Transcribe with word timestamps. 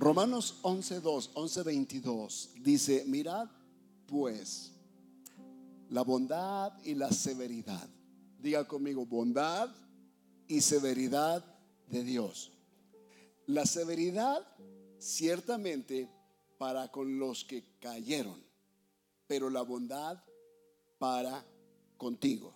Romanos 0.00 0.60
11.2, 0.62 1.34
11.22 1.34 2.54
dice, 2.62 3.04
mirad 3.06 3.50
pues 4.06 4.72
la 5.90 6.00
bondad 6.00 6.72
y 6.82 6.94
la 6.94 7.12
severidad. 7.12 7.86
Diga 8.38 8.66
conmigo, 8.66 9.04
bondad 9.04 9.68
y 10.48 10.62
severidad 10.62 11.44
de 11.86 12.02
Dios. 12.02 12.50
La 13.44 13.66
severidad 13.66 14.46
ciertamente 14.98 16.08
para 16.56 16.90
con 16.90 17.18
los 17.18 17.44
que 17.44 17.62
cayeron, 17.78 18.42
pero 19.26 19.50
la 19.50 19.60
bondad 19.60 20.24
para 20.98 21.44
contigo. 21.98 22.54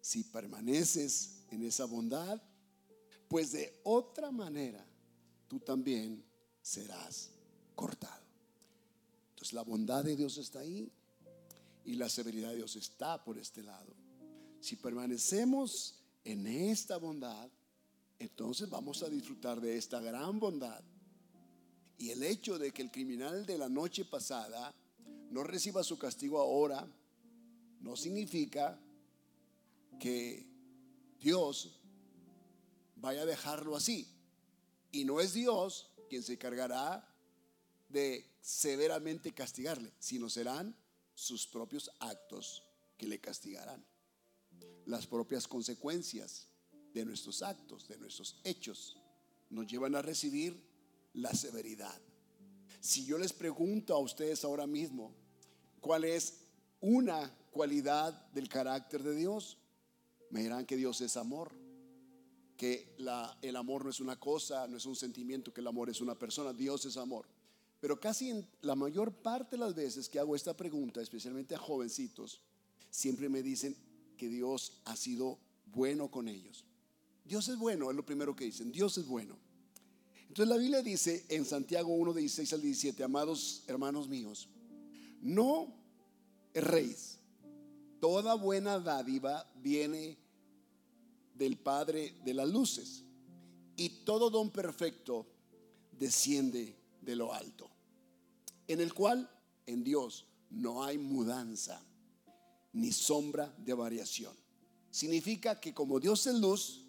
Si 0.00 0.24
permaneces 0.24 1.44
en 1.50 1.62
esa 1.62 1.84
bondad, 1.84 2.40
pues 3.28 3.52
de 3.52 3.80
otra 3.84 4.30
manera 4.30 4.82
tú 5.46 5.60
también 5.60 6.24
serás 6.64 7.30
cortado. 7.74 8.24
Entonces 9.30 9.52
la 9.52 9.62
bondad 9.62 10.02
de 10.02 10.16
Dios 10.16 10.38
está 10.38 10.60
ahí 10.60 10.90
y 11.84 11.94
la 11.94 12.08
severidad 12.08 12.48
de 12.50 12.56
Dios 12.56 12.74
está 12.76 13.22
por 13.22 13.38
este 13.38 13.62
lado. 13.62 13.94
Si 14.60 14.76
permanecemos 14.76 16.02
en 16.24 16.46
esta 16.46 16.96
bondad, 16.96 17.50
entonces 18.18 18.70
vamos 18.70 19.02
a 19.02 19.10
disfrutar 19.10 19.60
de 19.60 19.76
esta 19.76 20.00
gran 20.00 20.40
bondad. 20.40 20.82
Y 21.98 22.10
el 22.10 22.22
hecho 22.22 22.58
de 22.58 22.72
que 22.72 22.80
el 22.80 22.90
criminal 22.90 23.44
de 23.44 23.58
la 23.58 23.68
noche 23.68 24.06
pasada 24.06 24.74
no 25.30 25.44
reciba 25.44 25.84
su 25.84 25.98
castigo 25.98 26.40
ahora, 26.40 26.88
no 27.80 27.94
significa 27.94 28.80
que 30.00 30.46
Dios 31.20 31.78
vaya 32.96 33.22
a 33.22 33.26
dejarlo 33.26 33.76
así. 33.76 34.08
Y 34.92 35.04
no 35.04 35.20
es 35.20 35.34
Dios 35.34 35.90
quien 36.08 36.22
se 36.22 36.34
encargará 36.34 37.06
de 37.88 38.24
severamente 38.40 39.32
castigarle, 39.32 39.92
sino 39.98 40.28
serán 40.28 40.76
sus 41.14 41.46
propios 41.46 41.90
actos 42.00 42.64
que 42.96 43.06
le 43.06 43.20
castigarán. 43.20 43.84
Las 44.86 45.06
propias 45.06 45.46
consecuencias 45.48 46.48
de 46.92 47.04
nuestros 47.04 47.42
actos, 47.42 47.88
de 47.88 47.98
nuestros 47.98 48.40
hechos, 48.44 48.96
nos 49.50 49.66
llevan 49.66 49.94
a 49.94 50.02
recibir 50.02 50.60
la 51.14 51.32
severidad. 51.32 52.00
Si 52.80 53.04
yo 53.04 53.16
les 53.18 53.32
pregunto 53.32 53.94
a 53.94 53.98
ustedes 53.98 54.44
ahora 54.44 54.66
mismo, 54.66 55.14
¿cuál 55.80 56.04
es 56.04 56.40
una 56.80 57.34
cualidad 57.50 58.12
del 58.32 58.48
carácter 58.48 59.02
de 59.02 59.14
Dios? 59.14 59.58
Me 60.30 60.42
dirán 60.42 60.66
que 60.66 60.76
Dios 60.76 61.00
es 61.00 61.16
amor, 61.16 61.52
que 62.56 62.94
el 63.42 63.56
amor 63.56 63.84
no 63.84 63.90
es 63.90 64.00
una 64.00 64.18
cosa, 64.18 64.66
no 64.68 64.76
es 64.76 64.86
un 64.86 64.96
sentimiento, 64.96 65.52
que 65.52 65.60
el 65.60 65.66
amor 65.66 65.90
es 65.90 66.00
una 66.00 66.18
persona, 66.18 66.52
Dios 66.52 66.84
es 66.84 66.96
amor. 66.96 67.26
Pero 67.80 68.00
casi 68.00 68.32
la 68.62 68.74
mayor 68.74 69.12
parte 69.12 69.56
de 69.56 69.60
las 69.60 69.74
veces 69.74 70.08
que 70.08 70.18
hago 70.18 70.34
esta 70.34 70.56
pregunta, 70.56 71.02
especialmente 71.02 71.54
a 71.54 71.58
jovencitos, 71.58 72.40
siempre 72.90 73.28
me 73.28 73.42
dicen 73.42 73.76
que 74.16 74.28
Dios 74.28 74.80
ha 74.84 74.96
sido 74.96 75.38
bueno 75.66 76.10
con 76.10 76.28
ellos. 76.28 76.64
Dios 77.24 77.48
es 77.48 77.58
bueno, 77.58 77.90
es 77.90 77.96
lo 77.96 78.06
primero 78.06 78.36
que 78.36 78.44
dicen, 78.44 78.70
Dios 78.70 78.96
es 78.98 79.06
bueno. 79.06 79.36
Entonces 80.28 80.48
la 80.48 80.56
Biblia 80.56 80.82
dice 80.82 81.24
en 81.28 81.44
Santiago 81.44 81.92
1, 81.94 82.14
16 82.14 82.52
al 82.52 82.62
17, 82.62 83.04
amados 83.04 83.64
hermanos 83.66 84.08
míos, 84.08 84.48
no 85.20 85.74
erréis, 86.52 87.18
toda 88.00 88.34
buena 88.34 88.78
dádiva 88.78 89.50
viene 89.56 90.18
del 91.34 91.58
Padre 91.58 92.14
de 92.24 92.34
las 92.34 92.48
luces 92.48 93.04
y 93.76 94.04
todo 94.04 94.30
don 94.30 94.50
perfecto 94.50 95.26
desciende 95.92 96.76
de 97.00 97.16
lo 97.16 97.32
alto 97.32 97.74
en 98.66 98.80
el 98.80 98.94
cual 98.94 99.30
en 99.66 99.84
Dios 99.84 100.26
no 100.50 100.84
hay 100.84 100.98
mudanza 100.98 101.82
ni 102.72 102.92
sombra 102.92 103.54
de 103.58 103.74
variación. 103.74 104.34
Significa 104.90 105.60
que 105.60 105.74
como 105.74 106.00
Dios 106.00 106.26
es 106.26 106.34
luz, 106.34 106.86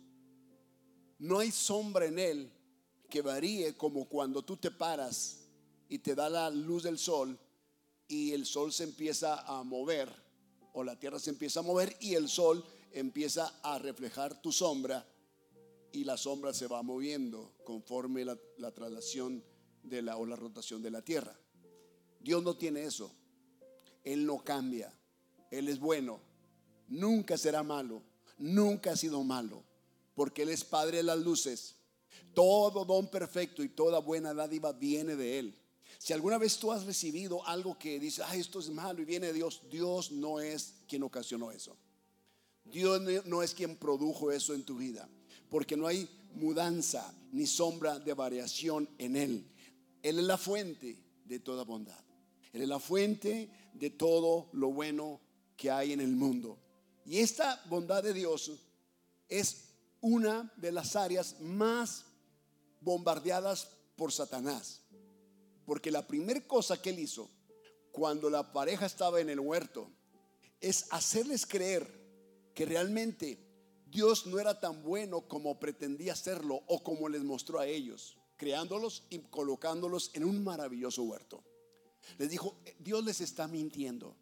no 1.19 1.39
hay 1.39 1.51
sombra 1.51 2.05
en 2.05 2.19
Él 2.19 2.51
que 3.09 3.21
varíe 3.21 3.75
como 3.75 4.07
cuando 4.07 4.43
tú 4.43 4.57
te 4.57 4.71
paras 4.71 5.47
y 5.89 5.99
te 5.99 6.15
da 6.15 6.29
la 6.29 6.49
luz 6.49 6.83
del 6.83 6.97
sol 6.97 7.37
y 8.07 8.31
el 8.31 8.45
sol 8.45 8.73
se 8.73 8.83
empieza 8.83 9.41
a 9.41 9.63
mover 9.63 10.09
o 10.73 10.83
la 10.83 10.99
tierra 10.99 11.19
se 11.19 11.29
empieza 11.29 11.61
a 11.61 11.63
mover 11.63 11.95
y 11.99 12.15
el 12.15 12.27
sol 12.27 12.63
empieza 12.95 13.59
a 13.61 13.77
reflejar 13.77 14.41
tu 14.41 14.51
sombra 14.53 15.05
y 15.91 16.05
la 16.05 16.17
sombra 16.17 16.53
se 16.53 16.67
va 16.67 16.81
moviendo 16.81 17.53
conforme 17.65 18.23
la, 18.23 18.37
la 18.57 18.71
traslación 18.73 19.43
de 19.83 20.01
la, 20.01 20.17
o 20.17 20.25
la 20.25 20.37
rotación 20.37 20.81
de 20.81 20.91
la 20.91 21.01
tierra. 21.01 21.37
Dios 22.21 22.41
no 22.41 22.55
tiene 22.55 22.85
eso. 22.85 23.11
Él 24.03 24.25
no 24.25 24.43
cambia. 24.43 24.91
Él 25.51 25.67
es 25.67 25.77
bueno. 25.77 26.21
Nunca 26.87 27.37
será 27.37 27.63
malo. 27.63 28.01
Nunca 28.37 28.91
ha 28.91 28.95
sido 28.95 29.23
malo. 29.23 29.63
Porque 30.15 30.43
Él 30.43 30.49
es 30.49 30.63
Padre 30.63 30.97
de 30.97 31.03
las 31.03 31.19
luces. 31.19 31.75
Todo 32.33 32.85
don 32.85 33.09
perfecto 33.09 33.61
y 33.61 33.69
toda 33.69 33.99
buena 33.99 34.33
dádiva 34.33 34.71
viene 34.71 35.17
de 35.17 35.39
Él. 35.39 35.61
Si 35.97 36.13
alguna 36.13 36.37
vez 36.37 36.57
tú 36.57 36.71
has 36.71 36.85
recibido 36.85 37.45
algo 37.45 37.77
que 37.77 37.99
dice, 37.99 38.23
ay, 38.23 38.39
esto 38.39 38.59
es 38.59 38.69
malo 38.69 39.01
y 39.01 39.05
viene 39.05 39.27
de 39.27 39.33
Dios, 39.33 39.61
Dios 39.69 40.11
no 40.11 40.39
es 40.39 40.75
quien 40.87 41.03
ocasionó 41.03 41.51
eso. 41.51 41.75
Dios 42.65 43.01
no 43.25 43.43
es 43.43 43.53
quien 43.53 43.77
produjo 43.77 44.31
eso 44.31 44.53
en 44.53 44.63
tu 44.63 44.77
vida. 44.77 45.07
Porque 45.49 45.77
no 45.77 45.87
hay 45.87 46.09
mudanza 46.33 47.13
ni 47.31 47.47
sombra 47.47 47.99
de 47.99 48.13
variación 48.13 48.89
en 48.97 49.15
Él. 49.15 49.51
Él 50.01 50.19
es 50.19 50.25
la 50.25 50.37
fuente 50.37 50.99
de 51.25 51.39
toda 51.39 51.63
bondad. 51.63 52.03
Él 52.53 52.61
es 52.61 52.67
la 52.67 52.79
fuente 52.79 53.49
de 53.73 53.89
todo 53.89 54.49
lo 54.53 54.71
bueno 54.71 55.19
que 55.57 55.71
hay 55.71 55.93
en 55.93 56.01
el 56.01 56.11
mundo. 56.15 56.57
Y 57.05 57.19
esta 57.19 57.61
bondad 57.69 58.03
de 58.03 58.13
Dios 58.13 58.51
es 59.29 59.65
una 60.01 60.51
de 60.57 60.71
las 60.71 60.95
áreas 60.95 61.39
más 61.41 62.05
bombardeadas 62.81 63.67
por 63.95 64.11
Satanás. 64.11 64.81
Porque 65.65 65.91
la 65.91 66.05
primera 66.05 66.41
cosa 66.41 66.81
que 66.81 66.91
él 66.91 66.99
hizo 66.99 67.29
cuando 67.91 68.29
la 68.29 68.53
pareja 68.53 68.85
estaba 68.85 69.19
en 69.19 69.29
el 69.29 69.39
huerto 69.39 69.89
es 70.61 70.87
hacerles 70.91 71.45
creer 71.45 72.04
que 72.55 72.65
realmente 72.65 73.37
Dios 73.91 74.25
no 74.25 74.39
era 74.39 74.59
tan 74.59 74.81
bueno 74.81 75.27
como 75.27 75.59
pretendía 75.59 76.15
serlo 76.15 76.63
o 76.67 76.83
como 76.83 77.07
les 77.07 77.23
mostró 77.23 77.59
a 77.59 77.67
ellos, 77.67 78.17
creándolos 78.37 79.03
y 79.09 79.19
colocándolos 79.19 80.11
en 80.15 80.23
un 80.23 80.43
maravilloso 80.43 81.03
huerto. 81.03 81.43
Les 82.17 82.29
dijo, 82.29 82.57
Dios 82.79 83.03
les 83.05 83.21
está 83.21 83.47
mintiendo. 83.47 84.15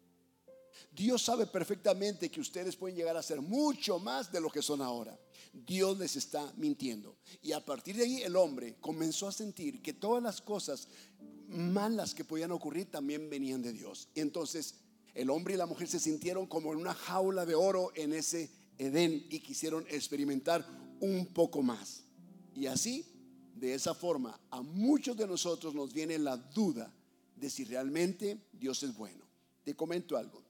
Dios 0.90 1.22
sabe 1.22 1.46
perfectamente 1.46 2.30
que 2.30 2.40
ustedes 2.40 2.76
pueden 2.76 2.96
llegar 2.96 3.16
a 3.16 3.22
ser 3.22 3.40
mucho 3.40 3.98
más 3.98 4.30
de 4.30 4.40
lo 4.40 4.50
que 4.50 4.62
son 4.62 4.82
ahora. 4.82 5.18
Dios 5.52 5.98
les 5.98 6.16
está 6.16 6.52
mintiendo. 6.56 7.16
Y 7.42 7.52
a 7.52 7.64
partir 7.64 7.96
de 7.96 8.04
ahí 8.04 8.22
el 8.22 8.36
hombre 8.36 8.76
comenzó 8.80 9.28
a 9.28 9.32
sentir 9.32 9.82
que 9.82 9.92
todas 9.92 10.22
las 10.22 10.40
cosas 10.40 10.88
malas 11.48 12.14
que 12.14 12.24
podían 12.24 12.52
ocurrir 12.52 12.90
también 12.90 13.30
venían 13.30 13.62
de 13.62 13.72
Dios. 13.72 14.08
Entonces 14.14 14.74
el 15.14 15.30
hombre 15.30 15.54
y 15.54 15.56
la 15.56 15.66
mujer 15.66 15.88
se 15.88 16.00
sintieron 16.00 16.46
como 16.46 16.72
en 16.72 16.78
una 16.78 16.94
jaula 16.94 17.46
de 17.46 17.54
oro 17.54 17.92
en 17.94 18.12
ese 18.12 18.50
Edén 18.78 19.26
y 19.30 19.38
quisieron 19.40 19.86
experimentar 19.88 20.66
un 21.00 21.26
poco 21.26 21.62
más. 21.62 22.02
Y 22.54 22.66
así, 22.66 23.06
de 23.54 23.74
esa 23.74 23.94
forma, 23.94 24.38
a 24.50 24.62
muchos 24.62 25.16
de 25.16 25.26
nosotros 25.26 25.74
nos 25.74 25.92
viene 25.92 26.18
la 26.18 26.36
duda 26.36 26.92
de 27.36 27.50
si 27.50 27.64
realmente 27.64 28.38
Dios 28.52 28.82
es 28.82 28.96
bueno. 28.96 29.24
Te 29.64 29.74
comento 29.74 30.16
algo. 30.16 30.42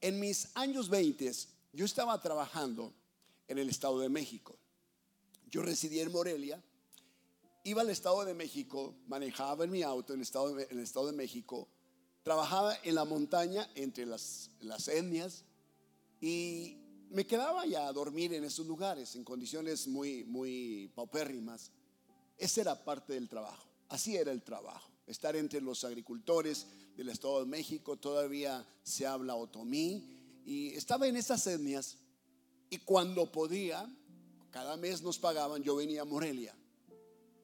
En 0.00 0.20
mis 0.20 0.48
años 0.54 0.88
20 0.90 1.30
yo 1.72 1.84
estaba 1.84 2.20
trabajando 2.20 2.92
en 3.48 3.58
el 3.58 3.68
Estado 3.68 3.98
de 4.00 4.08
México. 4.08 4.56
Yo 5.50 5.62
residí 5.62 6.00
en 6.00 6.12
Morelia, 6.12 6.62
iba 7.64 7.82
al 7.82 7.90
Estado 7.90 8.24
de 8.24 8.34
México, 8.34 8.94
manejaba 9.06 9.64
en 9.64 9.70
mi 9.70 9.82
auto 9.82 10.12
en 10.12 10.18
el 10.18 10.22
Estado 10.22 10.54
de, 10.54 10.64
en 10.64 10.78
el 10.78 10.84
estado 10.84 11.06
de 11.06 11.12
México, 11.12 11.68
trabajaba 12.24 12.76
en 12.82 12.96
la 12.96 13.04
montaña 13.04 13.70
entre 13.76 14.06
las, 14.06 14.50
las 14.60 14.88
etnias 14.88 15.44
y 16.20 16.78
me 17.10 17.24
quedaba 17.24 17.64
ya 17.66 17.86
a 17.86 17.92
dormir 17.92 18.34
en 18.34 18.42
esos 18.42 18.66
lugares 18.66 19.14
en 19.14 19.22
condiciones 19.22 19.86
muy, 19.86 20.24
muy 20.24 20.90
paupérrimas. 20.96 21.70
Esa 22.36 22.62
era 22.62 22.84
parte 22.84 23.12
del 23.12 23.28
trabajo, 23.28 23.68
así 23.88 24.16
era 24.16 24.32
el 24.32 24.42
trabajo 24.42 24.94
estar 25.06 25.36
entre 25.36 25.60
los 25.60 25.84
agricultores 25.84 26.66
del 26.96 27.08
Estado 27.10 27.40
de 27.40 27.46
México, 27.46 27.96
todavía 27.96 28.66
se 28.82 29.06
habla 29.06 29.34
otomí, 29.34 30.42
y 30.44 30.68
estaba 30.74 31.06
en 31.06 31.16
esas 31.16 31.46
etnias, 31.46 31.98
y 32.70 32.78
cuando 32.78 33.30
podía, 33.30 33.88
cada 34.50 34.76
mes 34.76 35.02
nos 35.02 35.18
pagaban, 35.18 35.62
yo 35.62 35.76
venía 35.76 36.02
a 36.02 36.06
Morelia. 36.06 36.54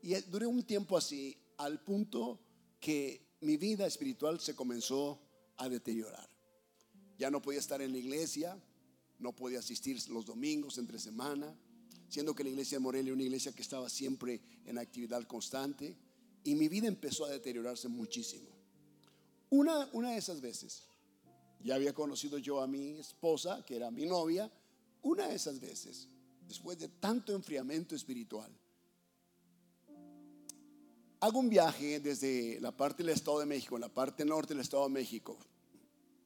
Y 0.03 0.15
duré 0.23 0.47
un 0.47 0.62
tiempo 0.62 0.97
así, 0.97 1.37
al 1.59 1.81
punto 1.81 2.41
que 2.79 3.30
mi 3.41 3.57
vida 3.57 3.87
espiritual 3.87 4.41
se 4.41 4.55
comenzó 4.55 5.19
a 5.57 5.69
deteriorar. 5.69 6.29
Ya 7.19 7.31
no 7.31 7.43
podía 7.43 7.61
estar 7.61 7.81
en 7.83 7.93
la 7.93 7.99
iglesia, 7.99 8.59
no 9.19 9.35
podía 9.35 9.59
asistir 9.59 9.99
los 10.09 10.25
domingos, 10.27 10.79
entre 10.79 10.99
semana, 10.99 11.55
siendo 12.09 12.35
que 12.35 12.45
la 12.45 12.51
iglesia 12.51 12.77
de 12.77 12.83
Morelia 12.83 13.09
era 13.09 13.15
una 13.15 13.23
iglesia 13.23 13.53
que 13.53 13.63
estaba 13.63 13.89
siempre 13.89 14.41
en 14.65 14.79
actividad 14.79 15.23
constante 15.25 15.97
y 16.45 16.55
mi 16.55 16.69
vida 16.69 16.89
empezó 16.89 17.27
a 17.27 17.31
deteriorarse 17.31 17.89
muchísimo. 17.89 18.49
Una, 19.51 19.89
una 19.93 20.13
de 20.13 20.19
esas 20.19 20.41
veces, 20.41 20.85
ya 21.63 21.75
había 21.75 21.93
conocido 21.93 22.39
yo 22.39 22.61
a 22.61 22.67
mi 22.67 22.93
esposa, 22.93 23.65
que 23.65 23.77
era 23.77 23.91
mi 23.91 24.07
novia, 24.07 24.51
una 25.03 25.29
de 25.29 25.35
esas 25.35 25.61
veces, 25.61 26.09
después 26.47 26.79
de 26.79 26.89
tanto 26.89 27.35
enfriamiento 27.35 27.95
espiritual, 27.95 28.51
hago 31.21 31.39
un 31.39 31.51
viaje 31.51 32.01
desde 32.01 32.59
la 32.61 32.73
parte 32.73 33.03
del 33.03 33.13
Estado 33.13 33.41
de 33.41 33.47
México, 33.47 33.79
la 33.79 33.89
parte 33.89 34.25
norte 34.25 34.55
del 34.55 34.63
Estado 34.63 34.85
de 34.85 34.91
México. 34.91 35.39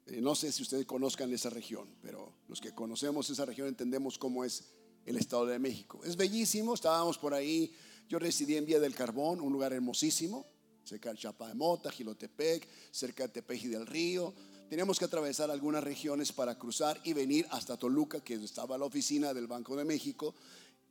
Eh, 0.07 0.21
no 0.21 0.35
sé 0.35 0.53
si 0.53 0.63
ustedes 0.63 0.87
conozcan 0.87 1.33
esa 1.33 1.51
región, 1.51 1.89
pero 2.01 2.33
los 2.49 2.61
que 2.61 2.73
conocemos 2.73 3.29
esa 3.29 3.45
región 3.45 3.69
entendemos 3.69 4.19
cómo 4.19 4.45
es 4.45 4.65
el 5.05 5.17
Estado 5.17 5.47
de 5.47 5.59
México. 5.59 6.01
Es 6.05 6.17
bellísimo, 6.17 6.75
estábamos 6.75 7.19
por 7.19 7.35
ahí, 7.35 7.73
yo 8.09 8.19
residí 8.19 8.57
en 8.57 8.67
Vía 8.67 8.79
del 8.79 8.95
Carbón, 8.95 9.41
un 9.41 9.53
lugar 9.53 9.73
hermosísimo, 9.73 10.47
cerca 10.85 11.11
de 11.13 11.19
Chapa 11.19 11.49
de 11.49 11.55
Mota, 11.55 11.91
Gilotepec, 11.91 12.69
cerca 12.91 13.25
de 13.25 13.31
Tepeji 13.31 13.69
del 13.69 13.87
Río. 13.87 14.33
Teníamos 14.69 14.99
que 14.99 15.07
atravesar 15.07 15.51
algunas 15.51 15.83
regiones 15.83 16.33
para 16.33 16.59
cruzar 16.59 17.01
y 17.05 17.13
venir 17.13 17.47
hasta 17.51 17.77
Toluca, 17.77 18.23
que 18.23 18.35
estaba 18.35 18.79
la 18.79 18.85
oficina 18.85 19.35
del 19.35 19.47
Banco 19.47 19.77
de 19.77 19.85
México, 19.85 20.35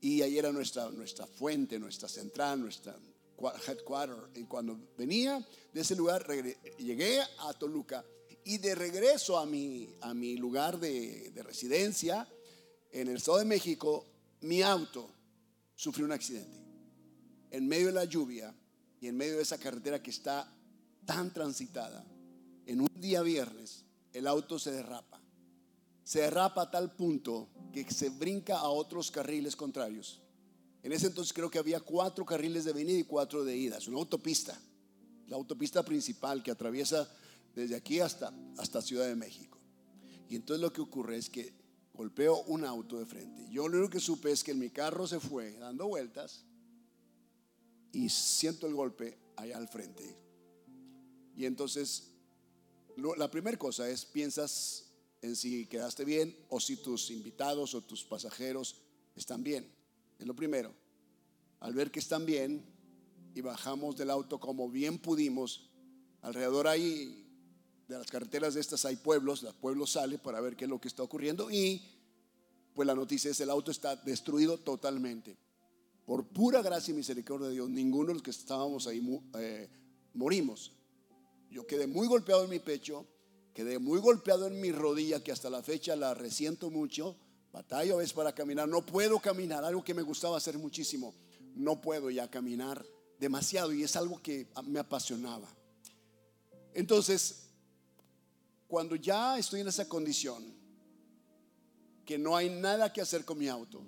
y 0.01 0.21
ahí 0.21 0.37
era 0.37 0.51
nuestra, 0.51 0.89
nuestra 0.89 1.25
fuente, 1.25 1.79
nuestra 1.79 2.09
central, 2.09 2.59
nuestra 2.59 2.95
headquarter. 3.67 4.29
Y 4.35 4.43
cuando 4.45 4.77
venía 4.97 5.45
de 5.73 5.81
ese 5.81 5.95
lugar, 5.95 6.25
llegué 6.77 7.21
a 7.21 7.53
Toluca 7.53 8.05
y 8.45 8.57
de 8.57 8.75
regreso 8.75 9.37
a 9.37 9.45
mi, 9.45 9.95
a 10.01 10.13
mi 10.13 10.35
lugar 10.37 10.79
de, 10.79 11.31
de 11.31 11.43
residencia 11.43 12.27
en 12.91 13.07
el 13.07 13.17
Estado 13.17 13.39
de 13.39 13.45
México, 13.45 14.05
mi 14.41 14.61
auto 14.61 15.09
sufrió 15.75 16.05
un 16.05 16.11
accidente. 16.11 16.57
En 17.49 17.67
medio 17.67 17.87
de 17.87 17.93
la 17.93 18.05
lluvia 18.05 18.53
y 18.99 19.07
en 19.07 19.17
medio 19.17 19.37
de 19.37 19.43
esa 19.43 19.57
carretera 19.57 20.01
que 20.01 20.11
está 20.11 20.51
tan 21.05 21.33
transitada, 21.33 22.05
en 22.65 22.81
un 22.81 22.89
día 22.95 23.21
viernes, 23.21 23.83
el 24.13 24.27
auto 24.27 24.59
se 24.59 24.71
derrapa. 24.71 25.21
Se 26.03 26.21
derrapa 26.21 26.63
a 26.63 26.71
tal 26.71 26.95
punto 26.95 27.49
que 27.73 27.89
se 27.91 28.09
brinca 28.09 28.57
a 28.57 28.69
otros 28.69 29.11
carriles 29.11 29.55
contrarios. 29.55 30.21
En 30.83 30.91
ese 30.91 31.07
entonces 31.07 31.33
creo 31.33 31.49
que 31.49 31.59
había 31.59 31.79
cuatro 31.79 32.25
carriles 32.25 32.65
de 32.65 32.73
venida 32.73 32.99
y 32.99 33.05
cuatro 33.05 33.45
de 33.45 33.55
ida. 33.55 33.77
Es 33.77 33.87
una 33.87 33.97
autopista, 33.97 34.59
la 35.27 35.37
autopista 35.37 35.83
principal 35.83 36.43
que 36.43 36.51
atraviesa 36.51 37.09
desde 37.55 37.75
aquí 37.75 38.01
hasta, 38.01 38.33
hasta 38.57 38.81
Ciudad 38.81 39.07
de 39.07 39.15
México. 39.15 39.57
Y 40.29 40.35
entonces 40.35 40.61
lo 40.61 40.73
que 40.73 40.81
ocurre 40.81 41.17
es 41.17 41.29
que 41.29 41.53
golpeo 41.93 42.43
un 42.43 42.65
auto 42.65 42.99
de 42.99 43.05
frente. 43.05 43.47
Yo 43.49 43.67
lo 43.67 43.77
único 43.77 43.91
que 43.91 43.99
supe 44.01 44.31
es 44.31 44.43
que 44.43 44.53
mi 44.53 44.69
carro 44.71 45.07
se 45.07 45.21
fue 45.21 45.53
dando 45.53 45.87
vueltas 45.87 46.43
y 47.93 48.09
siento 48.09 48.67
el 48.67 48.73
golpe 48.73 49.17
allá 49.37 49.57
al 49.57 49.69
frente. 49.69 50.17
Y 51.35 51.45
entonces, 51.45 52.11
la 52.97 53.31
primera 53.31 53.57
cosa 53.57 53.89
es, 53.89 54.05
piensas 54.05 54.91
en 55.21 55.35
si 55.35 55.65
quedaste 55.67 56.03
bien 56.03 56.35
o 56.49 56.59
si 56.59 56.75
tus 56.75 57.09
invitados 57.09 57.73
o 57.73 57.81
tus 57.81 58.03
pasajeros 58.03 58.75
están 59.15 59.43
bien. 59.43 59.82
Es 60.19 60.25
lo 60.25 60.35
primero. 60.35 60.73
Al 61.59 61.73
ver 61.73 61.91
que 61.91 61.99
están 61.99 62.25
bien 62.25 62.65
y 63.33 63.41
bajamos 63.41 63.95
del 63.95 64.09
auto 64.09 64.39
como 64.39 64.69
bien 64.69 64.99
pudimos, 64.99 65.69
alrededor 66.21 66.67
ahí 66.67 67.23
de 67.87 67.97
las 67.97 68.07
carreteras 68.07 68.53
de 68.53 68.61
estas 68.61 68.85
hay 68.85 68.95
pueblos, 68.95 69.43
el 69.43 69.53
pueblo 69.53 69.85
sale 69.85 70.17
para 70.17 70.41
ver 70.41 70.55
qué 70.55 70.65
es 70.65 70.69
lo 70.69 70.79
que 70.79 70.87
está 70.87 71.03
ocurriendo 71.03 71.51
y 71.51 71.81
pues 72.73 72.87
la 72.87 72.95
noticia 72.95 73.31
es 73.31 73.39
el 73.39 73.49
auto 73.49 73.71
está 73.71 73.95
destruido 73.95 74.57
totalmente. 74.57 75.37
Por 76.05 76.27
pura 76.27 76.61
gracia 76.61 76.91
y 76.91 76.95
misericordia 76.95 77.47
de 77.47 77.53
Dios, 77.53 77.69
ninguno 77.69 78.07
de 78.07 78.13
los 78.15 78.23
que 78.23 78.31
estábamos 78.31 78.87
ahí 78.87 79.01
eh, 79.37 79.69
morimos. 80.13 80.73
Yo 81.49 81.65
quedé 81.65 81.87
muy 81.87 82.07
golpeado 82.07 82.43
en 82.43 82.49
mi 82.49 82.59
pecho, 82.59 83.05
quedé 83.53 83.79
muy 83.79 83.99
golpeado 83.99 84.47
en 84.47 84.59
mi 84.59 84.71
rodilla, 84.71 85.23
que 85.23 85.31
hasta 85.31 85.49
la 85.49 85.61
fecha 85.61 85.95
la 85.95 86.13
resiento 86.13 86.69
mucho. 86.69 87.15
Batalla 87.53 87.95
vez 87.95 88.11
para 88.11 88.33
caminar, 88.33 88.67
no 88.67 88.83
puedo 88.83 89.19
caminar, 89.19 89.63
algo 89.63 89.83
que 89.83 89.93
me 89.93 90.01
gustaba 90.01 90.37
hacer 90.37 90.57
muchísimo. 90.57 91.13
No 91.53 91.79
puedo 91.79 92.09
ya 92.09 92.27
caminar 92.27 92.83
demasiado 93.19 93.71
y 93.71 93.83
es 93.83 93.95
algo 93.95 94.19
que 94.19 94.47
me 94.65 94.79
apasionaba. 94.79 95.47
Entonces, 96.73 97.51
cuando 98.67 98.95
ya 98.95 99.37
estoy 99.37 99.61
en 99.61 99.67
esa 99.67 99.87
condición, 99.87 100.43
que 102.03 102.17
no 102.17 102.35
hay 102.35 102.49
nada 102.49 102.91
que 102.91 103.01
hacer 103.01 103.23
con 103.23 103.37
mi 103.37 103.47
auto, 103.47 103.83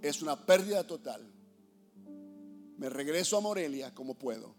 es 0.00 0.22
una 0.22 0.46
pérdida 0.46 0.86
total. 0.86 1.28
Me 2.76 2.88
regreso 2.88 3.36
a 3.36 3.40
Morelia 3.40 3.92
como 3.92 4.14
puedo. 4.14 4.54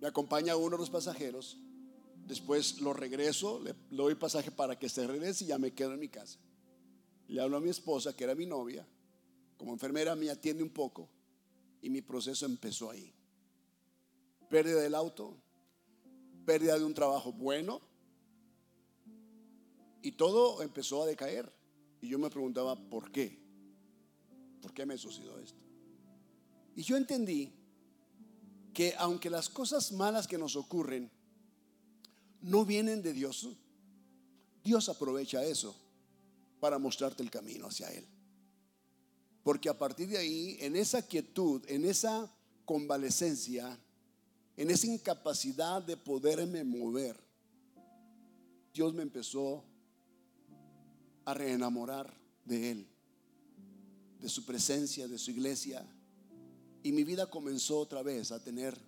Me 0.00 0.08
acompaña 0.08 0.56
uno 0.56 0.70
de 0.70 0.78
los 0.78 0.90
pasajeros. 0.90 1.56
Después 2.26 2.80
lo 2.80 2.92
regreso, 2.92 3.60
le 3.60 3.74
doy 3.90 4.14
pasaje 4.14 4.50
para 4.50 4.78
que 4.78 4.88
se 4.88 5.06
regrese 5.06 5.44
y 5.44 5.48
ya 5.48 5.58
me 5.58 5.72
quedo 5.72 5.94
en 5.94 6.00
mi 6.00 6.08
casa. 6.08 6.38
Le 7.28 7.40
hablo 7.40 7.56
a 7.56 7.60
mi 7.60 7.68
esposa, 7.68 8.14
que 8.14 8.24
era 8.24 8.34
mi 8.34 8.46
novia. 8.46 8.86
Como 9.56 9.72
enfermera 9.72 10.14
me 10.14 10.30
atiende 10.30 10.62
un 10.62 10.70
poco 10.70 11.08
y 11.82 11.90
mi 11.90 12.02
proceso 12.02 12.46
empezó 12.46 12.90
ahí. 12.90 13.12
Pérdida 14.48 14.80
del 14.80 14.94
auto, 14.94 15.36
pérdida 16.44 16.78
de 16.78 16.84
un 16.84 16.94
trabajo 16.94 17.32
bueno 17.32 17.80
y 20.02 20.12
todo 20.12 20.62
empezó 20.62 21.02
a 21.02 21.06
decaer. 21.06 21.52
Y 22.00 22.08
yo 22.08 22.18
me 22.18 22.30
preguntaba, 22.30 22.76
¿por 22.76 23.10
qué? 23.12 23.38
¿Por 24.62 24.72
qué 24.72 24.86
me 24.86 24.96
sucedió 24.96 25.38
esto? 25.38 25.60
Y 26.74 26.82
yo 26.82 26.96
entendí 26.96 27.52
que 28.72 28.94
aunque 28.96 29.28
las 29.28 29.48
cosas 29.48 29.92
malas 29.92 30.26
que 30.26 30.38
nos 30.38 30.56
ocurren 30.56 31.10
no 32.42 32.64
vienen 32.64 33.02
de 33.02 33.12
Dios, 33.12 33.48
Dios 34.62 34.88
aprovecha 34.88 35.44
eso 35.44 35.74
para 36.60 36.78
mostrarte 36.78 37.22
el 37.22 37.30
camino 37.30 37.66
hacia 37.66 37.88
Él. 37.88 38.06
Porque 39.42 39.68
a 39.68 39.78
partir 39.78 40.08
de 40.08 40.18
ahí, 40.18 40.56
en 40.60 40.76
esa 40.76 41.02
quietud, 41.02 41.62
en 41.66 41.84
esa 41.84 42.30
convalecencia, 42.64 43.78
en 44.56 44.70
esa 44.70 44.86
incapacidad 44.86 45.82
de 45.82 45.96
poderme 45.96 46.62
mover, 46.62 47.18
Dios 48.74 48.92
me 48.94 49.02
empezó 49.02 49.64
a 51.24 51.34
reenamorar 51.34 52.14
de 52.44 52.70
Él, 52.70 52.86
de 54.20 54.28
su 54.28 54.44
presencia, 54.44 55.08
de 55.08 55.18
su 55.18 55.30
iglesia, 55.30 55.86
y 56.82 56.92
mi 56.92 57.04
vida 57.04 57.28
comenzó 57.28 57.78
otra 57.78 58.02
vez 58.02 58.32
a 58.32 58.42
tener 58.42 58.78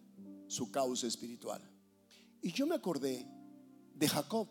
su 0.48 0.70
causa 0.70 1.06
espiritual. 1.06 1.62
Y 2.42 2.52
yo 2.52 2.66
me 2.66 2.74
acordé 2.74 3.26
de 4.02 4.08
Jacob, 4.08 4.48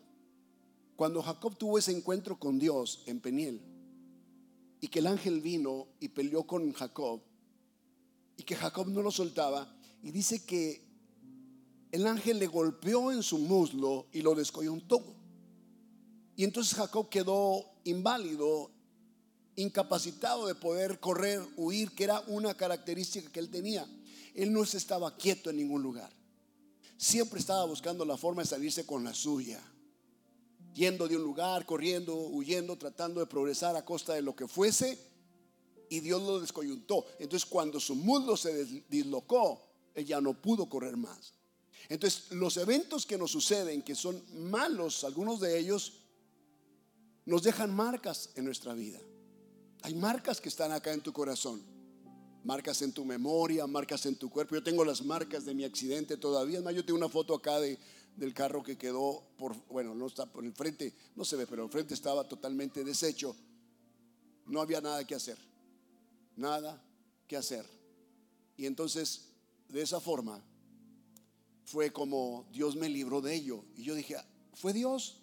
cuando 0.96 1.22
Jacob 1.22 1.58
tuvo 1.58 1.76
ese 1.76 1.92
encuentro 1.92 2.38
con 2.38 2.58
Dios 2.58 3.02
en 3.04 3.20
Peniel, 3.20 3.60
y 4.80 4.88
que 4.88 5.00
el 5.00 5.06
ángel 5.06 5.42
vino 5.42 5.88
y 6.00 6.08
peleó 6.08 6.46
con 6.46 6.72
Jacob, 6.72 7.20
y 8.38 8.44
que 8.44 8.56
Jacob 8.56 8.88
no 8.88 9.02
lo 9.02 9.10
soltaba, 9.10 9.70
y 10.02 10.10
dice 10.10 10.46
que 10.46 10.82
el 11.90 12.06
ángel 12.06 12.38
le 12.38 12.46
golpeó 12.46 13.12
en 13.12 13.22
su 13.22 13.36
muslo 13.40 14.06
y 14.10 14.22
lo 14.22 14.34
descoyuntó. 14.34 15.04
Y 16.34 16.44
entonces 16.44 16.72
Jacob 16.72 17.10
quedó 17.10 17.62
inválido, 17.84 18.70
incapacitado 19.56 20.46
de 20.46 20.54
poder 20.54 20.98
correr, 20.98 21.46
huir, 21.58 21.90
que 21.90 22.04
era 22.04 22.20
una 22.20 22.54
característica 22.54 23.30
que 23.30 23.40
él 23.40 23.50
tenía. 23.50 23.86
Él 24.34 24.50
no 24.50 24.64
se 24.64 24.78
estaba 24.78 25.14
quieto 25.14 25.50
en 25.50 25.58
ningún 25.58 25.82
lugar. 25.82 26.21
Siempre 27.02 27.40
estaba 27.40 27.64
buscando 27.64 28.04
la 28.04 28.16
forma 28.16 28.42
de 28.42 28.48
salirse 28.48 28.86
con 28.86 29.02
la 29.02 29.12
suya. 29.12 29.60
Yendo 30.72 31.08
de 31.08 31.16
un 31.16 31.24
lugar, 31.24 31.66
corriendo, 31.66 32.14
huyendo, 32.14 32.78
tratando 32.78 33.18
de 33.18 33.26
progresar 33.26 33.74
a 33.74 33.84
costa 33.84 34.14
de 34.14 34.22
lo 34.22 34.36
que 34.36 34.46
fuese. 34.46 34.96
Y 35.90 35.98
Dios 35.98 36.22
lo 36.22 36.38
descoyuntó. 36.38 37.04
Entonces 37.18 37.44
cuando 37.44 37.80
su 37.80 37.96
muslo 37.96 38.36
se 38.36 38.84
dislocó, 38.88 39.66
él 39.96 40.06
ya 40.06 40.20
no 40.20 40.40
pudo 40.40 40.68
correr 40.68 40.96
más. 40.96 41.34
Entonces, 41.88 42.30
los 42.30 42.56
eventos 42.56 43.04
que 43.04 43.18
nos 43.18 43.32
suceden, 43.32 43.82
que 43.82 43.96
son 43.96 44.22
malos, 44.48 45.02
algunos 45.02 45.40
de 45.40 45.58
ellos, 45.58 46.04
nos 47.24 47.42
dejan 47.42 47.74
marcas 47.74 48.30
en 48.36 48.44
nuestra 48.44 48.74
vida. 48.74 49.00
Hay 49.82 49.96
marcas 49.96 50.40
que 50.40 50.48
están 50.48 50.70
acá 50.70 50.92
en 50.92 51.00
tu 51.00 51.12
corazón, 51.12 51.64
marcas 52.44 52.82
en 52.82 52.92
tu 52.92 53.04
memoria, 53.04 53.66
marcas 53.66 54.06
en 54.06 54.16
tu 54.16 54.30
cuerpo. 54.30 54.54
Yo 54.54 54.62
tengo 54.62 54.84
las 54.84 55.04
marcas 55.04 55.44
de 55.44 55.54
mi 55.54 55.64
accidente 55.64 56.16
todavía. 56.16 56.60
yo 56.72 56.84
tengo 56.84 56.98
una 56.98 57.08
foto 57.08 57.34
acá 57.34 57.60
de, 57.60 57.78
del 58.16 58.34
carro 58.34 58.62
que 58.62 58.76
quedó 58.76 59.22
por, 59.38 59.54
bueno, 59.68 59.94
no 59.94 60.06
está 60.06 60.26
por 60.26 60.44
el 60.44 60.52
frente, 60.52 60.94
no 61.16 61.24
se 61.24 61.36
ve, 61.36 61.46
pero 61.46 61.64
el 61.64 61.70
frente 61.70 61.94
estaba 61.94 62.28
totalmente 62.28 62.84
deshecho. 62.84 63.36
No 64.46 64.60
había 64.60 64.80
nada 64.80 65.04
que 65.06 65.14
hacer, 65.14 65.38
nada 66.36 66.82
que 67.26 67.36
hacer. 67.36 67.64
Y 68.56 68.66
entonces, 68.66 69.28
de 69.68 69.82
esa 69.82 70.00
forma, 70.00 70.42
fue 71.64 71.92
como 71.92 72.46
Dios 72.52 72.76
me 72.76 72.88
libró 72.88 73.20
de 73.20 73.34
ello. 73.34 73.64
Y 73.76 73.84
yo 73.84 73.94
dije, 73.94 74.16
¿fue 74.54 74.72
Dios? 74.72 75.20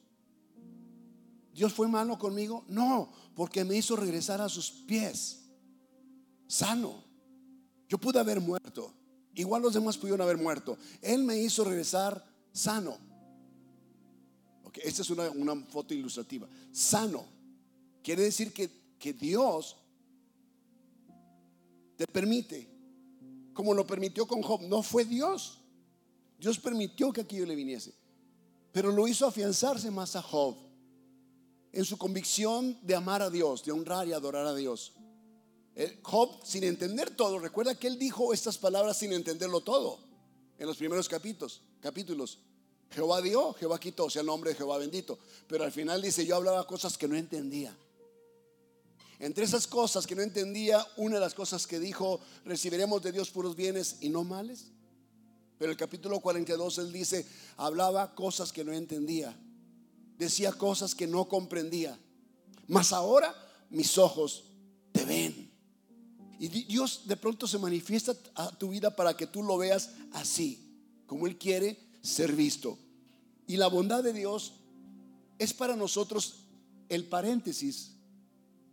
¿Dios 1.53 1.73
fue 1.73 1.88
malo 1.88 2.17
conmigo? 2.17 2.63
No, 2.67 3.11
porque 3.35 3.63
me 3.65 3.75
hizo 3.75 3.95
regresar 3.95 4.41
a 4.41 4.49
sus 4.49 4.71
pies, 4.71 5.49
sano. 6.47 7.09
Yo 7.89 7.98
pude 7.98 8.19
haber 8.19 8.39
muerto, 8.39 8.93
Igual 9.39 9.62
los 9.62 9.74
demás 9.74 9.98
pudieron 9.98 10.19
haber 10.19 10.38
muerto. 10.38 10.77
Él 11.01 11.24
me 11.24 11.38
hizo 11.38 11.63
regresar 11.63 12.22
sano. 12.51 12.98
Okay, 14.65 14.84
esta 14.86 15.01
es 15.01 15.10
una, 15.10 15.55
foto 15.69 15.93
ilustrativa. 15.93 16.46
Sano. 16.74 17.25
Quiere 18.03 18.24
decir 18.24 18.51
que, 18.51 18.69
que 19.00 19.13
Dios 19.13 19.77
te 21.96 22.05
permite, 22.08 22.67
como 23.53 23.74
lo 23.74 23.88
permitió 23.88 24.27
con 24.27 24.41
Job. 24.41 24.63
No 24.63 24.84
fue 24.84 25.05
Dios. 25.05 25.60
Dios 26.38 26.60
permitió 26.60 27.13
que 27.13 27.22
aquello 27.22 27.46
le 27.46 27.55
viniese. 27.55 27.93
Pero 28.74 28.91
lo 28.91 29.08
hizo 29.08 29.25
afianzarse 29.25 29.89
más 29.89 30.17
a 30.17 30.22
Job 30.22 30.58
en 31.72 31.86
su 31.86 31.98
convicción 31.98 32.77
de 32.81 32.96
amar 32.96 33.22
a 33.22 33.29
Dios, 33.29 33.63
de 33.63 33.72
honrar 33.72 34.05
y 34.05 34.12
adorar 34.12 34.46
a 34.46 34.55
Dios. 34.55 34.93
Job, 36.01 36.39
sin 36.43 36.63
entender 36.63 37.15
todo, 37.15 37.39
recuerda 37.39 37.75
que 37.75 37.88
él 37.88 37.98
dijo 37.98 38.33
estas 38.33 38.57
palabras 38.57 38.98
sin 38.98 39.13
entenderlo 39.13 39.62
todo 39.62 40.00
en 40.57 40.67
los 40.67 40.77
primeros 40.77 41.07
capítulos. 41.07 41.62
capítulos. 41.81 42.39
Jehová 42.91 43.21
dio, 43.21 43.53
Jehová 43.53 43.79
quitó, 43.79 44.09
sea 44.09 44.21
el 44.21 44.25
nombre 44.25 44.50
de 44.50 44.55
Jehová 44.55 44.77
bendito. 44.77 45.19
Pero 45.48 45.63
al 45.63 45.71
final 45.71 46.01
dice, 46.01 46.25
yo 46.25 46.36
hablaba 46.36 46.65
cosas 46.65 46.98
que 46.98 47.07
no 47.07 47.15
entendía. 47.15 47.75
Entre 49.19 49.43
esas 49.43 49.67
cosas 49.67 50.07
que 50.07 50.15
no 50.15 50.21
entendía, 50.21 50.86
una 50.98 51.15
de 51.15 51.21
las 51.21 51.33
cosas 51.33 51.67
que 51.67 51.79
dijo, 51.79 52.19
recibiremos 52.45 53.01
de 53.01 53.12
Dios 53.12 53.29
puros 53.29 53.55
bienes 53.55 53.98
y 54.01 54.09
no 54.09 54.24
males. 54.24 54.65
Pero 55.57 55.71
el 55.71 55.77
capítulo 55.77 56.19
42 56.21 56.77
él 56.79 56.91
dice, 56.91 57.25
hablaba 57.57 58.15
cosas 58.15 58.53
que 58.53 58.63
no 58.63 58.71
entendía, 58.71 59.38
decía 60.17 60.53
cosas 60.53 60.95
que 60.95 61.05
no 61.05 61.27
comprendía. 61.27 62.00
Mas 62.67 62.93
ahora 62.93 63.36
mis 63.69 63.98
ojos 63.98 64.45
te 64.93 65.03
ven. 65.03 65.49
Y 66.39 66.48
Dios 66.48 67.01
de 67.05 67.17
pronto 67.17 67.46
se 67.48 67.60
manifiesta 67.60 68.15
a 68.34 68.58
tu 68.58 68.69
vida 68.69 68.96
para 68.96 69.15
que 69.15 69.27
tú 69.27 69.43
lo 69.43 69.58
veas 69.58 69.91
así, 70.13 70.74
como 71.05 71.27
Él 71.27 71.38
quiere 71.38 71.77
ser 72.01 72.34
visto. 72.34 72.79
Y 73.46 73.58
la 73.58 73.67
bondad 73.67 74.01
de 74.03 74.13
Dios 74.13 74.53
es 75.38 75.53
para 75.53 75.75
nosotros 75.75 76.46
el 76.88 77.05
paréntesis 77.05 77.91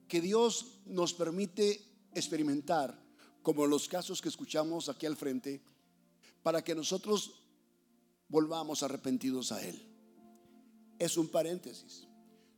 que 0.07 0.21
Dios 0.21 0.79
nos 0.87 1.13
permite 1.13 1.85
experimentar, 2.15 2.97
como 3.43 3.67
los 3.67 3.89
casos 3.89 4.23
que 4.23 4.29
escuchamos 4.29 4.89
aquí 4.89 5.07
al 5.07 5.17
frente, 5.17 5.61
para 6.45 6.63
que 6.63 6.75
nosotros 6.75 7.35
volvamos 8.29 8.85
arrepentidos 8.85 9.51
a 9.51 9.65
Él. 9.67 9.83
Es 11.01 11.17
un 11.17 11.27
paréntesis. 11.27 12.07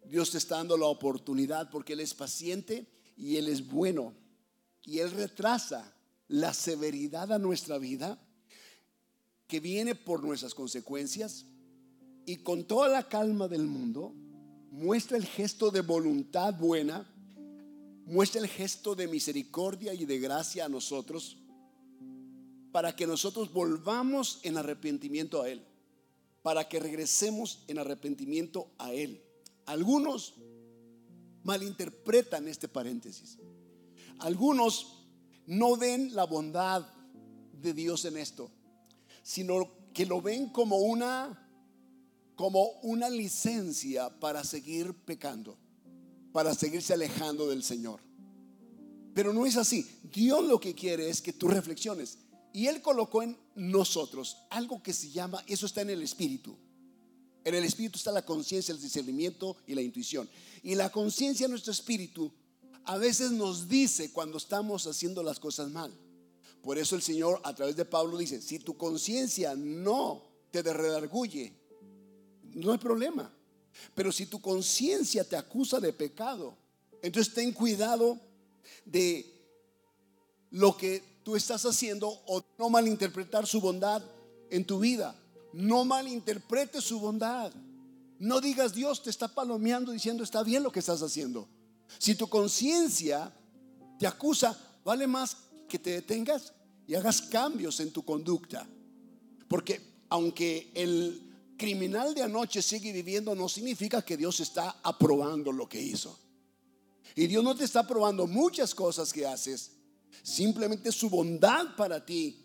Dios 0.05 0.31
te 0.31 0.39
está 0.39 0.57
dando 0.57 0.77
la 0.77 0.87
oportunidad 0.87 1.71
porque 1.71 1.95
Él 1.95 2.01
es 2.01 2.13
paciente 2.13 2.87
y 3.17 3.37
Él 3.37 3.49
es 3.49 3.67
bueno. 3.67 4.13
Y 4.89 5.01
Él 5.01 5.11
retrasa 5.11 5.95
la 6.29 6.55
severidad 6.55 7.31
a 7.31 7.39
nuestra 7.39 7.77
vida 7.77 8.19
que 9.47 9.61
viene 9.61 9.95
por 9.95 10.25
nuestras 10.25 10.55
consecuencias 10.55 11.45
y 12.25 12.37
con 12.37 12.65
toda 12.65 12.89
la 12.89 13.07
calma 13.07 13.49
del 13.49 13.67
mundo 13.67 14.15
muestra 14.71 15.19
el 15.19 15.27
gesto 15.27 15.71
de 15.71 15.83
voluntad 15.83 16.55
buena, 16.55 17.07
muestra 18.07 18.41
el 18.41 18.49
gesto 18.49 18.95
de 18.95 19.09
misericordia 19.09 19.93
y 19.93 20.07
de 20.07 20.19
gracia 20.21 20.65
a 20.65 20.71
nosotros 20.71 21.37
para 22.73 22.97
que 22.97 23.07
nosotros 23.07 23.53
volvamos 23.53 24.41
en 24.43 24.57
arrepentimiento 24.57 25.43
a 25.43 25.51
Él, 25.51 25.63
para 26.41 26.67
que 26.67 26.81
regresemos 26.81 27.63
en 27.69 27.79
arrepentimiento 27.79 28.71
a 28.79 28.95
Él. 28.95 29.23
Algunos 29.67 30.33
malinterpretan 31.43 32.49
este 32.49 32.69
paréntesis. 32.69 33.39
Algunos 34.19 35.07
no 35.47 35.77
ven 35.77 36.15
la 36.15 36.25
bondad 36.25 36.87
de 37.53 37.73
Dios 37.73 38.05
en 38.05 38.17
esto, 38.17 38.51
sino 39.23 39.71
que 39.93 40.07
lo 40.07 40.21
ven 40.21 40.51
como 40.51 40.79
una 40.79 41.45
como 42.39 42.71
una 42.83 43.11
licencia 43.11 44.11
para 44.21 44.45
seguir 44.45 44.95
pecando, 44.95 45.59
para 46.31 46.55
seguirse 46.55 46.95
alejando 46.95 47.49
del 47.49 47.65
Señor. 47.65 48.01
Pero 49.13 49.33
no 49.33 49.45
es 49.45 49.57
así. 49.57 49.85
Dios 50.15 50.47
lo 50.47 50.61
que 50.61 50.73
quiere 50.73 51.11
es 51.11 51.21
que 51.21 51.33
tú 51.33 51.49
reflexiones. 51.49 52.19
Y 52.53 52.69
Él 52.69 52.81
colocó 52.81 53.25
en 53.25 53.37
nosotros 53.57 54.37
algo 54.51 54.81
que 54.81 54.93
se 54.93 55.11
llama, 55.11 55.43
eso 55.49 55.67
está 55.67 55.81
en 55.81 55.91
el 55.91 56.01
espíritu. 56.01 56.57
En 57.45 57.57
el 57.57 57.65
espíritu 57.65 57.97
está 57.97 58.13
la 58.13 58.25
conciencia, 58.25 58.73
el 58.73 58.81
discernimiento 58.81 59.57
y 59.67 59.75
la 59.75 59.83
intuición. 59.83 60.31
Y 60.63 60.77
la 60.77 60.91
conciencia, 60.91 61.49
nuestro 61.49 61.73
espíritu, 61.73 62.33
a 62.89 62.97
veces 62.97 63.33
nos 63.33 63.69
dice 63.69 64.11
cuando 64.13 64.39
estamos 64.39 64.87
haciendo 64.87 65.23
las 65.23 65.39
cosas 65.39 65.71
mal. 65.71 65.93
Por 66.63 66.79
eso 66.79 66.97
el 66.97 67.03
Señor 67.03 67.39
a 67.45 67.55
través 67.55 67.77
de 67.77 67.85
Pablo 67.85 68.17
dice, 68.17 68.41
si 68.41 68.59
tu 68.59 68.79
conciencia 68.79 69.55
no 69.55 70.23
te 70.51 70.63
redarguye, 70.63 71.53
no 72.55 72.73
hay 72.73 72.79
problema. 72.79 73.31
Pero 73.95 74.11
si 74.11 74.25
tu 74.25 74.41
conciencia 74.41 75.23
te 75.23 75.37
acusa 75.37 75.81
de 75.81 75.93
pecado, 75.93 76.57
entonces 77.03 77.35
ten 77.35 77.53
cuidado 77.53 78.19
de 78.87 79.35
lo 80.51 80.75
que 80.75 81.21
tú 81.25 81.37
estás 81.37 81.67
haciendo 81.67 82.09
o 82.09 82.43
no 82.57 82.71
malinterpretar 82.71 83.47
su 83.47 83.61
bondad 83.61 84.03
en 84.49 84.65
tu 84.65 84.79
vida. 84.79 85.15
No 85.53 85.85
malinterpretes 85.85 86.85
su 86.85 86.99
bondad. 87.01 87.53
No 88.19 88.41
digas 88.41 88.73
Dios 88.73 89.03
te 89.03 89.11
está 89.11 89.29
palomeando 89.29 89.93
diciendo 89.93 90.25
está 90.25 90.43
bien 90.43 90.63
lo 90.63 90.73
que 90.73 90.81
estás 90.81 91.03
haciendo. 91.03 91.49
Si 91.99 92.15
tu 92.15 92.29
conciencia 92.29 93.33
te 93.99 94.07
acusa, 94.07 94.59
vale 94.85 95.07
más 95.07 95.37
que 95.69 95.79
te 95.79 95.91
detengas 95.91 96.53
y 96.87 96.95
hagas 96.95 97.23
cambios 97.23 97.81
en 97.81 97.91
tu 97.91 98.05
conducta. 98.05 98.69
Porque 99.49 99.81
aunque 100.11 100.71
el 100.75 101.55
criminal 101.57 102.15
de 102.15 102.23
anoche 102.23 102.63
sigue 102.63 102.93
viviendo, 102.93 103.35
no 103.35 103.49
significa 103.49 104.03
que 104.03 104.17
Dios 104.17 104.41
está 104.41 104.77
aprobando 104.83 105.53
lo 105.53 105.69
que 105.69 105.81
hizo. 105.81 106.19
Y 107.17 107.27
Dios 107.27 107.43
no 107.43 107.55
te 107.57 107.65
está 107.65 107.81
aprobando 107.81 108.27
muchas 108.27 108.75
cosas 108.75 109.13
que 109.13 109.27
haces, 109.27 109.73
Simplemente 110.23 110.93
su 110.93 111.09
bondad 111.09 111.77
para 111.77 112.05
ti. 112.05 112.45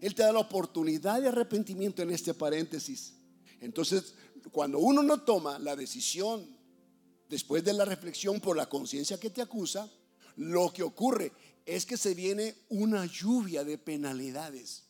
Él 0.00 0.14
te 0.14 0.22
da 0.22 0.32
la 0.32 0.40
oportunidad 0.40 1.20
de 1.20 1.28
arrepentimiento 1.28 2.02
en 2.02 2.10
este 2.10 2.34
paréntesis. 2.34 3.14
Entonces, 3.60 4.14
cuando 4.50 4.78
uno 4.78 5.02
no 5.02 5.22
toma 5.22 5.58
la 5.58 5.76
decisión 5.76 6.46
después 7.32 7.64
de 7.64 7.72
la 7.72 7.84
reflexión 7.84 8.40
por 8.40 8.56
la 8.56 8.68
conciencia 8.68 9.18
que 9.18 9.30
te 9.30 9.42
acusa, 9.42 9.90
lo 10.36 10.72
que 10.72 10.84
ocurre 10.84 11.32
es 11.66 11.84
que 11.84 11.96
se 11.96 12.14
viene 12.14 12.54
una 12.68 13.06
lluvia 13.06 13.64
de 13.64 13.78
penalidades. 13.78 14.84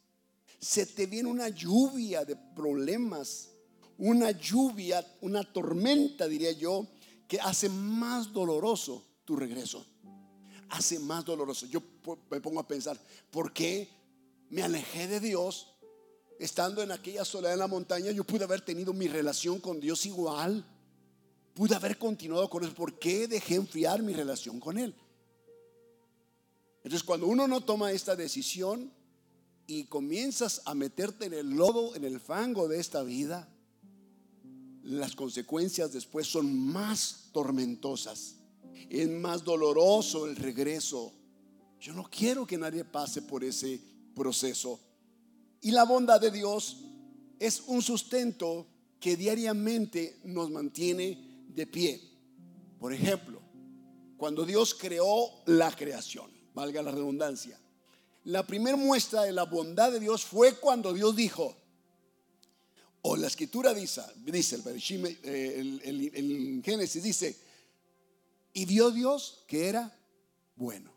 Se 0.60 0.84
te 0.84 1.06
viene 1.06 1.28
una 1.28 1.48
lluvia 1.48 2.24
de 2.24 2.36
problemas, 2.36 3.48
una 3.96 4.32
lluvia, 4.32 5.06
una 5.20 5.42
tormenta, 5.44 6.28
diría 6.28 6.52
yo, 6.52 6.86
que 7.26 7.40
hace 7.40 7.68
más 7.70 8.32
doloroso 8.32 9.06
tu 9.24 9.36
regreso 9.36 9.86
hace 10.72 10.98
más 10.98 11.24
doloroso. 11.24 11.66
Yo 11.66 11.82
me 12.30 12.40
pongo 12.40 12.60
a 12.60 12.66
pensar, 12.66 12.98
¿por 13.30 13.52
qué 13.52 13.88
me 14.48 14.62
alejé 14.62 15.06
de 15.06 15.20
Dios? 15.20 15.68
Estando 16.38 16.82
en 16.82 16.90
aquella 16.90 17.24
soledad 17.24 17.52
en 17.52 17.58
la 17.58 17.66
montaña, 17.66 18.10
yo 18.10 18.24
pude 18.24 18.44
haber 18.44 18.62
tenido 18.62 18.92
mi 18.92 19.06
relación 19.06 19.60
con 19.60 19.80
Dios 19.80 20.06
igual. 20.06 20.66
Pude 21.54 21.74
haber 21.74 21.98
continuado 21.98 22.48
con 22.48 22.64
eso. 22.64 22.74
¿Por 22.74 22.98
qué 22.98 23.28
dejé 23.28 23.56
enfriar 23.56 24.02
mi 24.02 24.12
relación 24.12 24.58
con 24.58 24.78
Él? 24.78 24.94
Entonces, 26.84 27.02
cuando 27.02 27.26
uno 27.26 27.46
no 27.46 27.60
toma 27.60 27.92
esta 27.92 28.16
decisión 28.16 28.92
y 29.66 29.84
comienzas 29.84 30.62
a 30.64 30.74
meterte 30.74 31.26
en 31.26 31.34
el 31.34 31.50
lodo, 31.50 31.94
en 31.94 32.04
el 32.04 32.18
fango 32.18 32.68
de 32.68 32.80
esta 32.80 33.02
vida, 33.02 33.48
las 34.82 35.14
consecuencias 35.14 35.92
después 35.92 36.26
son 36.26 36.58
más 36.58 37.28
tormentosas 37.32 38.36
es 38.92 39.08
más 39.08 39.42
doloroso 39.42 40.26
el 40.26 40.36
regreso. 40.36 41.12
Yo 41.80 41.94
no 41.94 42.04
quiero 42.04 42.46
que 42.46 42.58
nadie 42.58 42.84
pase 42.84 43.22
por 43.22 43.42
ese 43.42 43.80
proceso. 44.14 44.78
Y 45.62 45.70
la 45.70 45.84
bondad 45.84 46.20
de 46.20 46.30
Dios 46.30 46.78
es 47.38 47.62
un 47.66 47.80
sustento 47.80 48.66
que 49.00 49.16
diariamente 49.16 50.20
nos 50.24 50.50
mantiene 50.50 51.31
de 51.54 51.66
pie. 51.66 52.00
Por 52.78 52.92
ejemplo, 52.92 53.40
cuando 54.16 54.44
Dios 54.44 54.74
creó 54.74 55.42
la 55.46 55.74
creación, 55.74 56.30
valga 56.54 56.82
la 56.82 56.90
redundancia, 56.90 57.58
la 58.24 58.46
primera 58.46 58.76
muestra 58.76 59.22
de 59.22 59.32
la 59.32 59.44
bondad 59.44 59.90
de 59.92 60.00
Dios 60.00 60.24
fue 60.24 60.54
cuando 60.58 60.92
Dios 60.92 61.16
dijo, 61.16 61.56
o 63.02 63.16
la 63.16 63.26
escritura 63.26 63.74
dice, 63.74 64.02
dice 64.24 64.62
el, 65.24 65.80
el, 65.84 66.10
el 66.14 66.62
Génesis 66.64 67.02
dice, 67.02 67.36
y 68.52 68.64
vio 68.64 68.90
Dios 68.90 69.44
que 69.48 69.68
era 69.68 69.92
bueno. 70.54 70.92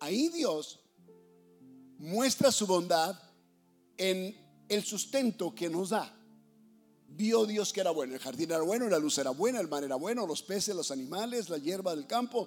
Ahí 0.00 0.28
Dios 0.28 0.80
muestra 1.98 2.50
su 2.50 2.66
bondad 2.66 3.18
en 3.96 4.36
el 4.68 4.84
sustento 4.84 5.54
que 5.54 5.68
nos 5.68 5.90
da. 5.90 6.15
Vio 7.16 7.46
Dios 7.46 7.72
que 7.72 7.80
era 7.80 7.90
bueno. 7.90 8.14
El 8.14 8.20
jardín 8.20 8.50
era 8.50 8.60
bueno, 8.60 8.88
la 8.88 8.98
luz 8.98 9.16
era 9.16 9.30
buena, 9.30 9.58
el 9.60 9.68
mar 9.68 9.82
era 9.82 9.96
bueno, 9.96 10.26
los 10.26 10.42
peces, 10.42 10.76
los 10.76 10.90
animales, 10.90 11.48
la 11.48 11.56
hierba 11.56 11.94
del 11.96 12.06
campo. 12.06 12.46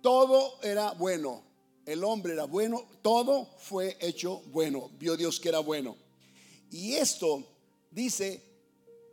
Todo 0.00 0.60
era 0.62 0.92
bueno. 0.92 1.44
el 1.86 2.04
hombre 2.04 2.32
era 2.32 2.44
bueno, 2.44 2.84
todo 3.02 3.48
fue 3.58 3.96
hecho 4.00 4.40
bueno, 4.52 4.90
vio 4.98 5.16
Dios 5.16 5.40
que 5.40 5.48
era 5.48 5.58
bueno. 5.60 5.96
Y 6.70 6.94
esto 6.94 7.44
dice 7.90 8.42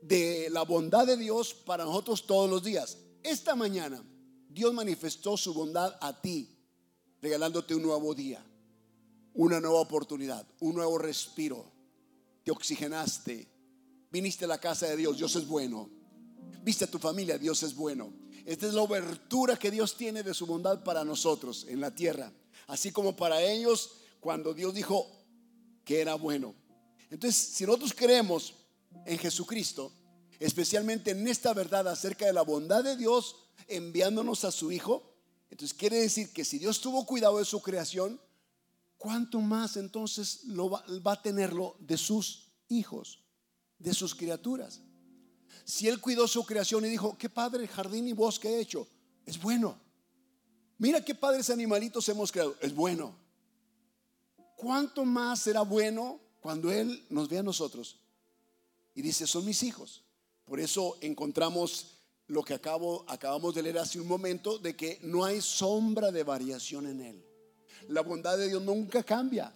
de 0.01 0.49
la 0.51 0.63
bondad 0.63 1.05
de 1.05 1.17
Dios 1.17 1.53
para 1.53 1.83
nosotros 1.83 2.25
todos 2.25 2.49
los 2.49 2.63
días. 2.63 2.97
Esta 3.23 3.55
mañana 3.55 4.03
Dios 4.49 4.73
manifestó 4.73 5.35
su 5.37 5.53
bondad 5.53 5.95
a 6.01 6.21
ti, 6.21 6.49
regalándote 7.21 7.75
un 7.75 7.83
nuevo 7.83 8.13
día, 8.15 8.43
una 9.33 9.59
nueva 9.59 9.79
oportunidad, 9.79 10.47
un 10.59 10.75
nuevo 10.75 10.97
respiro. 10.97 11.65
Te 12.43 12.51
oxigenaste, 12.51 13.47
viniste 14.11 14.45
a 14.45 14.47
la 14.47 14.59
casa 14.59 14.87
de 14.87 14.97
Dios, 14.97 15.17
Dios 15.17 15.35
es 15.35 15.47
bueno. 15.47 15.89
Viste 16.63 16.85
a 16.85 16.91
tu 16.91 16.99
familia, 16.99 17.37
Dios 17.37 17.63
es 17.63 17.75
bueno. 17.75 18.13
Esta 18.45 18.67
es 18.67 18.73
la 18.73 18.81
obertura 18.81 19.57
que 19.57 19.71
Dios 19.71 19.95
tiene 19.95 20.23
de 20.23 20.33
su 20.33 20.45
bondad 20.45 20.83
para 20.83 21.03
nosotros 21.03 21.65
en 21.67 21.79
la 21.79 21.93
tierra, 21.93 22.31
así 22.67 22.91
como 22.91 23.15
para 23.15 23.41
ellos 23.41 23.91
cuando 24.19 24.53
Dios 24.53 24.73
dijo 24.73 25.07
que 25.83 26.01
era 26.01 26.15
bueno. 26.15 26.55
Entonces, 27.09 27.35
si 27.35 27.65
nosotros 27.65 27.93
creemos 27.93 28.53
en 29.05 29.17
Jesucristo, 29.17 29.91
especialmente 30.39 31.11
en 31.11 31.27
esta 31.27 31.53
verdad 31.53 31.87
acerca 31.87 32.25
de 32.25 32.33
la 32.33 32.41
bondad 32.41 32.83
de 32.83 32.95
Dios 32.95 33.35
enviándonos 33.67 34.45
a 34.45 34.51
su 34.51 34.71
Hijo, 34.71 35.15
entonces 35.49 35.77
quiere 35.77 35.97
decir 35.97 36.31
que 36.31 36.45
si 36.45 36.59
Dios 36.59 36.79
tuvo 36.79 37.05
cuidado 37.05 37.39
de 37.39 37.45
su 37.45 37.61
creación, 37.61 38.21
¿cuánto 38.97 39.41
más 39.41 39.77
entonces 39.77 40.43
lo 40.45 40.69
va, 40.69 40.83
va 41.05 41.13
a 41.13 41.21
tenerlo 41.21 41.75
de 41.79 41.97
sus 41.97 42.51
hijos, 42.67 43.23
de 43.79 43.93
sus 43.93 44.13
criaturas? 44.13 44.81
Si 45.63 45.87
Él 45.87 45.99
cuidó 45.99 46.27
su 46.27 46.45
creación 46.45 46.85
y 46.85 46.89
dijo, 46.89 47.17
qué 47.17 47.29
padre 47.29 47.67
jardín 47.67 48.07
y 48.07 48.13
bosque 48.13 48.49
he 48.49 48.59
hecho, 48.59 48.87
es 49.25 49.41
bueno. 49.41 49.77
Mira 50.77 51.03
qué 51.03 51.15
padres 51.15 51.49
animalitos 51.49 52.07
hemos 52.09 52.31
creado, 52.31 52.55
es 52.61 52.73
bueno. 52.73 53.15
¿Cuánto 54.55 55.05
más 55.05 55.39
será 55.39 55.61
bueno 55.61 56.19
cuando 56.41 56.71
Él 56.71 57.05
nos 57.09 57.29
ve 57.29 57.37
a 57.37 57.43
nosotros 57.43 57.99
y 58.95 59.01
dice, 59.01 59.27
son 59.27 59.45
mis 59.45 59.63
hijos? 59.63 60.03
Por 60.45 60.59
eso 60.59 60.97
encontramos 61.01 61.99
lo 62.27 62.43
que 62.43 62.53
acabamos 62.53 63.55
de 63.55 63.63
leer 63.63 63.79
hace 63.79 63.99
un 63.99 64.07
momento, 64.07 64.57
de 64.57 64.75
que 64.75 64.99
no 65.03 65.25
hay 65.25 65.41
sombra 65.41 66.11
de 66.11 66.23
variación 66.23 66.87
en 66.87 67.01
Él. 67.01 67.25
La 67.87 68.01
bondad 68.01 68.37
de 68.37 68.47
Dios 68.47 68.61
nunca 68.61 69.03
cambia. 69.03 69.53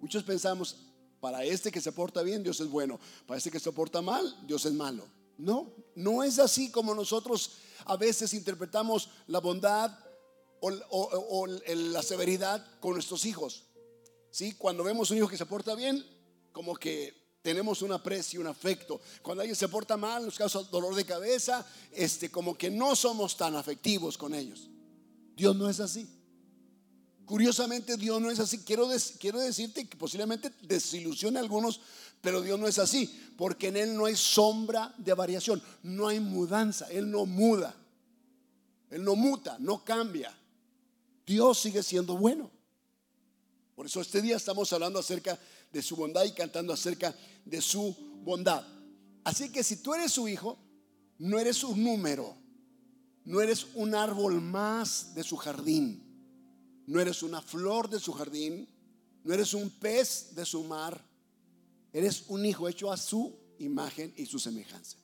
Muchos 0.00 0.22
pensamos, 0.22 0.76
para 1.20 1.44
este 1.44 1.70
que 1.70 1.80
se 1.80 1.92
porta 1.92 2.22
bien, 2.22 2.42
Dios 2.42 2.60
es 2.60 2.68
bueno. 2.68 2.98
Para 3.26 3.38
este 3.38 3.50
que 3.50 3.60
se 3.60 3.72
porta 3.72 4.02
mal, 4.02 4.36
Dios 4.46 4.64
es 4.66 4.72
malo. 4.72 5.04
No, 5.36 5.72
no 5.94 6.24
es 6.24 6.38
así 6.38 6.70
como 6.70 6.94
nosotros 6.94 7.52
a 7.84 7.96
veces 7.96 8.34
interpretamos 8.34 9.08
la 9.28 9.38
bondad 9.38 9.96
o, 10.60 11.46
la 11.46 12.02
severidad 12.02 12.64
con 12.80 12.94
nuestros 12.94 13.24
hijos. 13.24 13.64
¿Sí? 14.30 14.54
Cuando 14.54 14.84
vemos 14.84 15.10
un 15.10 15.18
hijo 15.18 15.28
que 15.28 15.36
se 15.38 15.46
porta 15.46 15.74
bien, 15.74 16.04
como 16.52 16.74
que 16.74 17.38
tenemos 17.40 17.82
un 17.82 17.92
aprecio, 17.92 18.40
un 18.40 18.46
afecto. 18.46 19.00
Cuando 19.22 19.42
alguien 19.42 19.56
se 19.56 19.68
porta 19.68 19.96
mal, 19.96 20.24
nos 20.24 20.36
causa 20.36 20.62
dolor 20.64 20.94
de 20.94 21.04
cabeza, 21.04 21.64
este, 21.92 22.30
como 22.30 22.58
que 22.58 22.70
no 22.70 22.94
somos 22.96 23.36
tan 23.36 23.56
afectivos 23.56 24.18
con 24.18 24.34
ellos. 24.34 24.68
Dios 25.34 25.54
no 25.54 25.68
es 25.70 25.80
así. 25.80 26.17
Curiosamente, 27.28 27.98
Dios 27.98 28.22
no 28.22 28.30
es 28.30 28.38
así. 28.40 28.60
Quiero, 28.60 28.88
quiero 29.20 29.38
decirte 29.38 29.86
que 29.86 29.98
posiblemente 29.98 30.50
desilusione 30.62 31.38
a 31.38 31.42
algunos, 31.42 31.78
pero 32.22 32.40
Dios 32.40 32.58
no 32.58 32.66
es 32.66 32.78
así, 32.78 33.32
porque 33.36 33.68
en 33.68 33.76
Él 33.76 33.94
no 33.94 34.06
hay 34.06 34.16
sombra 34.16 34.94
de 34.96 35.12
variación, 35.12 35.62
no 35.82 36.08
hay 36.08 36.20
mudanza, 36.20 36.86
Él 36.86 37.10
no 37.10 37.26
muda, 37.26 37.76
Él 38.88 39.04
no 39.04 39.14
muta, 39.14 39.58
no 39.60 39.84
cambia. 39.84 40.34
Dios 41.26 41.58
sigue 41.58 41.82
siendo 41.82 42.16
bueno. 42.16 42.50
Por 43.74 43.84
eso 43.84 44.00
este 44.00 44.22
día 44.22 44.38
estamos 44.38 44.72
hablando 44.72 44.98
acerca 44.98 45.38
de 45.70 45.82
su 45.82 45.96
bondad 45.96 46.24
y 46.24 46.32
cantando 46.32 46.72
acerca 46.72 47.14
de 47.44 47.60
su 47.60 47.94
bondad. 48.24 48.66
Así 49.22 49.52
que 49.52 49.62
si 49.62 49.76
tú 49.76 49.92
eres 49.92 50.12
su 50.12 50.28
hijo, 50.28 50.58
no 51.18 51.38
eres 51.38 51.62
un 51.62 51.84
número, 51.84 52.38
no 53.26 53.42
eres 53.42 53.66
un 53.74 53.94
árbol 53.94 54.40
más 54.40 55.14
de 55.14 55.22
su 55.22 55.36
jardín 55.36 56.07
no 56.88 57.00
eres 57.00 57.22
una 57.22 57.42
flor 57.42 57.90
de 57.90 58.00
su 58.00 58.14
jardín, 58.14 58.66
no 59.22 59.34
eres 59.34 59.52
un 59.52 59.68
pez 59.68 60.34
de 60.34 60.46
su 60.46 60.64
mar, 60.64 60.98
eres 61.92 62.24
un 62.28 62.46
hijo 62.46 62.66
hecho 62.66 62.90
a 62.90 62.96
su 62.96 63.38
imagen 63.58 64.14
y 64.16 64.24
su 64.24 64.38
semejanza. 64.38 64.96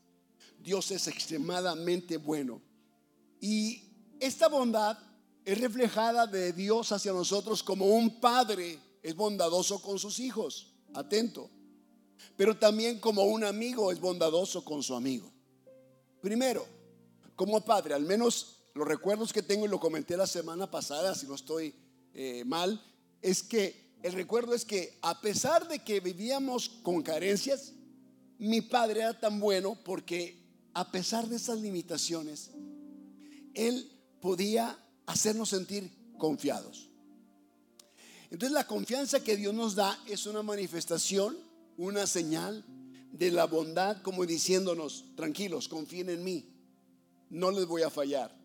Dios 0.59 0.91
es 0.93 1.07
extremadamente 1.09 2.17
bueno. 2.17 2.63
Y 3.39 3.83
esta 4.19 4.49
bondad 4.49 4.97
es 5.45 5.61
reflejada 5.61 6.27
de 6.27 6.55
Dios 6.55 6.91
hacia 6.91 7.13
nosotros 7.13 7.63
como 7.63 7.85
un 7.85 8.19
padre 8.19 8.79
es 9.03 9.15
bondadoso 9.15 9.83
con 9.83 9.99
sus 9.99 10.21
hijos, 10.21 10.73
atento, 10.95 11.51
pero 12.35 12.57
también 12.57 12.99
como 12.99 13.25
un 13.25 13.45
amigo 13.45 13.93
es 13.93 14.01
bondadoso 14.01 14.65
con 14.65 14.83
su 14.83 14.95
amigo. 14.95 15.31
Primero, 16.23 16.67
como 17.37 17.63
padre, 17.63 17.93
al 17.93 18.05
menos 18.05 18.64
los 18.75 18.89
recuerdos 18.89 19.33
que 19.33 19.43
tengo 19.43 19.67
y 19.67 19.69
lo 19.69 19.79
comenté 19.79 20.17
la 20.17 20.27
semana 20.27 20.69
pasada, 20.69 21.15
si 21.15 21.27
no 21.27 21.37
estoy 21.37 21.75
eh, 22.13 22.45
mal, 22.45 22.83
es 23.23 23.43
que 23.43 23.95
el 24.03 24.13
recuerdo 24.13 24.53
es 24.53 24.65
que 24.65 24.99
a 25.01 25.21
pesar 25.21 25.69
de 25.69 25.79
que 25.79 26.01
vivíamos 26.01 26.69
con 26.83 27.01
carencias, 27.03 27.73
mi 28.39 28.61
padre 28.61 29.01
era 29.01 29.19
tan 29.19 29.39
bueno 29.39 29.79
porque 29.85 30.43
a 30.75 30.91
pesar 30.91 31.29
de 31.29 31.37
esas 31.37 31.61
limitaciones, 31.61 32.51
él 33.55 33.91
podía 34.21 34.77
hacernos 35.07 35.51
sentir 35.51 35.89
confiados. 36.19 36.91
Entonces 38.31 38.53
la 38.53 38.67
confianza 38.67 39.23
que 39.23 39.37
Dios 39.37 39.55
nos 39.55 39.77
da 39.77 39.97
es 40.07 40.27
una 40.27 40.43
manifestación, 40.43 41.39
una 41.77 42.09
señal 42.09 42.65
de 43.13 43.31
la 43.31 43.45
bondad, 43.45 44.03
como 44.03 44.27
diciéndonos, 44.27 45.05
tranquilos, 45.15 45.69
confíen 45.69 46.11
en 46.11 46.25
mí, 46.25 46.51
no 47.31 47.53
les 47.53 47.67
voy 47.67 47.83
a 47.83 47.91
fallar 47.91 48.44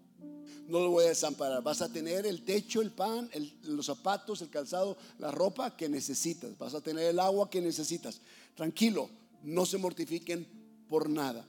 no 0.70 0.80
lo 0.80 0.92
voy 0.92 1.06
a 1.06 1.10
desamparar. 1.10 1.64
Vas 1.64 1.82
a 1.82 1.92
tener 1.92 2.26
el 2.26 2.44
techo, 2.44 2.82
el 2.82 2.92
pan, 2.92 3.30
los 3.64 3.88
zapatos, 3.88 4.42
el 4.42 4.50
calzado, 4.50 4.98
la 5.18 5.32
ropa 5.32 5.76
que 5.76 5.90
necesitas. 5.90 6.58
Vas 6.58 6.74
a 6.76 6.82
tener 6.82 7.06
el 7.06 7.20
agua 7.20 7.50
que 7.50 7.60
necesitas. 7.60 8.22
Tranquilo, 8.56 9.10
no 9.44 9.66
se 9.66 9.78
mortifiquen 9.78 10.48
por 10.88 11.10
nada. 11.10 11.48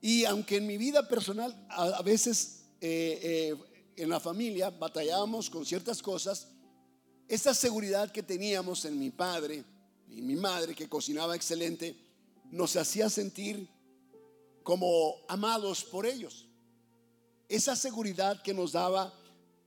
Y 0.00 0.24
aunque 0.24 0.56
en 0.56 0.66
mi 0.66 0.78
vida 0.78 1.06
personal 1.06 1.54
a, 1.68 2.02
veces 2.02 2.64
eh, 2.80 3.20
eh, 3.22 3.56
en 3.96 4.08
la 4.08 4.18
familia 4.18 4.70
batallábamos 4.70 5.48
con 5.48 5.64
ciertas 5.64 6.02
cosas, 6.02 6.48
esa 7.28 7.54
seguridad 7.54 8.10
que 8.10 8.22
teníamos 8.22 8.84
en 8.84 8.98
mi 8.98 9.10
padre 9.10 9.64
y 10.08 10.22
mi 10.22 10.34
madre, 10.34 10.74
que 10.74 10.88
cocinaba 10.88 11.36
excelente, 11.36 11.94
nos 12.50 12.74
hacía 12.74 13.08
sentir 13.08 13.68
como 14.64 15.14
amados 15.28 15.84
por 15.84 16.06
ellos 16.06 16.49
esa 17.50 17.74
seguridad 17.74 18.40
que 18.42 18.54
nos 18.54 18.72
daba 18.72 19.12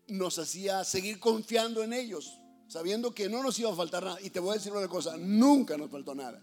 nos 0.07 0.39
hacía 0.39 0.85
seguir 0.85 1.19
confiando 1.19 1.83
en 1.83 1.91
ellos, 1.91 2.39
sabiendo 2.69 3.13
que 3.13 3.27
no 3.27 3.43
nos 3.43 3.59
iba 3.59 3.71
a 3.71 3.75
faltar 3.75 4.05
nada. 4.05 4.21
Y 4.21 4.29
te 4.29 4.39
voy 4.39 4.51
a 4.51 4.53
decir 4.53 4.71
una 4.71 4.87
cosa, 4.87 5.17
nunca 5.17 5.77
nos 5.77 5.91
faltó 5.91 6.15
nada. 6.15 6.41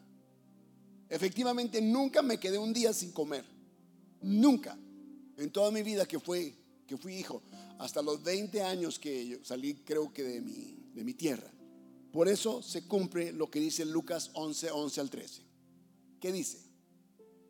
Efectivamente, 1.09 1.81
nunca 1.81 2.21
me 2.21 2.39
quedé 2.39 2.59
un 2.59 2.75
día 2.75 2.93
sin 2.93 3.11
comer. 3.13 3.45
Nunca. 4.21 4.79
En 5.39 5.51
toda 5.51 5.71
mi 5.71 5.83
vida 5.83 6.07
que 6.07 6.21
fui, 6.21 6.55
que 6.87 6.99
fui 6.99 7.15
hijo, 7.15 7.43
hasta 7.79 8.03
los 8.03 8.23
20 8.23 8.63
años 8.63 8.99
que 8.99 9.41
salí, 9.43 9.77
creo 9.77 10.13
que 10.13 10.23
de 10.23 10.41
mi, 10.43 10.77
de 10.93 11.03
mi 11.03 11.15
tierra. 11.15 11.51
Por 12.13 12.29
eso 12.29 12.63
se 12.63 12.87
cumple 12.87 13.33
lo 13.33 13.51
que 13.51 13.61
dice 13.61 13.87
Lucas 13.87 14.31
11, 14.35 14.73
11 14.73 15.01
al 15.01 15.09
13. 15.09 15.43
¿Qué 16.21 16.33
dice? 16.33 16.59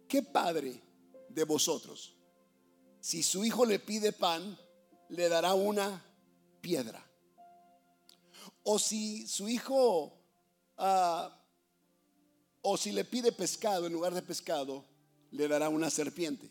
¿Qué 0.07 0.23
padre 0.23 0.81
de 1.29 1.43
vosotros? 1.43 2.20
Si 3.01 3.23
su 3.23 3.45
hijo 3.45 3.65
le 3.65 3.79
pide 3.79 4.13
pan, 4.13 4.59
le 5.09 5.29
dará 5.29 5.55
una 5.55 6.05
piedra. 6.61 7.05
O 8.63 8.79
si 8.79 9.27
su 9.27 9.49
hijo, 9.49 10.23
ah, 10.77 11.37
o 12.63 12.77
si 12.77 12.93
le 12.93 13.05
pide 13.05 13.33
pescado 13.33 13.87
en 13.87 13.93
lugar 13.93 14.15
de 14.15 14.23
pescado, 14.23 14.85
le 15.31 15.49
dará 15.49 15.69
una 15.69 15.91
serpiente. 15.91 16.51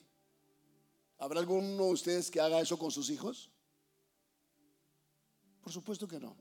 ¿Habrá 1.17 1.39
alguno 1.39 1.85
de 1.85 1.91
ustedes 1.91 2.31
que 2.31 2.39
haga 2.39 2.61
eso 2.61 2.77
con 2.79 2.91
sus 2.91 3.09
hijos? 3.09 3.51
Por 5.61 5.71
supuesto 5.71 6.07
que 6.07 6.19
no. 6.19 6.35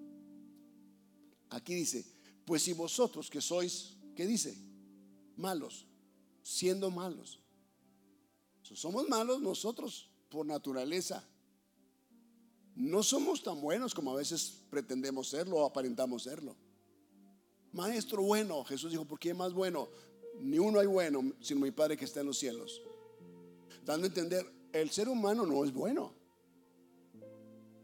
Aquí 1.50 1.74
dice, 1.74 2.04
pues 2.44 2.62
si 2.62 2.72
vosotros 2.72 3.28
que 3.28 3.40
sois, 3.40 3.96
¿qué 4.14 4.26
dice? 4.26 4.56
Malos, 5.36 5.86
siendo 6.42 6.90
malos, 6.90 7.40
somos 8.74 9.08
malos 9.08 9.40
nosotros 9.40 10.10
por 10.28 10.46
naturaleza. 10.46 11.24
No 12.74 13.02
somos 13.02 13.42
tan 13.42 13.60
buenos 13.60 13.94
como 13.94 14.12
a 14.12 14.16
veces 14.16 14.62
pretendemos 14.70 15.28
serlo 15.28 15.56
o 15.56 15.66
aparentamos 15.66 16.22
serlo. 16.22 16.54
Maestro 17.72 18.22
bueno, 18.22 18.64
Jesús 18.64 18.90
dijo, 18.90 19.04
¿por 19.04 19.18
qué 19.18 19.34
más 19.34 19.52
bueno? 19.52 19.88
Ni 20.40 20.58
uno 20.58 20.78
hay 20.78 20.86
bueno 20.86 21.32
sino 21.40 21.60
mi 21.60 21.70
Padre 21.70 21.96
que 21.96 22.04
está 22.04 22.20
en 22.20 22.26
los 22.26 22.38
cielos. 22.38 22.80
Dando 23.84 24.04
a 24.04 24.08
entender, 24.08 24.46
el 24.72 24.90
ser 24.90 25.08
humano 25.08 25.46
no 25.46 25.64
es 25.64 25.72
bueno. 25.72 26.12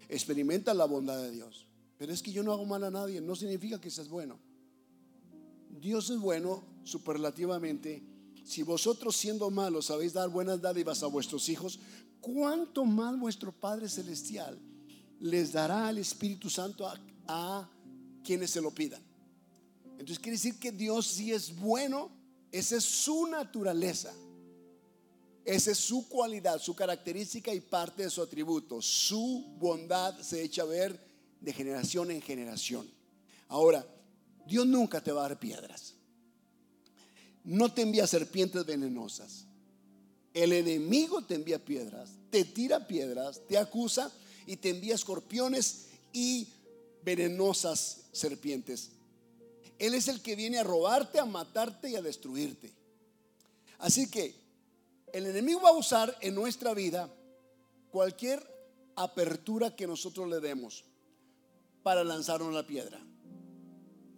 Experimenta 0.08 0.74
la 0.74 0.84
bondad 0.84 1.20
de 1.20 1.30
Dios. 1.30 1.66
Pero 1.98 2.12
es 2.12 2.22
que 2.22 2.32
yo 2.32 2.42
no 2.42 2.52
hago 2.52 2.64
mal 2.64 2.84
a 2.84 2.90
nadie, 2.90 3.20
no 3.20 3.34
significa 3.34 3.80
que 3.80 3.90
seas 3.90 4.08
bueno. 4.08 4.38
Dios 5.70 6.10
es 6.10 6.18
bueno 6.18 6.62
superlativamente. 6.84 8.02
Si 8.44 8.62
vosotros 8.62 9.16
siendo 9.16 9.50
malos 9.50 9.86
sabéis 9.86 10.12
dar 10.12 10.28
buenas 10.28 10.60
dádivas 10.60 11.02
a 11.02 11.06
vuestros 11.06 11.48
hijos, 11.48 11.80
¿cuánto 12.20 12.84
más 12.84 13.18
vuestro 13.18 13.52
Padre 13.52 13.88
Celestial 13.88 14.60
les 15.18 15.52
dará 15.52 15.88
el 15.88 15.98
Espíritu 15.98 16.50
Santo 16.50 16.86
a, 16.86 17.00
a 17.26 17.70
quienes 18.22 18.50
se 18.50 18.60
lo 18.60 18.70
pidan? 18.70 19.02
Entonces 19.92 20.18
quiere 20.18 20.36
decir 20.36 20.58
que 20.58 20.70
Dios 20.70 21.06
sí 21.06 21.32
es 21.32 21.56
bueno, 21.56 22.10
esa 22.52 22.76
es 22.76 22.84
su 22.84 23.26
naturaleza. 23.26 24.12
Esa 25.44 25.72
es 25.72 25.78
su 25.78 26.08
cualidad, 26.08 26.58
su 26.58 26.74
característica 26.74 27.52
y 27.52 27.60
parte 27.60 28.04
de 28.04 28.10
su 28.10 28.22
atributo. 28.22 28.80
Su 28.80 29.44
bondad 29.58 30.18
se 30.20 30.42
echa 30.42 30.62
a 30.62 30.66
ver 30.66 30.98
de 31.40 31.52
generación 31.52 32.10
en 32.10 32.22
generación. 32.22 32.90
Ahora, 33.48 33.86
Dios 34.46 34.66
nunca 34.66 35.02
te 35.02 35.12
va 35.12 35.24
a 35.24 35.28
dar 35.28 35.38
piedras. 35.38 35.93
No 37.44 37.72
te 37.72 37.82
envía 37.82 38.06
serpientes 38.06 38.64
venenosas. 38.64 39.46
El 40.32 40.52
enemigo 40.52 41.22
te 41.22 41.34
envía 41.34 41.64
piedras, 41.64 42.10
te 42.30 42.44
tira 42.44 42.88
piedras, 42.88 43.42
te 43.46 43.56
acusa 43.56 44.10
y 44.46 44.56
te 44.56 44.70
envía 44.70 44.94
escorpiones 44.94 45.86
y 46.12 46.48
venenosas 47.04 48.06
serpientes. 48.12 48.90
Él 49.78 49.94
es 49.94 50.08
el 50.08 50.22
que 50.22 50.34
viene 50.34 50.58
a 50.58 50.64
robarte, 50.64 51.18
a 51.18 51.24
matarte 51.24 51.90
y 51.90 51.96
a 51.96 52.02
destruirte. 52.02 52.72
Así 53.78 54.10
que 54.10 54.34
el 55.12 55.26
enemigo 55.26 55.60
va 55.60 55.68
a 55.68 55.76
usar 55.76 56.16
en 56.20 56.34
nuestra 56.34 56.74
vida 56.74 57.12
cualquier 57.90 58.42
apertura 58.96 59.76
que 59.76 59.86
nosotros 59.86 60.28
le 60.28 60.40
demos 60.40 60.84
para 61.82 62.02
lanzarnos 62.02 62.52
la 62.54 62.66
piedra. 62.66 63.00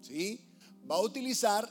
¿Sí? 0.00 0.40
Va 0.88 0.96
a 0.96 1.02
utilizar 1.02 1.68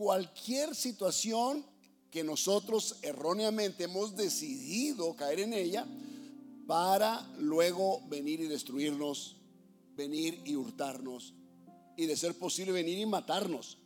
cualquier 0.00 0.74
situación 0.74 1.62
que 2.10 2.24
nosotros 2.24 2.96
erróneamente 3.02 3.84
hemos 3.84 4.16
decidido 4.16 5.14
caer 5.14 5.40
en 5.40 5.52
ella 5.52 5.86
para 6.66 7.30
luego 7.36 8.00
venir 8.08 8.40
y 8.40 8.46
destruirnos, 8.46 9.36
venir 9.94 10.40
y 10.46 10.56
hurtarnos 10.56 11.34
y 11.98 12.06
de 12.06 12.16
ser 12.16 12.34
posible 12.38 12.72
venir 12.72 12.96
y 12.96 13.04
matarnos. 13.04 13.76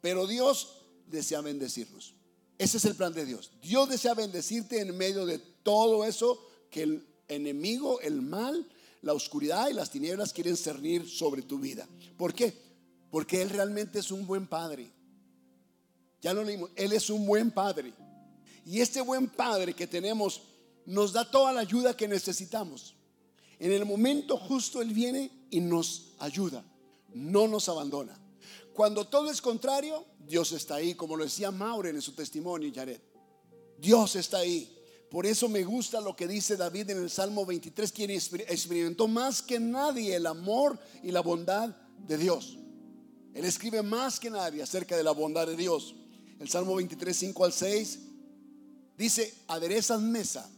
Pero 0.00 0.26
Dios 0.26 0.82
desea 1.06 1.42
bendecirnos. 1.42 2.14
Ese 2.58 2.78
es 2.78 2.84
el 2.84 2.96
plan 2.96 3.12
de 3.12 3.24
Dios. 3.24 3.52
Dios 3.62 3.88
desea 3.88 4.14
bendecirte 4.14 4.80
en 4.80 4.96
medio 4.96 5.26
de 5.26 5.38
todo 5.38 6.04
eso 6.04 6.44
que 6.72 6.82
el 6.82 7.06
enemigo, 7.28 8.00
el 8.00 8.20
mal, 8.20 8.68
la 9.00 9.12
oscuridad 9.12 9.68
y 9.68 9.74
las 9.74 9.92
tinieblas 9.92 10.32
quieren 10.32 10.56
cernir 10.56 11.08
sobre 11.08 11.42
tu 11.42 11.60
vida. 11.60 11.88
¿Por 12.16 12.34
qué? 12.34 12.52
Porque 13.12 13.42
Él 13.42 13.50
realmente 13.50 14.00
es 14.00 14.10
un 14.10 14.26
buen 14.26 14.48
padre. 14.48 14.95
Ya 16.26 16.34
lo 16.34 16.42
leímos. 16.42 16.70
Él 16.74 16.92
es 16.92 17.08
un 17.08 17.24
buen 17.24 17.52
padre. 17.52 17.92
Y 18.64 18.80
este 18.80 19.00
buen 19.00 19.28
padre 19.28 19.74
que 19.74 19.86
tenemos 19.86 20.42
nos 20.84 21.12
da 21.12 21.30
toda 21.30 21.52
la 21.52 21.60
ayuda 21.60 21.96
que 21.96 22.08
necesitamos. 22.08 22.96
En 23.60 23.70
el 23.70 23.86
momento 23.86 24.36
justo 24.36 24.82
Él 24.82 24.92
viene 24.92 25.30
y 25.50 25.60
nos 25.60 26.14
ayuda. 26.18 26.64
No 27.14 27.46
nos 27.46 27.68
abandona. 27.68 28.18
Cuando 28.74 29.06
todo 29.06 29.30
es 29.30 29.40
contrario, 29.40 30.04
Dios 30.18 30.50
está 30.50 30.74
ahí, 30.74 30.96
como 30.96 31.16
lo 31.16 31.22
decía 31.22 31.52
Maureen 31.52 31.94
en 31.94 32.02
su 32.02 32.10
testimonio, 32.10 32.72
Jared. 32.74 33.00
Dios 33.78 34.16
está 34.16 34.38
ahí. 34.38 34.68
Por 35.08 35.26
eso 35.26 35.48
me 35.48 35.62
gusta 35.62 36.00
lo 36.00 36.16
que 36.16 36.26
dice 36.26 36.56
David 36.56 36.90
en 36.90 36.98
el 36.98 37.10
Salmo 37.10 37.46
23, 37.46 37.92
quien 37.92 38.10
experimentó 38.10 39.06
más 39.06 39.42
que 39.42 39.60
nadie 39.60 40.16
el 40.16 40.26
amor 40.26 40.76
y 41.04 41.12
la 41.12 41.20
bondad 41.20 41.68
de 41.98 42.18
Dios. 42.18 42.58
Él 43.32 43.44
escribe 43.44 43.80
más 43.84 44.18
que 44.18 44.28
nadie 44.28 44.60
acerca 44.60 44.96
de 44.96 45.04
la 45.04 45.12
bondad 45.12 45.46
de 45.46 45.54
Dios. 45.54 45.94
El 46.38 46.48
Salmo 46.48 46.74
23, 46.76 47.16
5 47.16 47.44
al 47.44 47.52
6 47.52 47.98
dice, 48.96 49.34
aderezas 49.48 50.00
mesa 50.00 50.50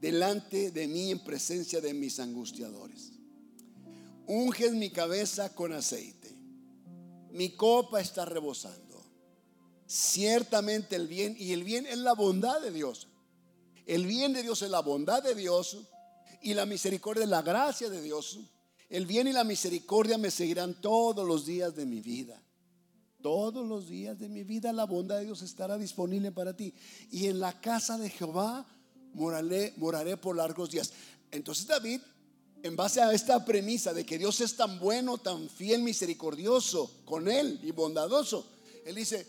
delante 0.00 0.70
de 0.70 0.88
mí 0.88 1.10
en 1.10 1.22
presencia 1.24 1.80
de 1.80 1.94
mis 1.94 2.18
angustiadores. 2.20 3.12
Unges 4.26 4.72
mi 4.72 4.90
cabeza 4.90 5.54
con 5.54 5.72
aceite 5.72 6.22
mi 7.32 7.50
copa 7.50 8.00
está 8.00 8.24
rebosando. 8.24 9.02
Ciertamente 9.86 10.96
el 10.96 11.08
bien, 11.08 11.34
y 11.38 11.52
el 11.52 11.64
bien 11.64 11.86
es 11.86 11.98
la 11.98 12.12
bondad 12.12 12.60
de 12.60 12.70
Dios. 12.70 13.08
El 13.86 14.06
bien 14.06 14.32
de 14.32 14.42
Dios 14.42 14.62
es 14.62 14.70
la 14.70 14.80
bondad 14.80 15.22
de 15.22 15.34
Dios 15.34 15.78
y 16.40 16.54
la 16.54 16.66
misericordia 16.66 17.24
es 17.24 17.30
la 17.30 17.42
gracia 17.42 17.90
de 17.90 18.00
Dios. 18.00 18.38
El 18.88 19.06
bien 19.06 19.28
y 19.28 19.32
la 19.32 19.44
misericordia 19.44 20.18
me 20.18 20.30
seguirán 20.30 20.80
todos 20.80 21.26
los 21.26 21.46
días 21.46 21.74
de 21.74 21.86
mi 21.86 22.00
vida. 22.00 22.40
Todos 23.22 23.66
los 23.66 23.88
días 23.88 24.18
de 24.18 24.28
mi 24.28 24.42
vida 24.42 24.72
la 24.72 24.84
bondad 24.84 25.18
de 25.18 25.26
Dios 25.26 25.42
estará 25.42 25.78
disponible 25.78 26.32
para 26.32 26.56
ti. 26.56 26.74
Y 27.10 27.28
en 27.28 27.40
la 27.40 27.60
casa 27.60 27.96
de 27.96 28.10
Jehová 28.10 28.66
moraré, 29.14 29.72
moraré 29.76 30.16
por 30.16 30.36
largos 30.36 30.70
días. 30.70 30.92
Entonces 31.30 31.66
David 31.66 32.00
en 32.62 32.76
base 32.76 33.00
a 33.00 33.12
esta 33.12 33.44
premisa 33.44 33.92
de 33.92 34.06
que 34.06 34.18
Dios 34.18 34.40
es 34.40 34.56
tan 34.56 34.78
bueno, 34.78 35.18
tan 35.18 35.48
fiel, 35.48 35.82
misericordioso 35.82 37.02
con 37.04 37.28
él 37.28 37.58
y 37.62 37.72
bondadoso, 37.72 38.46
él 38.84 38.94
dice, 38.94 39.26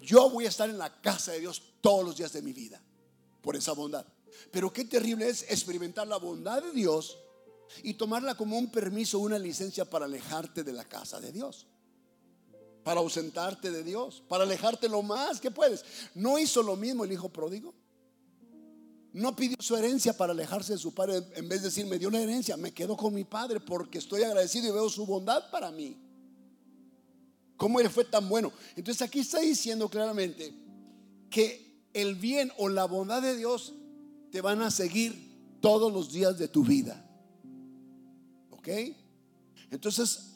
yo 0.00 0.30
voy 0.30 0.46
a 0.46 0.48
estar 0.48 0.70
en 0.70 0.78
la 0.78 1.00
casa 1.00 1.32
de 1.32 1.40
Dios 1.40 1.62
todos 1.80 2.04
los 2.04 2.16
días 2.16 2.32
de 2.32 2.42
mi 2.42 2.52
vida 2.52 2.80
por 3.42 3.56
esa 3.56 3.72
bondad. 3.72 4.06
Pero 4.50 4.72
qué 4.72 4.84
terrible 4.84 5.28
es 5.28 5.42
experimentar 5.42 6.06
la 6.06 6.16
bondad 6.16 6.62
de 6.62 6.72
Dios 6.72 7.18
y 7.82 7.94
tomarla 7.94 8.34
como 8.34 8.58
un 8.58 8.70
permiso, 8.70 9.18
una 9.18 9.38
licencia 9.38 9.84
para 9.84 10.06
alejarte 10.06 10.64
de 10.64 10.72
la 10.72 10.84
casa 10.84 11.20
de 11.20 11.32
Dios. 11.32 11.66
Para 12.84 13.00
ausentarte 13.00 13.70
de 13.70 13.82
Dios, 13.82 14.22
para 14.28 14.44
alejarte 14.44 14.88
lo 14.88 15.02
más 15.02 15.40
que 15.40 15.50
puedes. 15.50 15.84
¿No 16.14 16.38
hizo 16.38 16.62
lo 16.62 16.76
mismo 16.76 17.04
el 17.04 17.12
hijo 17.12 17.30
pródigo? 17.30 17.74
No 19.12 19.34
pidió 19.34 19.56
su 19.60 19.76
herencia 19.76 20.16
para 20.16 20.32
alejarse 20.32 20.74
de 20.74 20.78
su 20.78 20.92
padre. 20.92 21.22
En 21.34 21.48
vez 21.48 21.62
de 21.62 21.68
decir, 21.68 21.86
me 21.86 21.98
dio 21.98 22.10
la 22.10 22.20
herencia, 22.20 22.56
me 22.56 22.72
quedo 22.72 22.96
con 22.96 23.14
mi 23.14 23.24
padre 23.24 23.60
porque 23.60 23.98
estoy 23.98 24.22
agradecido 24.22 24.68
y 24.68 24.72
veo 24.72 24.88
su 24.90 25.06
bondad 25.06 25.50
para 25.50 25.70
mí. 25.70 25.96
¿Cómo 27.56 27.80
él 27.80 27.88
fue 27.88 28.04
tan 28.04 28.28
bueno? 28.28 28.52
Entonces 28.76 29.00
aquí 29.02 29.20
está 29.20 29.38
diciendo 29.38 29.88
claramente 29.88 30.52
que 31.30 31.88
el 31.94 32.16
bien 32.16 32.52
o 32.58 32.68
la 32.68 32.84
bondad 32.84 33.22
de 33.22 33.36
Dios 33.36 33.72
te 34.30 34.40
van 34.40 34.60
a 34.62 34.70
seguir 34.70 35.58
todos 35.60 35.92
los 35.92 36.12
días 36.12 36.36
de 36.36 36.48
tu 36.48 36.64
vida. 36.64 37.08
¿Ok? 38.50 38.68
Entonces, 39.70 40.33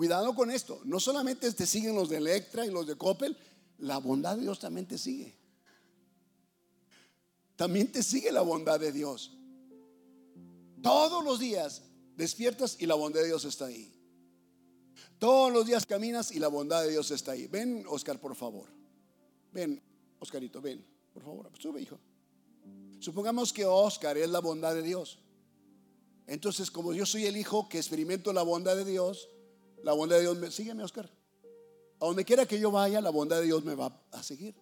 cuidado 0.00 0.34
con 0.34 0.50
esto. 0.50 0.80
No 0.84 0.98
solamente 0.98 1.52
te 1.52 1.66
siguen 1.66 1.94
los 1.94 2.08
de 2.08 2.16
Electra 2.16 2.64
y 2.64 2.70
los 2.70 2.86
de 2.86 2.96
Coppel, 2.96 3.36
la 3.76 3.98
bondad 3.98 4.36
de 4.36 4.44
Dios 4.44 4.58
también 4.58 4.86
te 4.86 4.96
sigue 4.96 5.38
también 7.60 7.92
te 7.92 8.02
sigue 8.02 8.32
la 8.32 8.40
bondad 8.40 8.80
de 8.80 8.90
Dios. 8.90 9.36
Todos 10.82 11.22
los 11.22 11.38
días 11.38 11.82
despiertas 12.16 12.78
y 12.80 12.86
la 12.86 12.94
bondad 12.94 13.20
de 13.20 13.26
Dios 13.26 13.44
está 13.44 13.66
ahí. 13.66 13.92
Todos 15.18 15.52
los 15.52 15.66
días 15.66 15.84
caminas 15.84 16.32
y 16.32 16.38
la 16.38 16.48
bondad 16.48 16.82
de 16.82 16.92
Dios 16.92 17.10
está 17.10 17.32
ahí. 17.32 17.48
Ven, 17.48 17.84
Oscar, 17.86 18.18
por 18.18 18.34
favor. 18.34 18.70
Ven, 19.52 19.78
Oscarito, 20.20 20.62
ven, 20.62 20.82
por 21.12 21.22
favor. 21.22 21.50
Sube, 21.58 21.82
hijo. 21.82 21.98
Supongamos 22.98 23.52
que 23.52 23.66
Oscar 23.66 24.16
es 24.16 24.30
la 24.30 24.40
bondad 24.40 24.74
de 24.74 24.80
Dios. 24.80 25.18
Entonces, 26.26 26.70
como 26.70 26.94
yo 26.94 27.04
soy 27.04 27.26
el 27.26 27.36
hijo 27.36 27.68
que 27.68 27.76
experimento 27.76 28.32
la 28.32 28.40
bondad 28.40 28.74
de 28.74 28.86
Dios, 28.86 29.28
la 29.82 29.92
bondad 29.92 30.16
de 30.16 30.22
Dios 30.22 30.36
me 30.36 30.50
sígueme, 30.50 30.82
Oscar. 30.82 31.10
A 32.00 32.06
donde 32.06 32.24
quiera 32.24 32.46
que 32.46 32.58
yo 32.58 32.70
vaya, 32.70 33.00
la 33.00 33.10
bondad 33.10 33.38
de 33.38 33.46
Dios 33.46 33.64
me 33.64 33.74
va 33.74 33.92
a 34.12 34.22
seguir. 34.22 34.54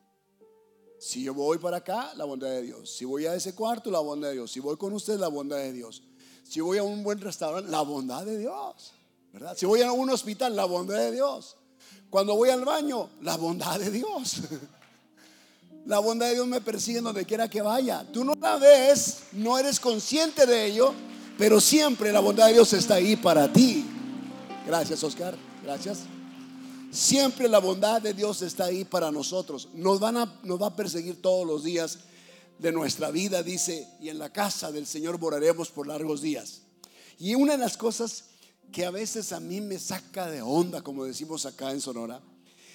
Si 0.99 1.23
yo 1.23 1.33
voy 1.33 1.59
para 1.59 1.79
acá, 1.79 2.13
la 2.17 2.25
bondad 2.25 2.49
de 2.49 2.63
Dios. 2.63 2.91
Si 2.91 3.05
voy 3.05 3.27
a 3.27 3.35
ese 3.35 3.55
cuarto, 3.55 3.91
la 3.91 4.01
bondad 4.01 4.29
de 4.29 4.35
Dios. 4.35 4.51
Si 4.51 4.59
voy 4.59 4.77
con 4.77 4.93
usted, 4.93 5.19
la 5.19 5.29
bondad 5.29 5.59
de 5.59 5.73
Dios. 5.73 6.03
Si 6.43 6.61
voy 6.61 6.79
a 6.79 6.83
un 6.83 7.05
buen 7.05 7.21
restaurante, 7.21 7.71
la 7.71 7.83
bondad 7.83 8.25
de 8.25 8.39
Dios. 8.39 8.93
¿Verdad? 9.33 9.57
Si 9.57 9.67
voy 9.67 9.83
a 9.83 9.93
un 9.93 10.11
hospital, 10.11 10.57
la 10.57 10.65
bondad 10.65 10.97
de 10.97 11.13
Dios. 11.13 11.57
Cuando 12.11 12.35
voy 12.35 12.51
al 12.51 12.65
baño, 12.65 13.11
la 13.23 13.37
bondad 13.37 13.79
de 13.79 13.91
Dios. 13.91 14.39
La 15.87 16.01
bondad 16.01 16.27
de 16.27 16.35
Dios 16.35 16.47
me 16.47 16.61
persigue 16.61 17.01
donde 17.01 17.25
quiera 17.25 17.49
que 17.49 17.63
vaya. 17.63 18.07
Tú 18.13 18.25
no 18.25 18.35
la 18.35 18.57
ves, 18.57 19.21
no 19.33 19.59
eres 19.59 19.81
consciente 19.81 20.45
de 20.45 20.67
ello, 20.67 20.93
pero 21.39 21.61
siempre 21.61 22.13
la 22.13 22.21
bondad 22.21 22.49
de 22.49 22.55
Dios 22.55 22.73
está 22.75 22.97
ahí 22.97 23.17
para 23.17 23.51
ti. 23.51 23.87
Gracias, 24.69 25.03
Oscar. 25.03 25.35
Gracias. 25.65 26.01
Siempre 26.93 27.49
la 27.49 27.59
bondad 27.59 28.03
de 28.03 28.13
Dios 28.13 28.43
está 28.43 28.67
ahí 28.67 28.85
para 28.85 29.11
nosotros. 29.11 29.71
Nos, 29.73 29.99
van 29.99 30.19
a, 30.19 30.41
nos 30.43 30.61
va 30.61 30.67
a 30.67 30.77
perseguir 30.77 31.23
todos 31.23 31.47
los 31.47 31.65
días 31.65 32.01
de 32.59 32.71
nuestra 32.71 33.11
vida, 33.11 33.43
dice, 33.43 33.89
y 33.99 34.11
en 34.11 34.19
la 34.19 34.31
casa 34.31 34.71
del 34.71 34.87
Señor 34.87 35.19
moraremos 35.19 35.71
por 35.71 35.87
largos 35.87 36.21
días. 36.21 36.61
Y 37.19 37.35
una 37.35 37.53
de 37.53 37.61
las 37.61 37.79
cosas 37.79 38.25
que 38.71 38.85
a 38.85 38.91
veces 38.91 39.33
a 39.33 39.41
mí 39.41 39.63
me 39.63 39.79
saca 39.79 40.27
de 40.27 40.43
onda, 40.43 40.83
como 40.83 41.07
decimos 41.07 41.47
acá 41.47 41.71
en 41.71 41.81
Sonora, 41.81 42.21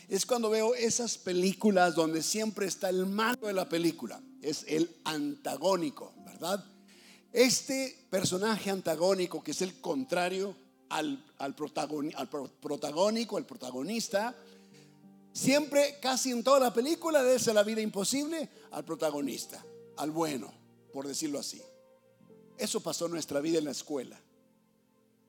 es 0.10 0.26
cuando 0.26 0.50
veo 0.50 0.74
esas 0.74 1.20
películas 1.20 1.94
donde 1.94 2.24
siempre 2.24 2.66
está 2.66 2.90
el 2.90 3.06
malo 3.06 3.46
de 3.46 3.54
la 3.54 3.70
película, 3.70 4.20
es 4.42 4.66
el 4.68 4.90
antagónico, 5.04 6.12
¿verdad? 6.26 6.66
Este 7.32 8.08
personaje 8.10 8.72
antagónico, 8.72 9.44
que 9.44 9.52
es 9.52 9.62
el 9.62 9.80
contrario 9.80 10.56
al, 10.94 11.24
al, 11.40 11.56
al 12.16 12.30
protagónico, 12.62 13.38
el 13.38 13.46
protagonista, 13.46 14.36
siempre, 15.32 15.98
casi 16.00 16.32
en 16.32 16.44
toda 16.44 16.60
la 16.60 16.74
película, 16.74 17.24
le 17.24 17.36
hace 17.36 17.54
la 17.54 17.64
vida 17.64 17.82
imposible 17.82 18.50
al 18.72 18.86
protagonista, 18.86 19.64
al 19.98 20.12
bueno, 20.12 20.54
por 20.92 21.08
decirlo 21.08 21.40
así. 21.40 21.62
Eso 22.58 22.80
pasó 22.80 23.08
en 23.08 23.14
nuestra 23.14 23.40
vida 23.42 23.58
en 23.58 23.66
la 23.66 23.72
escuela. 23.72 24.20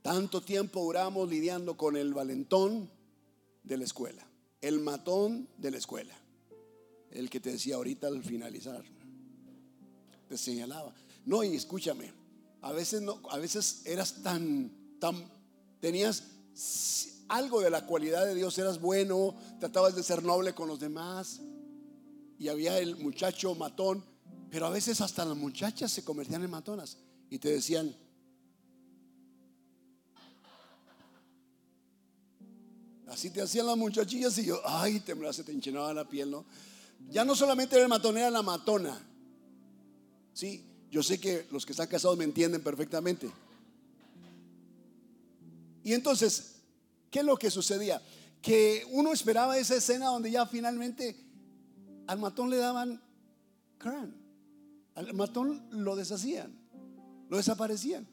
Tanto 0.03 0.43
tiempo 0.43 0.83
duramos 0.83 1.29
lidiando 1.31 1.79
con 1.79 1.97
el 1.97 2.13
valentón 2.13 2.91
de 3.63 3.79
la 3.79 3.85
escuela, 3.85 4.27
el 4.61 4.81
matón 4.81 5.49
de 5.57 5.71
la 5.71 5.79
escuela, 5.79 6.15
el 7.11 7.31
que 7.31 7.41
te 7.41 7.53
decía 7.53 7.77
ahorita 7.77 8.09
al 8.09 8.23
finalizar, 8.23 8.85
te 10.29 10.37
señalaba. 10.37 10.95
No, 11.25 11.43
y 11.43 11.57
escúchame, 11.57 12.13
a 12.61 12.73
veces 12.73 13.01
no, 13.01 13.23
a 13.31 13.39
veces 13.39 13.81
eras 13.87 14.23
tan, 14.23 14.71
tan, 14.99 15.27
tenías 15.85 16.23
algo 17.29 17.61
de 17.61 17.69
la 17.69 17.85
cualidad 17.85 18.25
de 18.25 18.35
Dios, 18.35 18.57
eras 18.57 18.81
bueno, 18.81 19.35
tratabas 19.61 19.95
de 19.95 20.03
ser 20.03 20.23
noble 20.23 20.55
con 20.55 20.67
los 20.67 20.81
demás, 20.81 21.43
y 22.39 22.49
había 22.49 22.79
el 22.79 22.97
muchacho 22.97 23.55
matón, 23.55 24.03
pero 24.51 24.65
a 24.65 24.71
veces 24.71 25.03
hasta 25.03 25.27
las 25.27 25.37
muchachas 25.37 25.93
se 25.93 26.03
convertían 26.03 26.43
en 26.43 26.51
matonas 26.51 26.97
y 27.29 27.39
te 27.39 27.51
decían, 27.51 27.95
Así 33.07 33.29
te 33.29 33.43
hacían 33.43 33.67
las 33.67 33.77
muchachillas 33.77 34.39
y 34.39 34.47
yo, 34.47 34.61
ay, 34.65 35.01
temblaba, 35.01 35.35
se 35.35 35.45
te 35.45 35.53
enchinaba 35.53 35.93
la 35.93 36.09
piel, 36.09 36.31
¿no? 36.31 36.47
Ya 37.11 37.27
no 37.27 37.37
solamente 37.37 37.77
era 37.77 37.85
el 37.85 37.91
matón, 37.91 38.17
era 38.17 38.31
la 38.31 38.43
matona. 38.43 38.99
Sí, 40.33 40.65
yo 40.91 41.03
sé 41.03 41.21
que 41.21 41.47
los 41.53 41.67
que 41.67 41.73
están 41.73 41.87
casados 41.89 42.17
me 42.17 42.25
entienden 42.25 42.63
perfectamente. 42.63 43.31
Y 45.85 45.93
entonces, 45.93 46.57
¿qué 47.11 47.21
es 47.21 47.25
lo 47.25 47.37
que 47.37 47.51
sucedía? 47.51 48.03
Que 48.43 48.85
uno 48.91 49.13
esperaba 49.13 49.59
esa 49.59 49.77
escena 49.77 50.07
donde 50.07 50.31
ya 50.31 50.47
finalmente 50.47 51.17
al 52.07 52.19
matón 52.19 52.51
le 52.51 52.57
daban 52.57 53.01
crán. 53.79 54.17
Al 54.95 55.13
matón 55.13 55.67
lo 55.71 55.95
deshacían, 55.95 56.53
lo 57.29 57.37
desaparecían. 57.37 58.07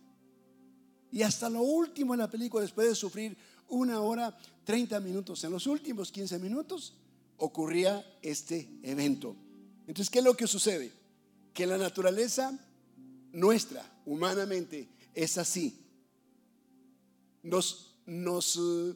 Y 1.12 1.24
hasta 1.24 1.50
lo 1.50 1.62
último 1.62 2.14
en 2.14 2.20
la 2.20 2.30
película, 2.30 2.62
después 2.62 2.88
de 2.88 2.96
sufrir 2.96 3.38
una 3.68 4.02
hora 4.02 4.38
30 4.66 5.00
minutos. 5.00 5.44
En 5.44 5.52
los 5.52 5.68
últimos 5.68 6.12
15 6.12 6.40
minutos 6.40 6.94
ocurría 7.38 8.06
este 8.22 8.70
evento. 8.84 9.36
Entonces, 9.88 10.10
¿qué 10.10 10.20
es 10.20 10.26
lo 10.26 10.36
que 10.36 10.48
sucede? 10.48 10.92
Que 11.54 11.66
la 11.66 11.78
naturaleza 11.78 12.58
nuestra, 13.32 13.84
humanamente, 14.06 14.88
es 15.14 15.38
así. 15.38 15.78
Nos, 17.44 17.96
nos 18.06 18.56
uh, 18.56 18.96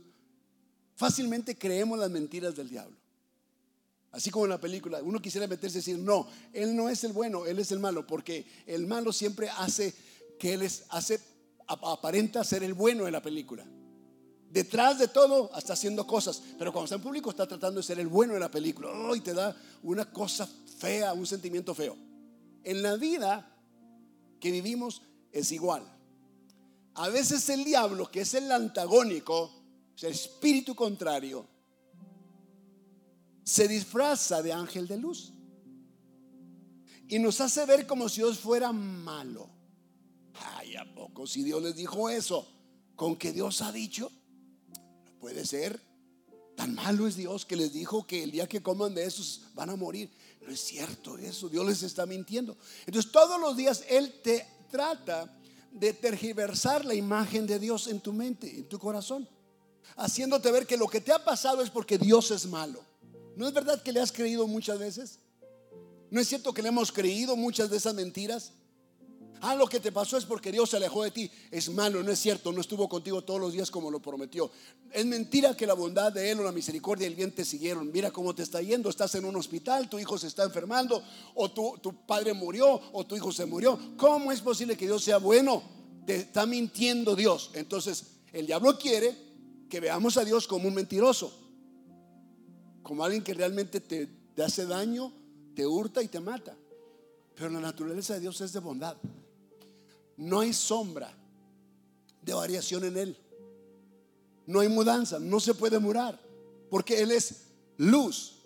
fácilmente 0.96 1.58
creemos 1.58 2.00
las 2.00 2.10
mentiras 2.10 2.56
del 2.56 2.70
diablo. 2.70 2.98
Así 4.12 4.32
como 4.32 4.46
en 4.46 4.52
la 4.52 4.62
película, 4.62 5.02
uno 5.04 5.22
quisiera 5.22 5.46
meterse 5.46 5.78
y 5.78 5.82
decir, 5.82 6.00
no, 6.00 6.28
él 6.54 6.74
no 6.74 6.88
es 6.88 7.04
el 7.04 7.12
bueno, 7.12 7.46
él 7.46 7.60
es 7.60 7.72
el 7.72 7.80
malo, 7.80 8.08
porque 8.08 8.46
el 8.66 8.88
malo 8.88 9.12
siempre 9.12 9.50
hace 9.50 9.94
que 10.40 10.54
él 10.54 10.62
es, 10.62 10.86
hace, 10.90 11.20
aparenta 11.68 12.44
ser 12.46 12.64
el 12.64 12.74
bueno 12.74 13.08
en 13.08 13.12
la 13.12 13.22
película. 13.22 13.66
Detrás 14.50 15.00
de 15.00 15.10
todo 15.10 15.52
está 15.58 15.74
haciendo 15.74 16.08
cosas, 16.08 16.42
pero 16.58 16.72
cuando 16.72 16.86
está 16.86 16.96
en 16.96 17.02
público 17.02 17.30
está 17.30 17.46
tratando 17.46 17.82
de 17.82 17.84
ser 17.84 18.00
el 18.00 18.08
bueno 18.08 18.36
de 18.36 18.40
la 18.40 18.50
película. 18.50 18.90
y 19.14 19.20
te 19.20 19.34
da 19.34 19.54
una 19.84 20.10
cosa 20.10 20.48
fea, 20.78 21.12
un 21.12 21.28
sentimiento 21.28 21.76
feo. 21.76 21.98
En 22.64 22.82
la 22.82 22.96
vida 22.96 23.54
que 24.40 24.52
vivimos 24.52 25.02
es 25.34 25.52
igual. 25.52 25.84
A 26.96 27.10
veces 27.10 27.48
el 27.50 27.64
diablo, 27.64 28.10
que 28.10 28.22
es 28.22 28.34
el 28.34 28.52
antagónico, 28.52 29.52
el 30.02 30.12
espíritu 30.12 30.76
contrario, 30.76 31.48
se 33.44 33.68
disfraza 33.68 34.42
de 34.42 34.54
ángel 34.54 34.88
de 34.88 34.98
luz 34.98 35.32
y 37.08 37.20
nos 37.20 37.40
hace 37.42 37.66
ver 37.66 37.86
como 37.86 38.10
si 38.10 38.22
Dios 38.22 38.40
fuera 38.40 38.72
malo. 38.72 39.50
Ay, 40.34 40.76
¿a 40.76 40.86
poco 40.94 41.28
si 41.28 41.44
Dios 41.44 41.62
les 41.62 41.76
dijo 41.76 42.10
eso? 42.10 42.48
¿Con 42.96 43.16
que 43.16 43.32
Dios 43.32 43.62
ha 43.62 43.72
dicho? 43.72 44.12
puede 45.26 45.44
ser. 45.44 45.82
Tan 46.56 46.76
malo 46.76 47.08
es 47.08 47.16
Dios 47.16 47.48
que 47.48 47.56
les 47.56 47.74
dijo 47.74 48.06
que 48.06 48.22
el 48.22 48.30
día 48.30 48.48
que 48.48 48.62
coman 48.62 48.94
de 48.94 49.06
esos 49.06 49.42
van 49.56 49.72
a 49.72 49.76
morir. 49.76 50.08
No 50.40 50.54
es 50.54 50.60
cierto 50.60 51.18
eso, 51.18 51.50
Dios 51.50 51.66
les 51.66 51.82
está 51.82 52.06
mintiendo. 52.06 52.56
Entonces 52.86 53.12
todos 53.12 53.42
los 53.42 53.58
días 53.58 53.84
Él 53.90 54.22
te 54.22 54.46
trata 54.70 55.36
de 55.76 55.92
tergiversar 55.92 56.86
la 56.86 56.94
imagen 56.94 57.46
de 57.46 57.60
Dios 57.60 57.88
en 57.88 58.00
tu 58.00 58.14
mente, 58.14 58.50
en 58.50 58.64
tu 58.64 58.80
corazón, 58.80 59.28
haciéndote 59.98 60.50
ver 60.50 60.66
que 60.66 60.78
lo 60.78 60.88
que 60.88 61.02
te 61.02 61.12
ha 61.12 61.24
pasado 61.24 61.62
es 61.62 61.70
porque 61.70 61.98
Dios 61.98 62.32
es 62.32 62.46
malo. 62.46 62.82
¿No 63.36 63.46
es 63.46 63.54
verdad 63.54 63.84
que 63.84 63.92
le 63.92 64.00
has 64.00 64.14
creído 64.14 64.48
muchas 64.48 64.80
veces? 64.80 65.20
¿No 66.10 66.22
es 66.22 66.30
cierto 66.30 66.54
que 66.54 66.62
le 66.62 66.70
hemos 66.70 66.94
creído 66.94 67.36
muchas 67.36 67.70
de 67.70 67.76
esas 67.76 67.94
mentiras? 67.94 68.54
Ah, 69.42 69.56
lo 69.56 69.68
que 69.68 69.80
te 69.80 69.92
pasó 69.92 70.18
es 70.18 70.26
porque 70.26 70.52
Dios 70.52 70.70
se 70.70 70.78
alejó 70.78 71.04
de 71.04 71.12
ti. 71.12 71.30
Es 71.52 71.70
malo, 71.70 72.02
no 72.02 72.12
es 72.12 72.20
cierto, 72.20 72.52
no 72.52 72.62
estuvo 72.62 72.88
contigo 72.88 73.24
todos 73.24 73.40
los 73.40 73.54
días 73.54 73.70
como 73.70 73.92
lo 73.92 74.00
prometió. 74.00 74.50
Es 74.92 75.06
mentira 75.06 75.56
que 75.56 75.68
la 75.68 75.74
bondad 75.74 76.12
de 76.12 76.32
Él 76.32 76.40
o 76.40 76.44
la 76.44 76.52
misericordia 76.52 77.06
del 77.06 77.16
bien 77.16 77.32
te 77.32 77.44
siguieron. 77.44 77.92
Mira 77.92 78.12
cómo 78.12 78.34
te 78.34 78.44
está 78.44 78.62
yendo. 78.62 78.90
Estás 78.90 79.16
en 79.16 79.26
un 79.26 79.36
hospital, 79.36 79.90
tu 79.90 80.00
hijo 80.00 80.18
se 80.18 80.28
está 80.28 80.44
enfermando, 80.44 81.04
o 81.36 81.52
tu, 81.52 81.78
tu 81.80 82.06
padre 82.06 82.34
murió, 82.34 82.82
o 82.94 83.06
tu 83.06 83.16
hijo 83.16 83.32
se 83.32 83.46
murió. 83.46 83.78
¿Cómo 83.98 84.32
es 84.32 84.42
posible 84.42 84.78
que 84.78 84.86
Dios 84.86 85.04
sea 85.04 85.18
bueno? 85.18 85.62
Te 86.06 86.16
está 86.16 86.46
mintiendo 86.46 87.16
Dios. 87.16 87.52
Entonces, 87.54 88.06
el 88.32 88.46
diablo 88.48 88.78
quiere 88.78 89.16
que 89.70 89.80
veamos 89.80 90.18
a 90.18 90.26
Dios 90.26 90.48
como 90.48 90.68
un 90.68 90.74
mentiroso, 90.74 91.34
como 92.84 93.04
alguien 93.04 93.24
que 93.24 93.34
realmente 93.34 93.82
te, 93.82 94.08
te 94.08 94.44
hace 94.44 94.66
daño, 94.66 95.12
te 95.56 95.66
hurta 95.66 96.02
y 96.02 96.08
te 96.08 96.20
mata. 96.20 96.56
Pero 97.36 97.50
la 97.50 97.60
naturaleza 97.60 98.14
de 98.14 98.22
Dios 98.22 98.40
es 98.40 98.54
de 98.54 98.60
bondad 98.60 98.96
no 100.18 100.40
hay 100.40 100.54
sombra 100.54 101.14
de 102.22 102.34
variación 102.34 102.84
en 102.86 102.98
Él. 102.98 103.18
No 104.48 104.60
hay 104.60 104.70
mudanza, 104.70 105.20
no 105.20 105.40
se 105.40 105.54
puede 105.54 105.80
murar, 105.80 106.20
porque 106.70 107.02
Él 107.02 107.12
es 107.12 107.48
luz. 107.78 108.44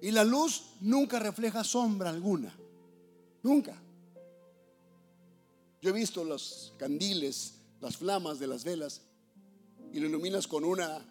Y 0.00 0.10
la 0.10 0.24
luz 0.24 0.74
nunca 0.80 1.18
refleja 1.18 1.64
sombra 1.64 2.10
alguna, 2.10 2.54
nunca. 3.42 3.80
Yo 5.80 5.90
he 5.90 5.92
visto 5.92 6.24
los 6.24 6.74
candiles, 6.78 7.54
las 7.80 7.96
flamas 7.96 8.38
de 8.38 8.46
las 8.46 8.64
velas, 8.64 9.02
y 9.92 10.00
lo 10.00 10.08
iluminas 10.08 10.46
con 10.46 10.64
una 10.64 11.02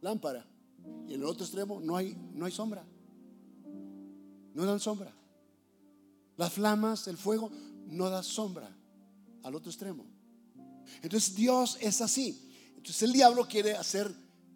lámpara, 0.00 0.46
y 1.08 1.14
en 1.14 1.20
el 1.20 1.26
otro 1.26 1.44
extremo 1.44 1.80
no 1.80 1.96
hay, 1.96 2.16
no 2.34 2.46
hay 2.46 2.52
sombra, 2.52 2.84
no 4.54 4.64
dan 4.64 4.80
sombra. 4.80 5.12
Las 6.36 6.52
flamas, 6.52 7.06
el 7.08 7.16
fuego, 7.16 7.50
no 7.90 8.08
da 8.08 8.22
sombra 8.22 8.74
al 9.42 9.54
otro 9.54 9.70
extremo. 9.70 10.06
Entonces 11.02 11.34
Dios 11.34 11.78
es 11.80 12.00
así. 12.00 12.50
Entonces 12.68 13.02
el 13.02 13.12
diablo 13.12 13.46
quiere 13.46 13.72
hacer 13.72 14.12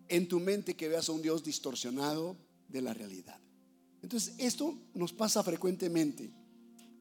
en 0.09 0.29
tu 0.29 0.41
mente 0.41 0.75
que 0.75 0.89
veas 0.89 1.09
a 1.09 1.13
un 1.13 1.23
Dios 1.23 1.45
distorsionado 1.45 2.37
de 2.69 2.83
la 2.83 2.95
realidad. 2.95 3.39
Entonces 4.03 4.35
esto 4.39 4.77
nos 4.95 5.13
pasa 5.13 5.43
frecuentemente. 5.43 6.33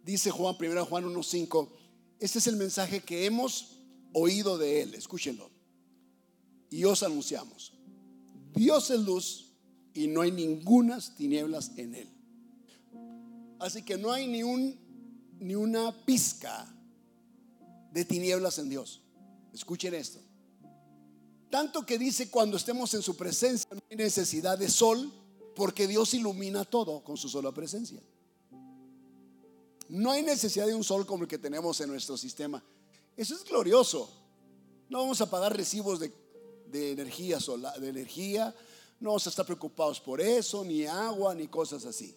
Dice 0.03 0.31
Juan, 0.31 0.55
1 0.59 0.85
Juan 0.85 1.05
1.5, 1.05 1.69
este 2.19 2.39
es 2.39 2.47
el 2.47 2.55
mensaje 2.55 3.01
que 3.01 3.25
hemos 3.25 3.79
oído 4.13 4.57
de 4.57 4.81
él, 4.81 4.95
escúchenlo. 4.95 5.49
Y 6.69 6.83
os 6.85 7.03
anunciamos, 7.03 7.73
Dios 8.53 8.89
es 8.89 8.99
luz 8.99 9.51
y 9.93 10.07
no 10.07 10.21
hay 10.21 10.31
ningunas 10.31 11.15
tinieblas 11.15 11.71
en 11.77 11.95
él. 11.95 12.09
Así 13.59 13.83
que 13.83 13.97
no 13.97 14.11
hay 14.11 14.27
ni 14.27 14.43
un 14.43 14.82
ni 15.43 15.56
una 15.56 15.91
pizca 16.06 16.65
de 17.91 18.06
tinieblas 18.06 18.58
en 18.60 18.69
Dios. 18.69 19.01
Escuchen 19.53 19.93
esto. 19.93 20.19
Tanto 21.49 21.86
que 21.86 21.97
dice 21.97 22.32
cuando 22.32 22.56
estemos 22.56 22.93
en 22.93 23.01
su 23.01 23.15
presencia 23.15 23.69
no 23.71 23.82
hay 23.89 23.97
necesidad 23.97 24.58
de 24.58 24.69
sol 24.69 25.12
porque 25.53 25.86
Dios 25.86 26.13
ilumina 26.13 26.63
todo 26.63 27.03
con 27.03 27.17
su 27.17 27.27
sola 27.27 27.51
presencia. 27.51 28.01
No 29.89 30.12
hay 30.12 30.23
necesidad 30.23 30.65
de 30.65 30.75
un 30.75 30.84
sol 30.84 31.06
como 31.06 31.23
el 31.23 31.29
que 31.29 31.38
tenemos 31.38 31.79
en 31.82 31.89
nuestro 31.89 32.17
sistema. 32.17 32.63
Eso 33.17 33.36
es 33.36 33.43
glorioso. 33.43 34.10
No 34.89 34.99
vamos 34.99 35.19
a 35.19 35.29
pagar 35.29 35.56
recibos 35.56 35.99
de, 35.99 36.12
energía 36.71 37.41
solar, 37.41 37.79
de 37.82 37.89
energía. 37.89 38.56
No 39.01 39.10
vamos 39.10 39.27
a 39.27 39.29
estar 39.29 39.45
preocupados 39.45 39.99
por 39.99 40.21
eso, 40.21 40.63
ni 40.63 40.86
agua, 40.86 41.36
ni 41.36 41.49
cosas 41.49 41.86
así. 41.86 42.15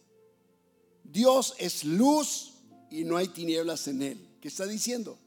Dios 1.03 1.55
es 1.59 1.83
luz 1.85 2.56
y 2.91 3.05
no 3.05 3.17
hay 3.17 3.29
tinieblas 3.29 3.89
en 3.89 4.03
él. 4.03 4.29
¿Qué 4.41 4.49
está 4.49 4.67
diciendo? 4.67 5.19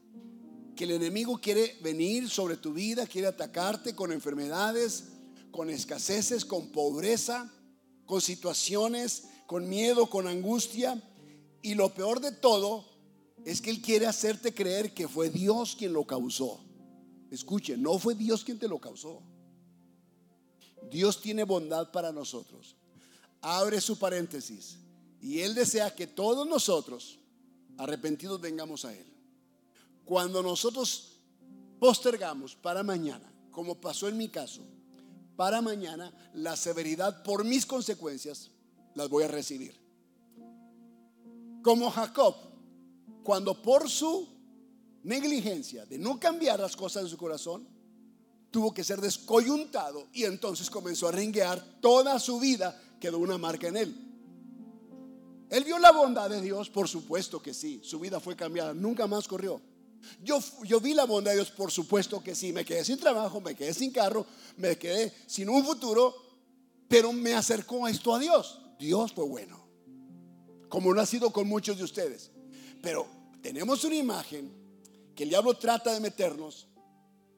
Que 0.76 0.84
el 0.84 0.92
enemigo 0.92 1.38
quiere 1.40 1.76
venir 1.82 2.28
sobre 2.28 2.56
tu 2.56 2.72
vida, 2.72 3.06
quiere 3.06 3.28
atacarte 3.28 3.94
con 3.94 4.12
enfermedades, 4.12 5.04
con 5.50 5.70
escaseces, 5.70 6.44
con 6.44 6.70
pobreza, 6.70 7.52
con 8.06 8.20
situaciones, 8.20 9.24
con 9.46 9.68
miedo, 9.68 10.08
con 10.08 10.26
angustia. 10.26 11.02
Y 11.62 11.74
lo 11.74 11.92
peor 11.92 12.20
de 12.20 12.32
todo 12.32 12.84
es 13.44 13.60
que 13.60 13.70
Él 13.70 13.80
quiere 13.80 14.06
hacerte 14.06 14.54
creer 14.54 14.94
que 14.94 15.08
fue 15.08 15.30
Dios 15.30 15.76
quien 15.76 15.92
lo 15.92 16.06
causó. 16.06 16.60
Escuche, 17.30 17.76
no 17.76 17.98
fue 17.98 18.14
Dios 18.14 18.44
quien 18.44 18.58
te 18.58 18.68
lo 18.68 18.78
causó. 18.78 19.22
Dios 20.90 21.20
tiene 21.20 21.44
bondad 21.44 21.92
para 21.92 22.12
nosotros. 22.12 22.76
Abre 23.40 23.80
su 23.80 23.98
paréntesis. 23.98 24.78
Y 25.20 25.40
Él 25.40 25.54
desea 25.54 25.94
que 25.94 26.06
todos 26.06 26.48
nosotros, 26.48 27.19
arrepentidos, 27.80 28.40
vengamos 28.40 28.84
a 28.84 28.94
Él. 28.94 29.06
Cuando 30.04 30.42
nosotros 30.42 31.18
postergamos 31.78 32.54
para 32.54 32.82
mañana, 32.82 33.32
como 33.50 33.80
pasó 33.80 34.08
en 34.08 34.16
mi 34.18 34.28
caso, 34.28 34.62
para 35.36 35.62
mañana 35.62 36.12
la 36.34 36.56
severidad 36.56 37.22
por 37.22 37.44
mis 37.44 37.64
consecuencias 37.64 38.50
las 38.94 39.08
voy 39.08 39.24
a 39.24 39.28
recibir. 39.28 39.74
Como 41.62 41.90
Jacob, 41.90 42.34
cuando 43.22 43.62
por 43.62 43.88
su 43.88 44.28
negligencia 45.02 45.86
de 45.86 45.98
no 45.98 46.20
cambiar 46.20 46.60
las 46.60 46.76
cosas 46.76 47.04
de 47.04 47.10
su 47.10 47.16
corazón, 47.16 47.66
tuvo 48.50 48.74
que 48.74 48.84
ser 48.84 49.00
descoyuntado 49.00 50.08
y 50.12 50.24
entonces 50.24 50.68
comenzó 50.68 51.08
a 51.08 51.12
ringuear 51.12 51.80
toda 51.80 52.18
su 52.18 52.38
vida, 52.40 52.78
quedó 53.00 53.18
una 53.18 53.38
marca 53.38 53.68
en 53.68 53.76
él. 53.76 54.09
Él 55.50 55.64
vio 55.64 55.78
la 55.78 55.92
bondad 55.92 56.30
de 56.30 56.40
Dios, 56.40 56.70
por 56.70 56.88
supuesto 56.88 57.42
que 57.42 57.52
sí, 57.52 57.80
su 57.84 58.00
vida 58.00 58.20
fue 58.20 58.36
cambiada, 58.36 58.72
nunca 58.72 59.06
más 59.06 59.28
corrió. 59.28 59.60
Yo, 60.22 60.40
yo 60.64 60.80
vi 60.80 60.94
la 60.94 61.04
bondad 61.04 61.32
de 61.32 61.38
Dios, 61.38 61.50
por 61.50 61.70
supuesto 61.70 62.22
que 62.22 62.34
sí, 62.34 62.52
me 62.52 62.64
quedé 62.64 62.84
sin 62.84 62.98
trabajo, 62.98 63.40
me 63.40 63.54
quedé 63.54 63.74
sin 63.74 63.90
carro, 63.90 64.24
me 64.56 64.78
quedé 64.78 65.12
sin 65.26 65.48
un 65.48 65.64
futuro, 65.64 66.14
pero 66.88 67.12
me 67.12 67.34
acercó 67.34 67.86
esto 67.86 68.14
a 68.14 68.18
Dios. 68.18 68.60
Dios 68.78 69.12
fue 69.12 69.26
bueno, 69.26 69.60
como 70.68 70.92
lo 70.92 71.00
ha 71.00 71.06
sido 71.06 71.30
con 71.30 71.46
muchos 71.46 71.76
de 71.76 71.84
ustedes. 71.84 72.30
Pero 72.80 73.06
tenemos 73.42 73.84
una 73.84 73.96
imagen 73.96 74.50
que 75.14 75.24
el 75.24 75.28
diablo 75.28 75.54
trata 75.58 75.92
de 75.92 76.00
meternos 76.00 76.68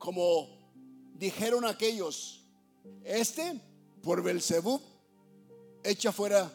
como 0.03 0.49
dijeron 1.15 1.65
aquellos, 1.65 2.45
este 3.05 3.61
por 4.03 4.21
Belzebub 4.21 4.83
echa 5.85 6.11
fuera 6.11 6.53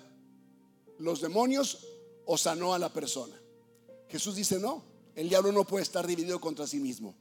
los 1.00 1.22
demonios 1.22 1.86
o 2.26 2.38
sanó 2.38 2.74
a 2.74 2.80
la 2.80 2.92
persona. 2.92 3.36
Jesús 4.10 4.36
dice, 4.36 4.60
no, 4.60 4.84
el 5.16 5.30
diablo 5.30 5.52
no 5.52 5.66
puede 5.66 5.84
estar 5.84 6.06
dividido 6.06 6.40
contra 6.40 6.68
sí 6.68 6.80
mismo. 6.80 7.16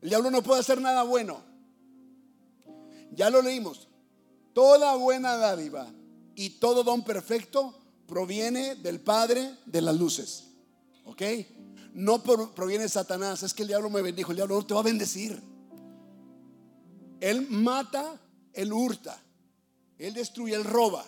El 0.00 0.10
diablo 0.10 0.30
no 0.30 0.42
puede 0.42 0.60
hacer 0.60 0.80
nada 0.80 1.02
bueno. 1.02 1.42
Ya 3.12 3.30
lo 3.30 3.42
leímos. 3.42 3.88
Toda 4.52 4.94
buena 4.96 5.36
dádiva 5.36 5.92
y 6.34 6.50
todo 6.50 6.82
don 6.82 7.02
perfecto 7.02 7.74
proviene 8.06 8.76
del 8.76 9.00
Padre 9.00 9.56
de 9.66 9.80
las 9.80 9.96
luces. 9.96 10.44
¿Ok? 11.04 11.22
No 11.92 12.22
proviene 12.22 12.88
Satanás. 12.88 13.42
Es 13.42 13.52
que 13.52 13.62
el 13.62 13.68
diablo 13.68 13.90
me 13.90 14.02
bendijo. 14.02 14.32
El 14.32 14.36
diablo 14.36 14.56
no 14.56 14.66
te 14.66 14.74
va 14.74 14.80
a 14.80 14.84
bendecir. 14.84 15.42
Él 17.20 17.46
mata, 17.48 18.20
él 18.52 18.72
hurta, 18.72 19.18
él 19.98 20.14
destruye, 20.14 20.54
él 20.54 20.64
roba. 20.64 21.04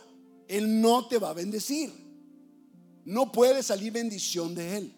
Él 0.49 0.81
no 0.81 1.07
te 1.07 1.19
va 1.19 1.31
a 1.31 1.35
bendecir. 1.35 1.93
No 3.05 3.31
puede 3.31 3.63
salir 3.63 3.93
bendición 3.93 4.55
de 4.55 4.77
él. 4.79 4.95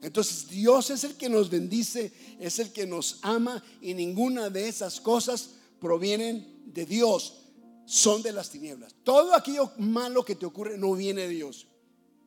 Entonces 0.00 0.48
Dios 0.48 0.90
es 0.90 1.04
el 1.04 1.16
que 1.16 1.28
nos 1.28 1.48
bendice, 1.48 2.12
es 2.40 2.58
el 2.58 2.72
que 2.72 2.86
nos 2.86 3.20
ama 3.22 3.62
y 3.80 3.94
ninguna 3.94 4.50
de 4.50 4.68
esas 4.68 5.00
cosas 5.00 5.50
provienen 5.78 6.64
de 6.66 6.86
Dios, 6.86 7.38
son 7.86 8.22
de 8.22 8.32
las 8.32 8.50
tinieblas. 8.50 8.94
Todo 9.04 9.34
aquello 9.34 9.70
malo 9.78 10.24
que 10.24 10.34
te 10.34 10.46
ocurre 10.46 10.76
no 10.76 10.94
viene 10.94 11.22
de 11.22 11.28
Dios. 11.28 11.68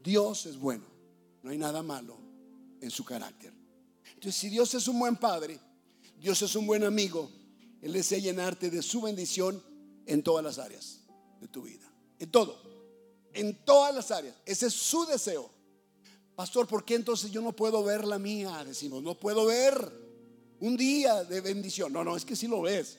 Dios 0.01 0.45
es 0.45 0.57
bueno, 0.57 0.85
no 1.43 1.49
hay 1.49 1.57
nada 1.57 1.83
malo 1.83 2.17
en 2.79 2.91
su 2.91 3.03
carácter. 3.03 3.53
Entonces 4.13 4.35
si 4.35 4.49
Dios 4.49 4.73
es 4.73 4.87
un 4.87 4.97
buen 4.97 5.17
padre, 5.17 5.59
Dios 6.17 6.41
es 6.41 6.55
un 6.55 6.65
buen 6.65 6.83
amigo. 6.83 7.29
Él 7.81 7.91
desea 7.91 8.19
llenarte 8.19 8.69
de 8.69 8.81
su 8.81 9.01
bendición 9.01 9.61
en 10.05 10.23
todas 10.23 10.43
las 10.43 10.59
áreas 10.59 11.04
tu 11.47 11.63
vida. 11.63 11.91
En 12.19 12.29
todo. 12.31 12.61
En 13.33 13.55
todas 13.65 13.93
las 13.93 14.11
áreas. 14.11 14.35
Ese 14.45 14.67
es 14.67 14.73
su 14.73 15.05
deseo. 15.05 15.49
Pastor, 16.35 16.67
¿por 16.67 16.83
qué 16.83 16.95
entonces 16.95 17.31
yo 17.31 17.41
no 17.41 17.53
puedo 17.53 17.83
ver 17.83 18.05
la 18.05 18.19
mía? 18.19 18.63
Decimos, 18.65 19.01
no 19.01 19.15
puedo 19.15 19.45
ver 19.45 19.91
un 20.59 20.75
día 20.75 21.23
de 21.23 21.41
bendición. 21.41 21.93
No, 21.93 22.03
no, 22.03 22.15
es 22.15 22.25
que 22.25 22.35
sí 22.35 22.47
lo 22.47 22.61
ves. 22.61 22.97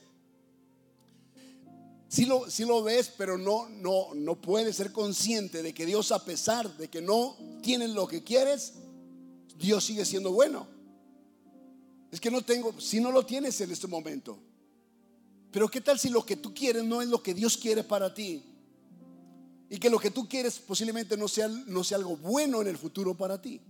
Sí 2.09 2.24
lo, 2.24 2.48
sí 2.48 2.64
lo 2.64 2.82
ves, 2.82 3.12
pero 3.16 3.37
no, 3.37 3.68
no, 3.68 4.14
no 4.14 4.40
puedes 4.40 4.76
ser 4.76 4.92
consciente 4.92 5.62
de 5.62 5.74
que 5.74 5.85
Dios, 5.85 6.12
a 6.12 6.24
pesar 6.24 6.76
de 6.76 6.88
que 6.88 7.02
no 7.02 7.37
tienes 7.62 7.90
lo 7.90 8.06
que 8.06 8.22
quieres, 8.22 8.74
Dios 9.59 9.85
sigue 9.85 10.04
siendo 10.04 10.32
bueno. 10.32 10.66
Es 12.11 12.20
que 12.20 12.30
no 12.30 12.42
tengo, 12.42 12.80
si 12.80 13.00
no 13.00 13.11
lo 13.11 13.26
tienes 13.26 13.61
en 13.61 13.70
este 13.70 13.87
momento. 13.87 14.38
Pero 15.57 15.71
¿qué 15.71 15.81
tal 15.81 15.99
si 15.99 16.11
lo 16.11 16.23
que 16.23 16.37
tú 16.37 16.53
quieres 16.53 16.85
no 16.85 17.01
es 17.01 17.09
lo 17.09 17.23
que 17.23 17.33
Dios 17.33 17.57
quiere 17.57 17.83
para 17.83 18.12
ti? 18.12 18.45
Y 19.71 19.79
que 19.79 19.88
lo 19.88 19.99
que 19.99 20.11
tú 20.11 20.29
quieres 20.29 20.59
posiblemente 20.59 21.16
no 21.16 21.29
sea, 21.29 21.49
no 21.49 21.83
sea 21.83 21.97
algo 21.97 22.14
bueno 22.19 22.61
en 22.61 22.66
el 22.66 22.77
futuro 22.77 23.14
para 23.14 23.40
ti. 23.40 23.62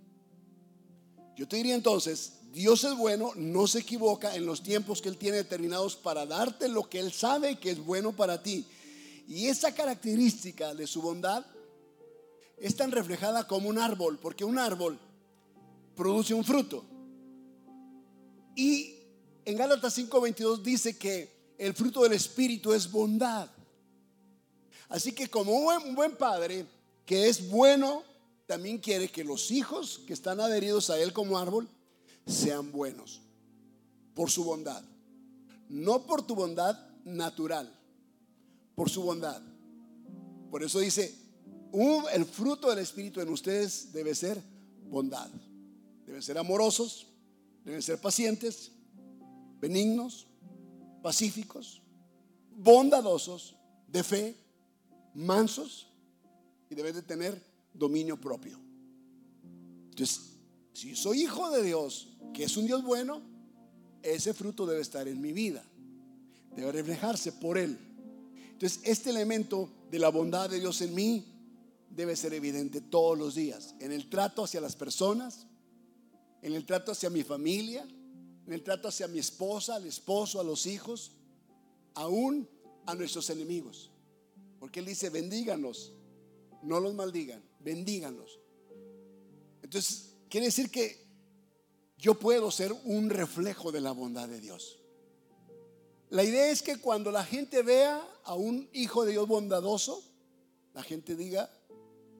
Yo 1.37 1.47
te 1.47 1.55
diría 1.55 1.77
entonces, 1.77 2.41
Dios 2.51 2.83
es 2.83 2.97
bueno, 2.97 3.31
no 3.37 3.69
se 3.69 3.79
equivoca 3.79 4.35
en 4.35 4.47
los 4.47 4.65
tiempos 4.65 5.01
que 5.01 5.09
Él 5.09 5.17
tiene 5.17 5.37
determinados 5.37 5.95
para 5.95 6.27
darte 6.27 6.67
lo 6.67 6.91
que 6.91 6.99
Él 6.99 7.13
sabe 7.13 7.61
que 7.61 7.71
es 7.71 7.79
bueno 7.79 8.17
para 8.17 8.43
ti. 8.43 8.67
Y 9.29 9.47
esa 9.47 9.73
característica 9.73 10.75
de 10.75 10.89
su 10.89 11.01
bondad 11.01 11.47
es 12.57 12.75
tan 12.75 12.91
reflejada 12.91 13.47
como 13.47 13.69
un 13.69 13.79
árbol, 13.79 14.19
porque 14.19 14.45
un 14.45 14.59
árbol 14.59 14.99
produce 15.95 16.35
un 16.35 16.43
fruto. 16.43 16.85
Y 18.57 18.93
en 19.45 19.57
Gálatas 19.57 19.97
5:22 19.97 20.63
dice 20.65 20.99
que 20.99 21.36
el 21.59 21.75
fruto 21.75 22.03
del 22.03 22.13
Espíritu 22.13 22.73
es 22.73 22.91
bondad. 22.91 23.49
Así 24.89 25.13
que 25.13 25.29
como 25.29 25.53
un 25.53 25.95
buen, 25.95 26.17
padre 26.17 26.67
que 27.05 27.29
es 27.29 27.49
bueno, 27.49 28.03
también 28.47 28.79
quiere 28.79 29.11
que 29.11 29.25
los 29.25 29.51
hijos 29.51 30.01
que 30.07 30.13
están 30.13 30.41
adheridos 30.41 30.91
a 30.91 30.99
él 30.99 31.13
como 31.13 31.39
árbol 31.39 31.69
sean 32.27 32.71
buenos 32.71 33.21
por 34.15 34.31
su 34.31 34.45
bondad. 34.45 34.83
No 35.69 36.07
por 36.07 36.27
tu 36.27 36.35
bondad 36.35 36.79
natural, 37.05 37.73
por 38.75 38.89
su 38.89 39.03
bondad. 39.03 39.43
Por 40.51 40.63
eso 40.63 40.79
dice, 40.79 41.15
el 42.13 42.25
fruto 42.25 42.71
del 42.71 42.79
Espíritu 42.79 43.21
en 43.21 43.29
ustedes 43.29 43.93
debe 43.93 44.15
ser 44.15 44.41
bondad. 44.89 45.29
Deben 46.07 46.23
ser 46.23 46.39
amorosos, 46.39 47.07
Deben 47.67 47.83
ser 47.83 48.01
pacientes, 48.01 48.71
benignos, 49.61 50.26
pacíficos, 51.07 51.81
bondadosos, 52.57 53.55
de 53.87 54.03
fe, 54.03 54.37
mansos 55.15 55.87
y 56.69 56.75
deben 56.75 56.97
de 56.97 57.03
tener 57.03 57.41
dominio 57.73 58.21
propio. 58.21 58.59
Entonces, 59.91 60.33
si 60.73 60.97
soy 60.97 61.23
hijo 61.23 61.49
de 61.53 61.63
Dios, 61.63 62.09
que 62.35 62.43
es 62.43 62.57
un 62.57 62.67
Dios 62.67 62.83
bueno, 62.83 63.23
ese 64.03 64.35
fruto 64.35 64.67
debe 64.67 64.81
estar 64.81 65.07
en 65.07 65.21
mi 65.21 65.31
vida. 65.31 65.63
Debe 66.57 66.73
reflejarse 66.73 67.31
por 67.31 67.57
Él. 67.57 67.79
Entonces, 68.51 68.81
este 68.83 69.11
elemento 69.11 69.71
de 69.89 70.01
la 70.01 70.09
bondad 70.09 70.51
de 70.51 70.59
Dios 70.59 70.81
en 70.81 70.93
mí 70.93 71.25
debe 71.89 72.17
ser 72.17 72.35
evidente 72.35 72.81
todos 72.81 73.17
los 73.17 73.37
días, 73.37 73.77
en 73.79 73.93
el 73.93 74.11
trato 74.11 74.43
hacia 74.43 74.61
las 74.61 74.75
personas, 74.75 75.47
en 76.43 76.55
el 76.55 76.67
trato 76.67 76.91
hacia 76.91 77.11
mi 77.11 77.23
familia, 77.23 77.87
en 78.47 78.53
el 78.53 78.63
trato 78.63 78.89
hacia 78.89 79.09
mi 79.09 79.19
esposa, 79.19 79.75
al 79.75 79.87
esposo, 79.87 80.41
a 80.41 80.45
los 80.45 80.67
hijos, 80.67 81.13
aún 81.95 82.49
a 82.87 82.95
nuestros 82.95 83.29
enemigos. 83.31 83.91
Porque 84.61 84.81
Él 84.81 84.87
dice, 84.87 85.11
bendíganos, 85.11 85.93
no 86.63 86.79
los 86.79 86.95
maldigan, 86.95 87.43
bendíganos. 87.61 88.39
Entonces, 89.63 90.15
quiere 90.29 90.47
decir 90.47 90.71
que 90.71 91.05
yo 91.99 92.19
puedo 92.19 92.51
ser 92.51 92.73
un 92.85 93.11
reflejo 93.11 93.73
de 93.73 93.81
la 93.81 93.93
bondad 93.93 94.29
de 94.29 94.41
Dios. 94.41 94.79
La 96.11 96.23
idea 96.23 96.51
es 96.51 96.63
que 96.63 96.79
cuando 96.79 97.11
la 97.11 97.25
gente 97.25 97.63
vea 97.63 98.01
a 98.23 98.35
un 98.35 98.69
hijo 98.73 99.05
de 99.05 99.13
Dios 99.13 99.27
bondadoso, 99.27 100.05
la 100.73 100.85
gente 100.85 101.17
diga, 101.17 101.51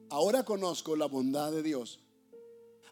ahora 0.09 0.43
conozco 0.43 0.97
la 0.97 1.05
bondad 1.05 1.53
de 1.53 1.63
Dios 1.63 2.01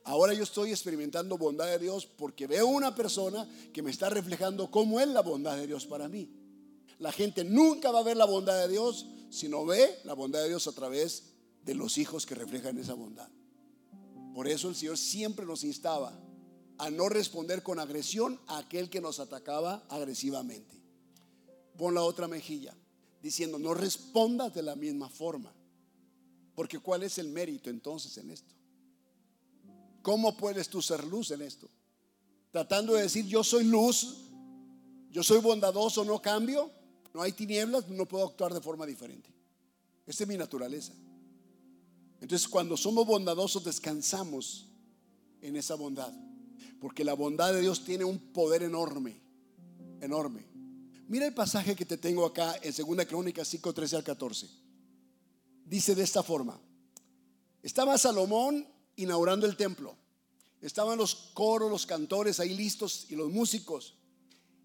Ahora 0.06 0.34
yo 0.34 0.44
estoy 0.44 0.70
experimentando 0.70 1.36
bondad 1.36 1.66
de 1.66 1.80
Dios 1.80 2.06
porque 2.06 2.46
veo 2.46 2.68
una 2.68 2.94
persona 2.94 3.50
que 3.74 3.82
me 3.82 3.90
está 3.90 4.08
reflejando 4.08 4.70
cómo 4.70 5.00
es 5.00 5.08
la 5.08 5.22
bondad 5.22 5.58
de 5.58 5.66
Dios 5.66 5.88
para 5.88 6.08
mí. 6.08 6.30
La 7.00 7.12
gente 7.12 7.44
nunca 7.44 7.92
va 7.92 8.00
a 8.00 8.04
ver 8.04 8.16
la 8.16 8.26
bondad 8.26 8.56
de 8.62 8.72
Dios 8.72 9.08
si 9.32 9.50
no 9.50 9.66
ve 9.66 9.98
la 10.04 10.14
bondad 10.14 10.44
de 10.44 10.50
Dios 10.50 10.68
a 10.68 10.74
través 10.74 11.34
de 11.64 11.74
los 11.74 11.98
hijos 11.98 12.28
que 12.28 12.36
reflejan 12.36 12.78
esa 12.78 12.94
bondad. 12.94 13.28
Por 14.36 14.48
eso 14.48 14.70
el 14.70 14.76
Señor 14.76 15.00
siempre 15.00 15.44
nos 15.44 15.64
instaba 15.64 16.14
a 16.78 16.92
no 16.92 17.10
responder 17.10 17.64
con 17.64 17.80
agresión 17.80 18.40
a 18.46 18.60
aquel 18.60 18.92
que 18.92 19.02
nos 19.02 19.20
atacaba 19.20 19.86
agresivamente. 19.90 20.80
Pon 21.78 21.96
la 21.96 22.04
otra 22.04 22.28
mejilla, 22.28 22.76
diciendo, 23.24 23.58
no 23.58 23.74
respondas 23.74 24.54
de 24.54 24.62
la 24.62 24.76
misma 24.76 25.10
forma. 25.10 25.52
Porque 26.54 26.78
¿cuál 26.78 27.02
es 27.02 27.18
el 27.18 27.30
mérito 27.30 27.72
entonces 27.72 28.16
en 28.18 28.30
esto? 28.30 28.55
¿Cómo 30.06 30.38
puedes 30.38 30.70
tú 30.70 30.84
ser 30.84 31.04
luz 31.04 31.32
en 31.32 31.42
esto? 31.42 31.68
Tratando 32.52 32.94
de 32.94 33.02
decir, 33.02 33.26
yo 33.26 33.44
soy 33.44 33.64
luz, 33.64 34.30
yo 35.10 35.24
soy 35.24 35.40
bondadoso, 35.40 36.06
no 36.06 36.22
cambio, 36.22 36.70
no 37.12 37.24
hay 37.24 37.32
tinieblas, 37.32 37.88
no 37.90 38.06
puedo 38.06 38.24
actuar 38.24 38.54
de 38.54 38.62
forma 38.62 38.86
diferente. 38.86 39.34
Esta 40.06 40.24
es 40.24 40.30
mi 40.30 40.38
naturaleza. 40.38 40.94
Entonces 42.22 42.48
cuando 42.48 42.78
somos 42.78 43.08
bondadosos 43.08 43.64
descansamos 43.64 44.68
en 45.42 45.56
esa 45.56 45.74
bondad. 45.74 46.14
Porque 46.80 47.04
la 47.04 47.16
bondad 47.16 47.52
de 47.52 47.62
Dios 47.62 47.84
tiene 47.84 48.06
un 48.06 48.20
poder 48.32 48.62
enorme, 48.62 49.20
enorme. 50.02 50.46
Mira 51.08 51.26
el 51.26 51.34
pasaje 51.34 51.76
que 51.76 51.86
te 51.86 51.98
tengo 51.98 52.28
acá 52.28 52.60
en 52.62 52.76
2 52.76 53.08
Crónicas 53.08 53.48
5, 53.48 53.74
13 53.74 53.96
al 53.96 54.04
14. 54.04 54.48
Dice 55.66 55.96
de 55.96 56.04
esta 56.04 56.22
forma. 56.22 56.62
Estaba 57.64 57.98
Salomón 57.98 58.75
inaugurando 58.96 59.46
el 59.46 59.56
templo. 59.56 59.96
Estaban 60.62 60.98
los 60.98 61.16
coros, 61.34 61.70
los 61.70 61.86
cantores 61.86 62.40
ahí 62.40 62.56
listos 62.56 63.08
y 63.10 63.16
los 63.16 63.32
músicos. 63.32 63.96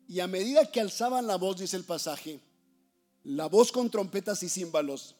Y 0.08 0.20
a 0.20 0.26
medida 0.26 0.70
que 0.70 0.80
alzaban 0.80 1.26
la 1.26 1.36
voz, 1.36 1.58
dice 1.58 1.76
el 1.76 1.84
pasaje, 1.84 2.40
la 3.24 3.46
voz 3.46 3.70
con 3.70 3.90
trompetas 3.90 4.42
y 4.42 4.48
címbalos 4.48 5.14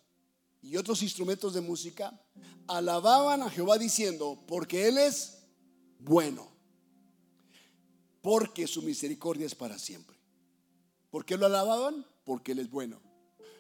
y 0.63 0.77
otros 0.77 1.03
instrumentos 1.03 1.55
de 1.55 1.61
música, 1.61 2.19
alababan 2.67 3.43
a 3.43 3.51
Jehová 3.51 3.79
diciendo, 3.79 4.43
porque 4.47 4.89
Él 4.89 4.99
es 4.99 5.39
bueno, 5.99 6.49
porque 8.21 8.67
su 8.67 8.83
misericordia 8.83 9.47
es 9.47 9.55
para 9.55 9.79
siempre. 9.79 10.17
¿Por 11.11 11.25
qué 11.25 11.37
lo 11.37 11.47
alababan? 11.47 12.07
Porque 12.25 12.53
Él 12.53 12.61
es 12.61 12.71
bueno, 12.71 13.01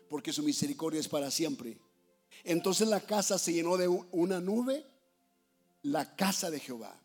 porque 0.09 0.32
su 0.32 0.42
misericordia 0.42 1.01
es 1.01 1.09
para 1.09 1.30
siempre. 1.30 1.80
Entonces 2.44 2.88
la 2.88 3.01
casa 3.01 3.38
se 3.38 3.53
llenó 3.53 3.76
de 3.76 3.88
una 3.88 4.40
nube, 4.40 4.86
la 5.83 6.16
casa 6.16 6.51
de 6.51 6.61
Jehová. 6.61 6.99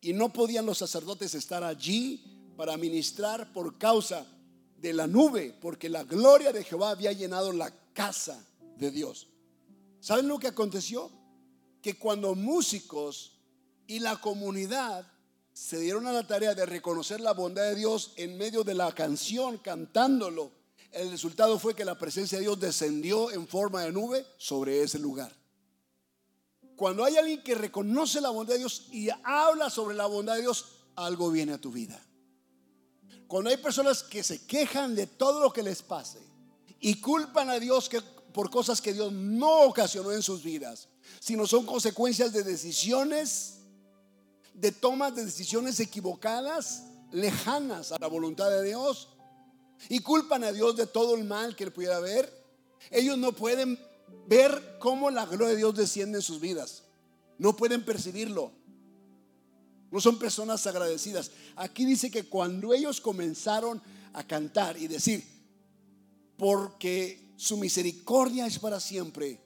Y 0.00 0.12
no 0.12 0.32
podían 0.32 0.66
los 0.66 0.78
sacerdotes 0.78 1.34
estar 1.34 1.62
allí 1.62 2.52
para 2.56 2.76
ministrar 2.76 3.52
por 3.52 3.78
causa 3.78 4.26
de 4.76 4.92
la 4.92 5.06
nube, 5.06 5.56
porque 5.60 5.88
la 5.88 6.04
gloria 6.04 6.52
de 6.52 6.64
Jehová 6.64 6.90
había 6.90 7.12
llenado 7.12 7.52
la 7.52 7.72
casa 7.92 8.44
de 8.76 8.90
Dios. 8.90 9.28
¿Saben 10.00 10.26
lo 10.26 10.38
que 10.38 10.48
aconteció? 10.48 11.10
Que 11.80 11.98
cuando 11.98 12.34
músicos 12.34 13.38
y 13.86 14.00
la 14.00 14.20
comunidad 14.20 15.06
se 15.52 15.78
dieron 15.78 16.06
a 16.06 16.12
la 16.12 16.26
tarea 16.26 16.54
de 16.54 16.66
reconocer 16.66 17.20
la 17.20 17.32
bondad 17.32 17.62
de 17.62 17.74
Dios 17.76 18.12
en 18.16 18.36
medio 18.38 18.64
de 18.64 18.74
la 18.74 18.92
canción, 18.92 19.58
cantándolo, 19.58 20.50
el 20.90 21.10
resultado 21.10 21.58
fue 21.58 21.74
que 21.74 21.84
la 21.84 21.98
presencia 21.98 22.38
de 22.38 22.44
Dios 22.44 22.58
descendió 22.58 23.30
en 23.30 23.46
forma 23.46 23.82
de 23.82 23.92
nube 23.92 24.26
sobre 24.36 24.82
ese 24.82 24.98
lugar. 24.98 25.32
Cuando 26.82 27.04
hay 27.04 27.16
alguien 27.16 27.44
que 27.44 27.54
reconoce 27.54 28.20
la 28.20 28.30
bondad 28.30 28.54
de 28.54 28.58
Dios 28.58 28.88
y 28.90 29.08
habla 29.22 29.70
sobre 29.70 29.94
la 29.94 30.06
bondad 30.06 30.34
de 30.34 30.40
Dios, 30.40 30.80
algo 30.96 31.30
viene 31.30 31.52
a 31.52 31.60
tu 31.60 31.70
vida. 31.70 32.04
Cuando 33.28 33.50
hay 33.50 33.56
personas 33.58 34.02
que 34.02 34.24
se 34.24 34.44
quejan 34.46 34.96
de 34.96 35.06
todo 35.06 35.40
lo 35.40 35.52
que 35.52 35.62
les 35.62 35.80
pase 35.80 36.18
y 36.80 37.00
culpan 37.00 37.50
a 37.50 37.60
Dios 37.60 37.88
por 38.34 38.50
cosas 38.50 38.80
que 38.80 38.92
Dios 38.92 39.12
no 39.12 39.60
ocasionó 39.60 40.10
en 40.10 40.24
sus 40.24 40.42
vidas, 40.42 40.88
sino 41.20 41.46
son 41.46 41.66
consecuencias 41.66 42.32
de 42.32 42.42
decisiones, 42.42 43.60
de 44.52 44.72
tomas 44.72 45.14
de 45.14 45.24
decisiones 45.24 45.78
equivocadas, 45.78 46.82
lejanas 47.12 47.92
a 47.92 47.98
la 48.00 48.08
voluntad 48.08 48.50
de 48.50 48.64
Dios, 48.64 49.08
y 49.88 50.00
culpan 50.00 50.42
a 50.42 50.50
Dios 50.50 50.74
de 50.74 50.88
todo 50.88 51.14
el 51.14 51.22
mal 51.22 51.54
que 51.54 51.66
le 51.66 51.70
pudiera 51.70 52.00
ver, 52.00 52.44
ellos 52.90 53.16
no 53.18 53.30
pueden 53.30 53.78
ver 54.26 54.76
cómo 54.78 55.10
la 55.10 55.26
gloria 55.26 55.48
de 55.48 55.56
Dios 55.56 55.74
desciende 55.74 56.18
en 56.18 56.22
sus 56.22 56.40
vidas. 56.40 56.84
No 57.38 57.56
pueden 57.56 57.84
percibirlo. 57.84 58.52
No 59.90 60.00
son 60.00 60.18
personas 60.18 60.66
agradecidas. 60.66 61.30
Aquí 61.56 61.84
dice 61.84 62.10
que 62.10 62.24
cuando 62.24 62.72
ellos 62.72 63.00
comenzaron 63.00 63.82
a 64.14 64.26
cantar 64.26 64.76
y 64.78 64.88
decir, 64.88 65.22
porque 66.36 67.32
su 67.36 67.56
misericordia 67.56 68.46
es 68.46 68.58
para 68.58 68.80
siempre, 68.80 69.40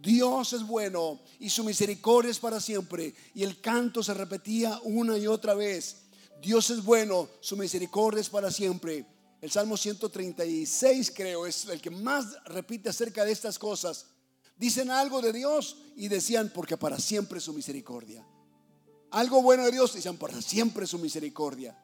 Dios 0.00 0.52
es 0.52 0.64
bueno 0.64 1.18
y 1.40 1.50
su 1.50 1.64
misericordia 1.64 2.30
es 2.30 2.38
para 2.38 2.60
siempre. 2.60 3.14
Y 3.34 3.42
el 3.42 3.60
canto 3.60 4.02
se 4.02 4.14
repetía 4.14 4.78
una 4.84 5.18
y 5.18 5.26
otra 5.26 5.54
vez. 5.54 5.96
Dios 6.40 6.70
es 6.70 6.84
bueno, 6.84 7.28
su 7.40 7.56
misericordia 7.56 8.20
es 8.20 8.28
para 8.28 8.50
siempre. 8.50 9.04
El 9.40 9.50
Salmo 9.50 9.76
136 9.76 11.12
creo 11.14 11.46
es 11.46 11.66
el 11.66 11.80
que 11.80 11.90
más 11.90 12.42
repite 12.44 12.88
acerca 12.88 13.24
de 13.24 13.32
estas 13.32 13.58
cosas. 13.58 14.06
Dicen 14.56 14.90
algo 14.90 15.22
de 15.22 15.32
Dios 15.32 15.76
y 15.96 16.08
decían 16.08 16.50
porque 16.52 16.76
para 16.76 16.98
siempre 16.98 17.40
su 17.40 17.52
misericordia. 17.52 18.26
Algo 19.10 19.40
bueno 19.40 19.64
de 19.64 19.70
Dios 19.70 19.94
decían 19.94 20.16
para 20.16 20.42
siempre 20.42 20.86
su 20.86 20.98
misericordia. 20.98 21.78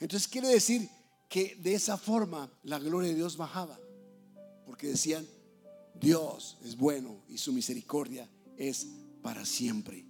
Entonces 0.00 0.28
quiere 0.28 0.48
decir 0.48 0.88
que 1.28 1.56
de 1.60 1.74
esa 1.74 1.96
forma 1.96 2.50
la 2.64 2.78
gloria 2.80 3.10
de 3.10 3.16
Dios 3.16 3.36
bajaba. 3.36 3.78
Porque 4.66 4.88
decían, 4.88 5.26
Dios 5.94 6.58
es 6.64 6.76
bueno 6.76 7.22
y 7.28 7.38
su 7.38 7.52
misericordia 7.52 8.28
es 8.56 8.88
para 9.22 9.46
siempre. 9.46 10.04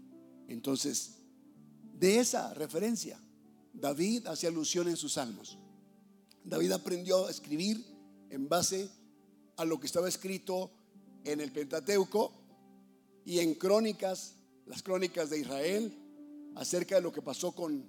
Entonces, 0.49 1.19
de 1.93 2.19
esa 2.19 2.55
referencia, 2.55 3.21
David 3.75 4.27
hace 4.27 4.47
alusión 4.47 4.89
en 4.89 4.97
sus 4.97 5.13
salmos. 5.13 5.59
David 6.45 6.73
aprendió 6.73 7.27
a 7.27 7.31
escribir 7.31 7.85
en 8.31 8.49
base 8.49 8.89
a 9.57 9.65
lo 9.65 9.79
que 9.81 9.87
estaba 9.87 10.09
escrito 10.09 10.71
en 11.25 11.41
el 11.41 11.53
Pentateuco 11.53 12.33
y 13.25 13.41
en 13.41 13.55
crónicas, 13.55 14.35
las 14.67 14.83
crónicas 14.83 15.31
de 15.31 15.41
Israel, 15.41 15.93
acerca 16.55 16.97
de 16.97 17.03
lo 17.03 17.13
que 17.13 17.23
pasó 17.23 17.53
con, 17.53 17.85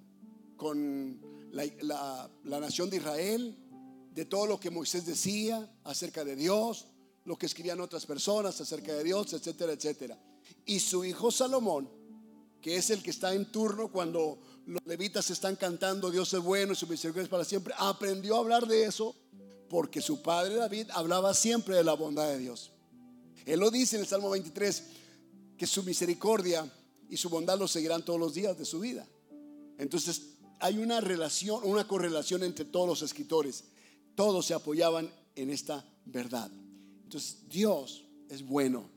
con 0.57 1.19
la, 1.51 2.29
la 2.43 2.59
nación 2.59 2.89
de 2.89 2.97
Israel, 2.97 3.55
de 4.13 4.25
todo 4.25 4.47
lo 4.47 4.59
que 4.59 4.69
Moisés 4.69 5.05
decía 5.05 5.71
acerca 5.83 6.25
de 6.25 6.35
Dios, 6.35 6.87
lo 7.25 7.37
que 7.37 7.45
escribían 7.45 7.79
otras 7.79 8.05
personas 8.05 8.59
acerca 8.59 8.93
de 8.93 9.03
Dios, 9.03 9.33
etcétera, 9.33 9.73
etcétera. 9.73 10.17
Y 10.65 10.79
su 10.79 11.05
hijo 11.05 11.31
Salomón, 11.31 11.89
que 12.61 12.75
es 12.75 12.89
el 12.89 13.01
que 13.03 13.11
está 13.11 13.33
en 13.33 13.51
turno 13.51 13.91
cuando 13.91 14.39
los 14.69 14.85
levitas 14.85 15.27
están 15.31 15.55
cantando 15.55 16.11
Dios 16.11 16.31
es 16.31 16.41
bueno 16.41 16.73
y 16.73 16.75
su 16.75 16.85
misericordia 16.85 17.23
es 17.23 17.29
para 17.29 17.43
siempre, 17.43 17.73
aprendió 17.75 18.35
a 18.35 18.39
hablar 18.39 18.67
de 18.67 18.83
eso 18.83 19.15
porque 19.67 19.99
su 19.99 20.21
padre 20.21 20.55
David 20.55 20.91
hablaba 20.93 21.33
siempre 21.33 21.75
de 21.75 21.83
la 21.83 21.93
bondad 21.93 22.27
de 22.27 22.37
Dios. 22.37 22.71
Él 23.47 23.59
lo 23.59 23.71
dice 23.71 23.95
en 23.95 24.03
el 24.03 24.07
Salmo 24.07 24.29
23, 24.29 24.83
que 25.57 25.65
su 25.65 25.81
misericordia 25.81 26.71
y 27.09 27.17
su 27.17 27.29
bondad 27.29 27.57
lo 27.57 27.67
seguirán 27.67 28.05
todos 28.05 28.19
los 28.19 28.35
días 28.35 28.59
de 28.59 28.65
su 28.65 28.79
vida. 28.79 29.07
Entonces 29.79 30.35
hay 30.59 30.77
una 30.77 31.01
relación, 31.01 31.61
una 31.63 31.87
correlación 31.87 32.43
entre 32.43 32.65
todos 32.65 32.87
los 32.87 33.01
escritores. 33.01 33.63
Todos 34.13 34.45
se 34.45 34.53
apoyaban 34.53 35.11
en 35.35 35.49
esta 35.49 35.83
verdad. 36.05 36.51
Entonces 37.03 37.49
Dios 37.49 38.05
es 38.29 38.43
bueno 38.45 38.87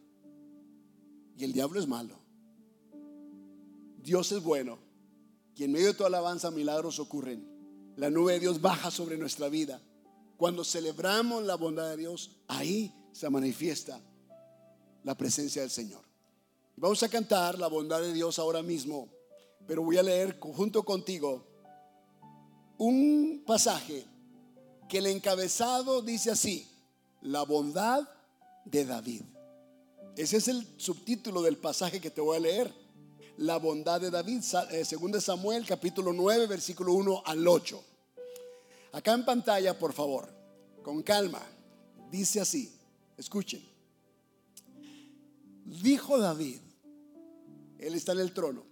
y 1.39 1.45
el 1.45 1.55
diablo 1.55 1.81
es 1.81 1.89
malo. 1.89 2.19
Dios 4.03 4.33
es 4.33 4.43
bueno 4.43 4.92
y 5.57 5.65
en 5.65 5.73
medio 5.73 5.89
de 5.89 5.95
toda 5.95 6.09
alabanza 6.09 6.51
milagros 6.51 6.99
ocurren. 6.99 7.47
La 7.97 8.11
nube 8.11 8.35
de 8.35 8.41
Dios 8.41 8.61
baja 8.61 8.91
sobre 8.91 9.19
nuestra 9.19 9.49
vida. 9.49 9.81
Cuando 10.37 10.65
celebramos 10.65 11.45
la 11.45 11.57
bondad 11.57 11.91
de 11.91 11.97
Dios, 11.97 12.31
ahí 12.49 12.93
se 13.13 13.29
manifiesta 13.29 14.01
la 15.05 15.17
presencia 15.17 15.63
del 15.63 15.71
Señor. 15.71 16.03
Vamos 16.77 17.03
a 17.03 17.09
cantar 17.09 17.59
la 17.59 17.69
bondad 17.69 18.01
de 18.01 18.13
Dios 18.13 18.39
ahora 18.39 18.63
mismo, 18.63 19.09
pero 19.67 19.83
voy 19.83 19.99
a 19.99 20.03
leer 20.03 20.39
junto 20.41 20.83
contigo 20.85 21.47
un 22.79 23.45
pasaje 23.47 24.07
que 24.89 24.99
el 24.99 25.07
encabezado 25.07 26.03
dice 26.03 26.31
así, 26.31 26.69
la 27.21 27.43
bondad 27.43 28.09
de 28.65 28.85
David. 28.85 29.23
Ese 30.17 30.39
es 30.39 30.49
el 30.49 30.67
subtítulo 30.79 31.43
del 31.43 31.59
pasaje 31.59 32.01
que 32.01 32.11
te 32.11 32.21
voy 32.21 32.37
a 32.37 32.41
leer 32.41 32.82
la 33.39 33.57
bondad 33.59 34.01
de 34.01 34.11
David. 34.11 34.43
Eh, 34.71 34.85
segundo 34.85 35.21
Samuel 35.21 35.67
capítulo 35.67 36.13
9 36.13 36.47
versículo 36.47 36.93
1 36.95 37.23
al 37.25 37.47
8. 37.47 37.85
Acá 38.93 39.15
en 39.15 39.25
pantalla, 39.25 39.79
por 39.79 39.93
favor, 39.93 40.29
con 40.83 41.03
calma. 41.03 41.43
Dice 42.11 42.41
así, 42.41 42.71
escuchen. 43.17 43.63
Dijo 45.65 46.19
David, 46.19 46.61
él 47.79 47.95
está 47.95 48.13
en 48.13 48.21
el 48.21 48.33
trono, 48.33 48.65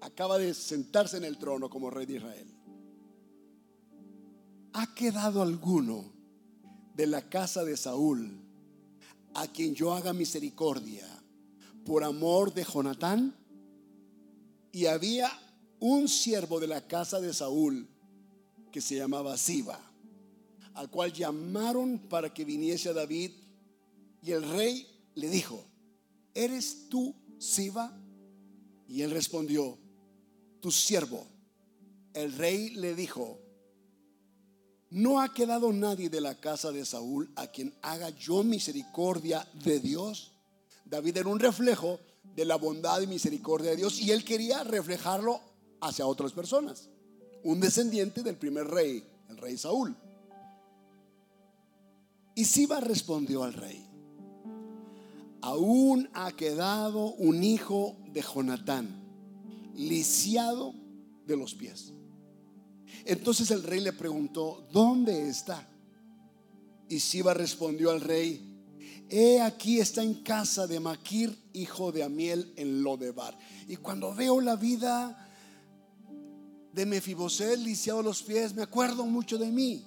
acaba 0.00 0.38
de 0.38 0.54
sentarse 0.54 1.16
en 1.16 1.24
el 1.24 1.38
trono 1.38 1.70
como 1.70 1.90
rey 1.90 2.06
de 2.06 2.16
Israel. 2.16 2.54
¿Ha 4.72 4.94
quedado 4.94 5.42
alguno 5.42 6.12
de 6.94 7.06
la 7.06 7.28
casa 7.28 7.64
de 7.64 7.76
Saúl 7.76 8.40
a 9.34 9.46
quien 9.46 9.74
yo 9.74 9.92
haga 9.94 10.12
misericordia 10.12 11.06
por 11.84 12.02
amor 12.02 12.52
de 12.52 12.64
Jonatán? 12.64 13.36
Y 14.72 14.86
había 14.86 15.30
un 15.80 16.08
siervo 16.08 16.60
de 16.60 16.66
la 16.66 16.86
casa 16.86 17.20
de 17.20 17.32
Saúl 17.32 17.88
que 18.70 18.80
se 18.80 18.96
llamaba 18.96 19.36
Siba, 19.36 19.80
al 20.74 20.90
cual 20.90 21.12
llamaron 21.12 21.98
para 21.98 22.32
que 22.32 22.44
viniese 22.44 22.90
a 22.90 22.92
David. 22.92 23.32
Y 24.22 24.32
el 24.32 24.48
rey 24.48 24.86
le 25.14 25.28
dijo, 25.28 25.64
¿eres 26.34 26.88
tú 26.88 27.14
Siba? 27.38 27.98
Y 28.86 29.02
él 29.02 29.10
respondió, 29.10 29.78
tu 30.60 30.70
siervo. 30.70 31.26
El 32.12 32.32
rey 32.32 32.70
le 32.70 32.94
dijo, 32.94 33.40
no 34.90 35.20
ha 35.20 35.32
quedado 35.32 35.72
nadie 35.72 36.10
de 36.10 36.20
la 36.20 36.34
casa 36.34 36.72
de 36.72 36.84
Saúl 36.84 37.30
a 37.36 37.46
quien 37.46 37.74
haga 37.82 38.10
yo 38.10 38.42
misericordia 38.42 39.46
de 39.64 39.78
Dios. 39.78 40.32
David 40.84 41.18
era 41.18 41.28
un 41.28 41.38
reflejo 41.38 42.00
de 42.34 42.44
la 42.44 42.56
bondad 42.56 43.00
y 43.00 43.06
misericordia 43.06 43.70
de 43.70 43.76
Dios 43.76 44.00
y 44.00 44.10
él 44.10 44.24
quería 44.24 44.64
reflejarlo 44.64 45.40
hacia 45.80 46.06
otras 46.06 46.32
personas. 46.32 46.88
Un 47.42 47.60
descendiente 47.60 48.22
del 48.22 48.36
primer 48.36 48.66
rey, 48.66 49.04
el 49.28 49.36
rey 49.36 49.56
Saúl. 49.56 49.96
Y 52.34 52.44
Siba 52.44 52.80
respondió 52.80 53.42
al 53.42 53.52
rey, 53.52 53.86
aún 55.42 56.08
ha 56.14 56.32
quedado 56.32 57.12
un 57.14 57.42
hijo 57.42 57.96
de 58.12 58.22
Jonatán, 58.22 59.02
lisiado 59.74 60.74
de 61.26 61.36
los 61.36 61.54
pies. 61.54 61.92
Entonces 63.04 63.50
el 63.50 63.62
rey 63.62 63.80
le 63.80 63.92
preguntó, 63.92 64.66
¿dónde 64.72 65.28
está? 65.28 65.66
Y 66.88 67.00
Siba 67.00 67.34
respondió 67.34 67.90
al 67.90 68.00
rey, 68.00 68.50
he 69.08 69.40
aquí 69.40 69.80
está 69.80 70.02
en 70.02 70.14
casa 70.22 70.66
de 70.66 70.80
Maquir, 70.80 71.36
hijo 71.52 71.92
de 71.92 72.02
Amiel, 72.02 72.52
en 72.56 72.82
Lodebar. 72.82 73.36
Y 73.68 73.76
cuando 73.76 74.14
veo 74.14 74.40
la 74.40 74.56
vida 74.56 75.28
de 76.72 76.86
Mefiboset 76.86 77.58
lisiado 77.58 78.02
los 78.02 78.22
pies, 78.22 78.54
me 78.54 78.62
acuerdo 78.62 79.04
mucho 79.04 79.38
de 79.38 79.50
mí. 79.50 79.84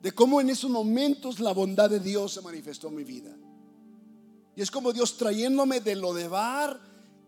De 0.00 0.12
cómo 0.12 0.40
en 0.40 0.50
esos 0.50 0.70
momentos 0.70 1.40
la 1.40 1.52
bondad 1.52 1.90
de 1.90 2.00
Dios 2.00 2.34
se 2.34 2.42
manifestó 2.42 2.88
en 2.88 2.94
mi 2.94 3.04
vida. 3.04 3.36
Y 4.54 4.62
es 4.62 4.70
como 4.70 4.92
Dios 4.92 5.16
trayéndome 5.16 5.80
de 5.80 5.96
Lodebar 5.96 6.80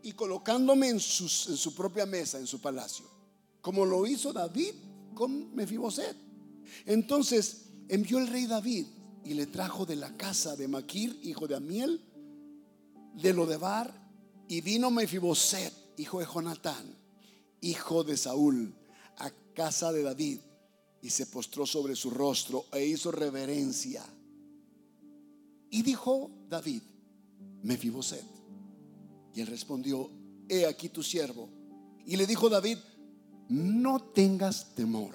y 0.03 0.13
colocándome 0.13 0.89
en, 0.89 0.97
en 0.97 1.01
su 1.01 1.75
propia 1.75 2.07
mesa, 2.07 2.39
en 2.39 2.47
su 2.47 2.61
palacio. 2.61 3.07
Como 3.61 3.85
lo 3.85 4.07
hizo 4.07 4.33
David 4.33 4.75
con 5.15 5.55
Mefiboset. 5.55 6.17
Entonces 6.87 7.67
envió 7.89 8.19
el 8.19 8.29
rey 8.29 8.47
David 8.47 8.87
y 9.25 9.35
le 9.35 9.47
trajo 9.47 9.85
de 9.85 9.97
la 9.97 10.17
casa 10.17 10.57
de 10.57 10.69
Maquir, 10.69 11.19
hijo 11.23 11.47
de 11.47 11.57
Amiel, 11.57 12.01
de 13.15 13.33
Lodebar, 13.33 13.93
y 14.49 14.61
vino 14.61 14.91
Mefiboset, 14.91 15.73
hijo 15.97 16.21
de 16.21 16.27
Jonatán, 16.27 16.97
hijo 17.61 18.05
de 18.05 18.17
Saúl, 18.17 18.75
a 19.19 19.31
casa 19.55 19.93
de 19.93 20.03
David, 20.03 20.41
y 21.03 21.11
se 21.11 21.27
postró 21.27 21.67
sobre 21.67 21.95
su 21.95 22.11
rostro 22.11 22.67
e 22.73 22.85
hizo 22.87 23.11
reverencia. 23.13 24.05
Y 25.71 25.83
dijo 25.83 26.31
David, 26.49 26.83
Mefiboset. 27.63 28.25
Y 29.35 29.41
él 29.41 29.47
respondió, 29.47 30.11
he 30.49 30.67
aquí 30.67 30.89
tu 30.89 31.03
siervo. 31.03 31.49
Y 32.07 32.17
le 32.17 32.27
dijo 32.27 32.49
David, 32.49 32.79
no 33.49 34.01
tengas 34.01 34.75
temor, 34.75 35.15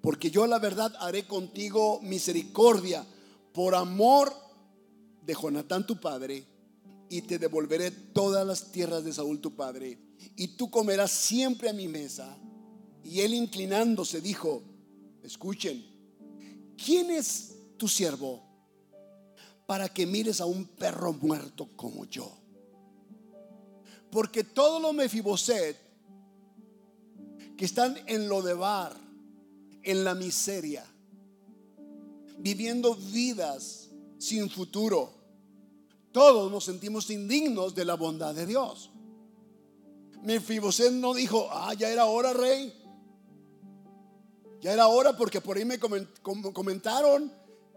porque 0.00 0.30
yo 0.30 0.46
la 0.46 0.58
verdad 0.58 0.94
haré 1.00 1.26
contigo 1.26 2.00
misericordia 2.02 3.06
por 3.52 3.74
amor 3.74 4.32
de 5.22 5.34
Jonatán 5.34 5.86
tu 5.86 6.00
padre, 6.00 6.46
y 7.12 7.20
te 7.20 7.38
devolveré 7.38 7.90
todas 7.90 8.46
las 8.46 8.72
tierras 8.72 9.04
de 9.04 9.12
Saúl 9.12 9.38
tu 9.38 9.54
padre, 9.54 9.98
y 10.34 10.48
tú 10.48 10.70
comerás 10.70 11.10
siempre 11.10 11.68
a 11.68 11.74
mi 11.74 11.86
mesa. 11.86 12.38
Y 13.04 13.20
él 13.20 13.34
inclinándose 13.34 14.22
dijo, 14.22 14.62
escuchen, 15.22 15.84
¿quién 16.82 17.10
es 17.10 17.54
tu 17.76 17.86
siervo 17.86 18.42
para 19.66 19.90
que 19.90 20.06
mires 20.06 20.40
a 20.40 20.46
un 20.46 20.64
perro 20.64 21.12
muerto 21.12 21.68
como 21.76 22.06
yo? 22.06 22.32
Porque 24.10 24.42
todo 24.42 24.80
lo 24.80 24.94
Mefiboset 24.94 25.76
que 27.58 27.64
están 27.66 27.98
en 28.06 28.26
lo 28.26 28.40
de 28.40 28.54
bar, 28.54 28.96
en 29.82 30.02
la 30.02 30.14
miseria, 30.14 30.86
viviendo 32.38 32.94
vidas 32.94 33.90
sin 34.16 34.48
futuro. 34.48 35.21
Todos 36.12 36.50
nos 36.52 36.64
sentimos 36.64 37.08
indignos 37.10 37.74
de 37.74 37.84
la 37.84 37.94
bondad 37.94 38.34
de 38.34 38.46
Dios. 38.46 38.90
Mefiboset 40.22 40.92
no 40.92 41.14
dijo, 41.14 41.48
ah, 41.50 41.74
ya 41.74 41.88
era 41.88 42.04
hora, 42.04 42.32
rey. 42.32 42.72
Ya 44.60 44.72
era 44.72 44.86
hora 44.86 45.16
porque 45.16 45.40
por 45.40 45.56
ahí 45.56 45.64
me 45.64 45.78
comentaron 45.78 47.32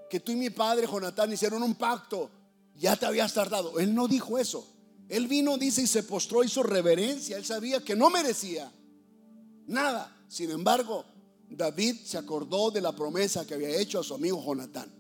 que 0.10 0.20
tú 0.20 0.32
y 0.34 0.36
mi 0.36 0.50
padre 0.50 0.86
Jonatán 0.86 1.34
hicieron 1.34 1.64
un 1.64 1.76
pacto. 1.76 2.30
Ya 2.76 2.96
te 2.96 3.06
habías 3.06 3.34
tardado. 3.34 3.80
Él 3.80 3.96
no 3.96 4.08
dijo 4.08 4.38
eso. 4.38 4.68
Él 5.08 5.28
vino, 5.28 5.58
dice, 5.58 5.82
y 5.82 5.88
se 5.88 6.04
postró, 6.04 6.44
hizo 6.44 6.62
reverencia. 6.62 7.38
Él 7.38 7.46
sabía 7.46 7.84
que 7.84 7.96
no 7.96 8.10
merecía 8.10 8.72
nada. 9.66 10.16
Sin 10.28 10.52
embargo, 10.52 11.06
David 11.50 12.02
se 12.04 12.18
acordó 12.18 12.70
de 12.70 12.82
la 12.82 12.92
promesa 12.92 13.46
que 13.46 13.54
había 13.54 13.70
hecho 13.70 14.00
a 14.00 14.04
su 14.04 14.14
amigo 14.14 14.44
Jonatán. 14.44 14.92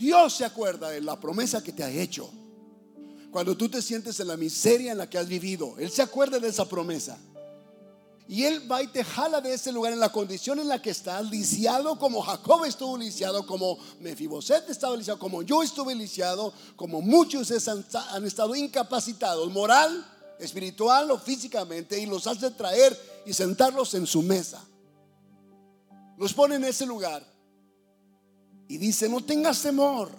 Dios 0.00 0.32
se 0.32 0.46
acuerda 0.46 0.88
de 0.88 1.02
la 1.02 1.20
promesa 1.20 1.62
que 1.62 1.72
te 1.72 1.84
ha 1.84 1.90
hecho. 1.90 2.30
Cuando 3.30 3.54
tú 3.54 3.68
te 3.68 3.82
sientes 3.82 4.18
en 4.18 4.28
la 4.28 4.36
miseria 4.38 4.92
en 4.92 4.98
la 4.98 5.10
que 5.10 5.18
has 5.18 5.28
vivido, 5.28 5.74
Él 5.78 5.90
se 5.90 6.00
acuerda 6.00 6.38
de 6.38 6.48
esa 6.48 6.66
promesa. 6.66 7.18
Y 8.26 8.44
Él 8.44 8.70
va 8.70 8.82
y 8.82 8.86
te 8.86 9.04
jala 9.04 9.42
de 9.42 9.52
ese 9.52 9.70
lugar 9.70 9.92
en 9.92 10.00
la 10.00 10.10
condición 10.10 10.58
en 10.58 10.68
la 10.68 10.80
que 10.80 10.88
estás, 10.88 11.30
lisiado 11.30 11.98
como 11.98 12.22
Jacob 12.22 12.64
estuvo 12.64 12.96
lisiado, 12.96 13.46
como 13.46 13.76
Mefiboset 14.00 14.70
estaba 14.70 14.96
lisiado, 14.96 15.18
como 15.18 15.42
yo 15.42 15.62
estuve 15.62 15.94
lisiado, 15.94 16.54
como 16.76 17.02
muchos 17.02 17.50
han 17.68 18.24
estado 18.24 18.56
incapacitados, 18.56 19.52
moral, 19.52 20.06
espiritual 20.38 21.10
o 21.10 21.18
físicamente, 21.18 22.00
y 22.00 22.06
los 22.06 22.26
hace 22.26 22.50
traer 22.52 22.98
y 23.26 23.34
sentarlos 23.34 23.92
en 23.92 24.06
su 24.06 24.22
mesa. 24.22 24.64
Los 26.16 26.32
pone 26.32 26.54
en 26.54 26.64
ese 26.64 26.86
lugar 26.86 27.29
y 28.70 28.78
dice, 28.78 29.08
no 29.08 29.20
tengas 29.20 29.60
temor, 29.62 30.12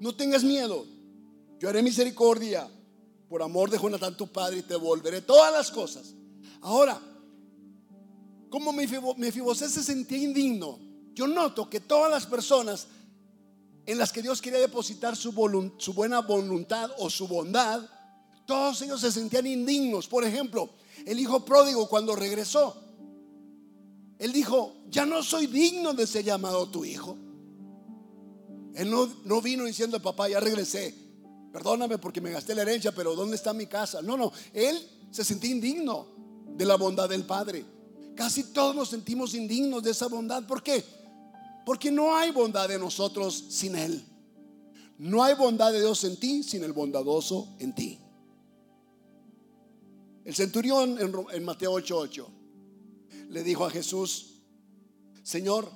no 0.00 0.12
tengas 0.12 0.42
miedo, 0.42 0.84
yo 1.60 1.68
haré 1.68 1.84
misericordia 1.84 2.68
por 3.28 3.44
amor 3.44 3.70
de 3.70 3.78
Jonatán 3.78 4.16
tu 4.16 4.26
padre 4.26 4.58
y 4.58 4.62
te 4.62 4.74
volveré 4.74 5.20
todas 5.20 5.52
las 5.52 5.70
cosas. 5.70 6.12
Ahora, 6.62 7.00
como 8.50 8.72
Mefibosé 8.72 9.68
se 9.68 9.84
sentía 9.84 10.18
indigno, 10.18 10.80
yo 11.14 11.28
noto 11.28 11.70
que 11.70 11.78
todas 11.78 12.10
las 12.10 12.26
personas 12.26 12.88
en 13.86 13.98
las 13.98 14.10
que 14.10 14.20
Dios 14.20 14.42
quería 14.42 14.58
depositar 14.58 15.14
su, 15.14 15.30
su 15.78 15.92
buena 15.92 16.22
voluntad 16.22 16.90
o 16.98 17.08
su 17.08 17.28
bondad, 17.28 17.88
todos 18.46 18.82
ellos 18.82 19.00
se 19.00 19.12
sentían 19.12 19.46
indignos. 19.46 20.08
Por 20.08 20.24
ejemplo, 20.24 20.70
el 21.06 21.20
hijo 21.20 21.44
pródigo 21.44 21.88
cuando 21.88 22.16
regresó, 22.16 22.82
él 24.18 24.32
dijo, 24.32 24.74
ya 24.90 25.06
no 25.06 25.22
soy 25.22 25.46
digno 25.46 25.94
de 25.94 26.08
ser 26.08 26.24
llamado 26.24 26.68
tu 26.68 26.84
hijo. 26.84 27.16
Él 28.76 28.90
no, 28.90 29.10
no 29.24 29.40
vino 29.40 29.64
diciendo, 29.64 30.00
papá, 30.00 30.28
ya 30.28 30.38
regresé. 30.38 30.94
Perdóname 31.50 31.96
porque 31.96 32.20
me 32.20 32.30
gasté 32.30 32.54
la 32.54 32.60
herencia, 32.60 32.92
pero 32.94 33.14
¿dónde 33.14 33.34
está 33.34 33.54
mi 33.54 33.66
casa? 33.66 34.02
No, 34.02 34.18
no, 34.18 34.30
él 34.52 34.78
se 35.10 35.24
sentía 35.24 35.50
indigno 35.50 36.06
de 36.54 36.66
la 36.66 36.76
bondad 36.76 37.08
del 37.08 37.24
Padre. 37.24 37.64
Casi 38.14 38.44
todos 38.52 38.76
nos 38.76 38.90
sentimos 38.90 39.34
indignos 39.34 39.82
de 39.82 39.92
esa 39.92 40.08
bondad. 40.08 40.46
¿Por 40.46 40.62
qué? 40.62 40.84
Porque 41.64 41.90
no 41.90 42.14
hay 42.14 42.32
bondad 42.32 42.68
de 42.68 42.78
nosotros 42.78 43.46
sin 43.48 43.76
Él. 43.76 44.04
No 44.98 45.24
hay 45.24 45.34
bondad 45.34 45.72
de 45.72 45.80
Dios 45.80 46.04
en 46.04 46.16
ti 46.18 46.42
sin 46.42 46.62
el 46.62 46.72
bondadoso 46.72 47.56
en 47.58 47.74
ti. 47.74 47.98
El 50.24 50.34
centurión 50.34 50.98
en, 51.32 51.44
Mateo 51.44 51.72
8:8 51.72 52.26
le 53.30 53.42
dijo 53.42 53.64
a 53.64 53.70
Jesús, 53.70 54.42
Señor, 55.22 55.70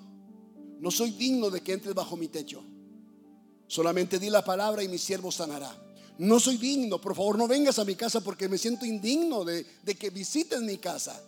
no 0.78 0.90
soy 0.90 1.12
digno 1.12 1.48
de 1.48 1.62
que 1.62 1.72
entres 1.72 1.94
bajo 1.94 2.16
mi 2.16 2.28
techo. 2.28 2.62
Solamente 3.70 4.18
di 4.18 4.30
la 4.30 4.44
palabra 4.44 4.82
y 4.82 4.88
mi 4.88 4.98
siervo 4.98 5.30
sanará. 5.30 5.72
No 6.18 6.40
soy 6.40 6.56
digno, 6.56 7.00
por 7.00 7.14
favor 7.14 7.38
no 7.38 7.46
vengas 7.46 7.78
a 7.78 7.84
mi 7.84 7.94
casa 7.94 8.20
porque 8.20 8.48
me 8.48 8.58
siento 8.58 8.84
indigno 8.84 9.44
de, 9.44 9.64
que 9.96 10.10
visites 10.10 10.60
mi 10.60 10.76
casa. 10.78 11.22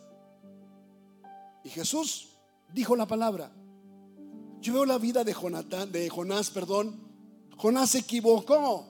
Y 1.62 1.68
Jesús 1.68 2.30
dijo 2.74 2.96
la 2.96 3.06
palabra. 3.06 3.52
Yo 4.60 4.72
veo 4.72 4.84
la 4.84 4.98
vida 4.98 5.22
de 5.22 5.32
de 5.32 6.10
Jonás, 6.10 6.50
perdón. 6.50 7.00
Jonás 7.58 7.90
se 7.90 7.98
equivocó. 7.98 8.88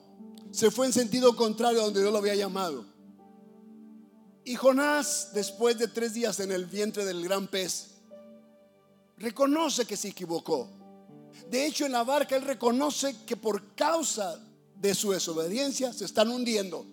Se 0.50 0.70
fue 0.70 0.86
en 0.86 0.94
sentido 0.94 1.36
contrario 1.36 1.82
a 1.82 1.84
donde 1.84 2.00
Dios 2.00 2.10
lo 2.10 2.20
había 2.20 2.34
llamado. 2.34 2.86
Y 4.46 4.54
Jonás, 4.54 5.32
después 5.34 5.76
de 5.76 5.88
tres 5.88 6.14
días 6.14 6.40
en 6.40 6.52
el 6.52 6.64
vientre 6.64 7.04
del 7.04 7.22
gran 7.22 7.48
pez, 7.48 7.96
reconoce 9.18 9.84
que 9.84 9.98
se 9.98 10.08
equivocó. 10.08 10.81
De 11.50 11.66
hecho, 11.66 11.86
en 11.86 11.92
la 11.92 12.04
barca 12.04 12.36
él 12.36 12.42
reconoce 12.42 13.14
que 13.26 13.36
por 13.36 13.74
causa 13.74 14.40
de 14.76 14.94
su 14.94 15.12
desobediencia 15.12 15.92
se 15.92 16.04
están 16.04 16.30
hundiendo. 16.30 16.86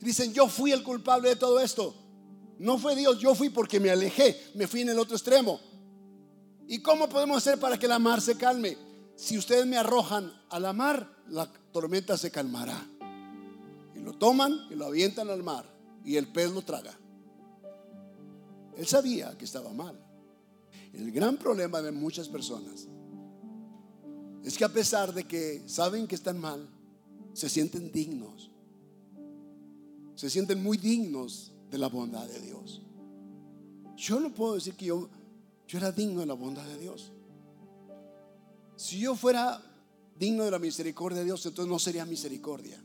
Dicen, 0.00 0.32
yo 0.32 0.48
fui 0.48 0.72
el 0.72 0.82
culpable 0.82 1.30
de 1.30 1.36
todo 1.36 1.60
esto. 1.60 1.94
No 2.58 2.78
fue 2.78 2.96
Dios, 2.96 3.18
yo 3.18 3.34
fui 3.34 3.50
porque 3.50 3.78
me 3.78 3.90
alejé, 3.90 4.50
me 4.54 4.66
fui 4.66 4.80
en 4.80 4.88
el 4.88 4.98
otro 4.98 5.14
extremo. 5.14 5.60
¿Y 6.66 6.80
cómo 6.80 7.08
podemos 7.08 7.38
hacer 7.38 7.58
para 7.58 7.78
que 7.78 7.88
la 7.88 7.98
mar 7.98 8.20
se 8.20 8.36
calme? 8.36 8.76
Si 9.16 9.38
ustedes 9.38 9.66
me 9.66 9.76
arrojan 9.76 10.32
a 10.50 10.58
la 10.58 10.72
mar, 10.72 11.08
la 11.28 11.50
tormenta 11.72 12.16
se 12.16 12.30
calmará. 12.30 12.86
Y 13.94 14.00
lo 14.00 14.14
toman 14.14 14.66
y 14.70 14.74
lo 14.74 14.86
avientan 14.86 15.30
al 15.30 15.42
mar 15.42 15.64
y 16.04 16.16
el 16.16 16.28
pez 16.28 16.50
lo 16.50 16.62
traga. 16.62 16.98
Él 18.76 18.86
sabía 18.86 19.36
que 19.36 19.44
estaba 19.44 19.72
mal. 19.72 19.98
El 20.92 21.10
gran 21.12 21.36
problema 21.36 21.82
de 21.82 21.92
muchas 21.92 22.28
personas 22.28 22.88
es 24.44 24.56
que 24.56 24.64
a 24.64 24.72
pesar 24.72 25.12
de 25.12 25.24
que 25.24 25.62
saben 25.66 26.06
que 26.06 26.14
están 26.14 26.38
mal, 26.38 26.68
se 27.32 27.48
sienten 27.48 27.92
dignos. 27.92 28.50
Se 30.14 30.30
sienten 30.30 30.62
muy 30.62 30.76
dignos 30.76 31.52
de 31.70 31.78
la 31.78 31.88
bondad 31.88 32.26
de 32.26 32.40
Dios. 32.40 32.82
Yo 33.96 34.20
no 34.20 34.32
puedo 34.32 34.54
decir 34.54 34.74
que 34.74 34.86
yo, 34.86 35.08
yo 35.66 35.78
era 35.78 35.92
digno 35.92 36.20
de 36.20 36.26
la 36.26 36.34
bondad 36.34 36.66
de 36.66 36.78
Dios. 36.78 37.12
Si 38.76 38.98
yo 38.98 39.14
fuera 39.14 39.62
digno 40.18 40.44
de 40.44 40.50
la 40.50 40.58
misericordia 40.58 41.20
de 41.20 41.26
Dios, 41.26 41.44
entonces 41.46 41.70
no 41.70 41.78
sería 41.78 42.04
misericordia. 42.04 42.82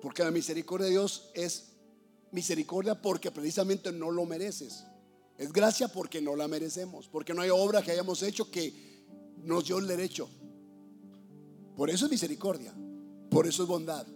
Porque 0.00 0.22
la 0.22 0.30
misericordia 0.30 0.86
de 0.86 0.92
Dios 0.92 1.30
es 1.34 1.72
misericordia 2.32 3.00
porque 3.00 3.30
precisamente 3.30 3.92
no 3.92 4.10
lo 4.10 4.24
mereces. 4.26 4.84
Es 5.38 5.52
gracia 5.52 5.88
porque 5.88 6.20
no 6.20 6.36
la 6.36 6.48
merecemos, 6.48 7.08
porque 7.08 7.34
no 7.34 7.42
hay 7.42 7.50
obra 7.50 7.82
que 7.82 7.92
hayamos 7.92 8.22
hecho 8.22 8.50
que 8.50 8.95
nos 9.46 9.64
dio 9.64 9.78
el 9.78 9.86
derecho. 9.86 10.28
Por 11.76 11.88
eso 11.90 12.06
es 12.06 12.10
misericordia, 12.10 12.74
por 13.30 13.46
eso 13.46 13.62
es 13.62 13.68
bondad. 13.68 14.06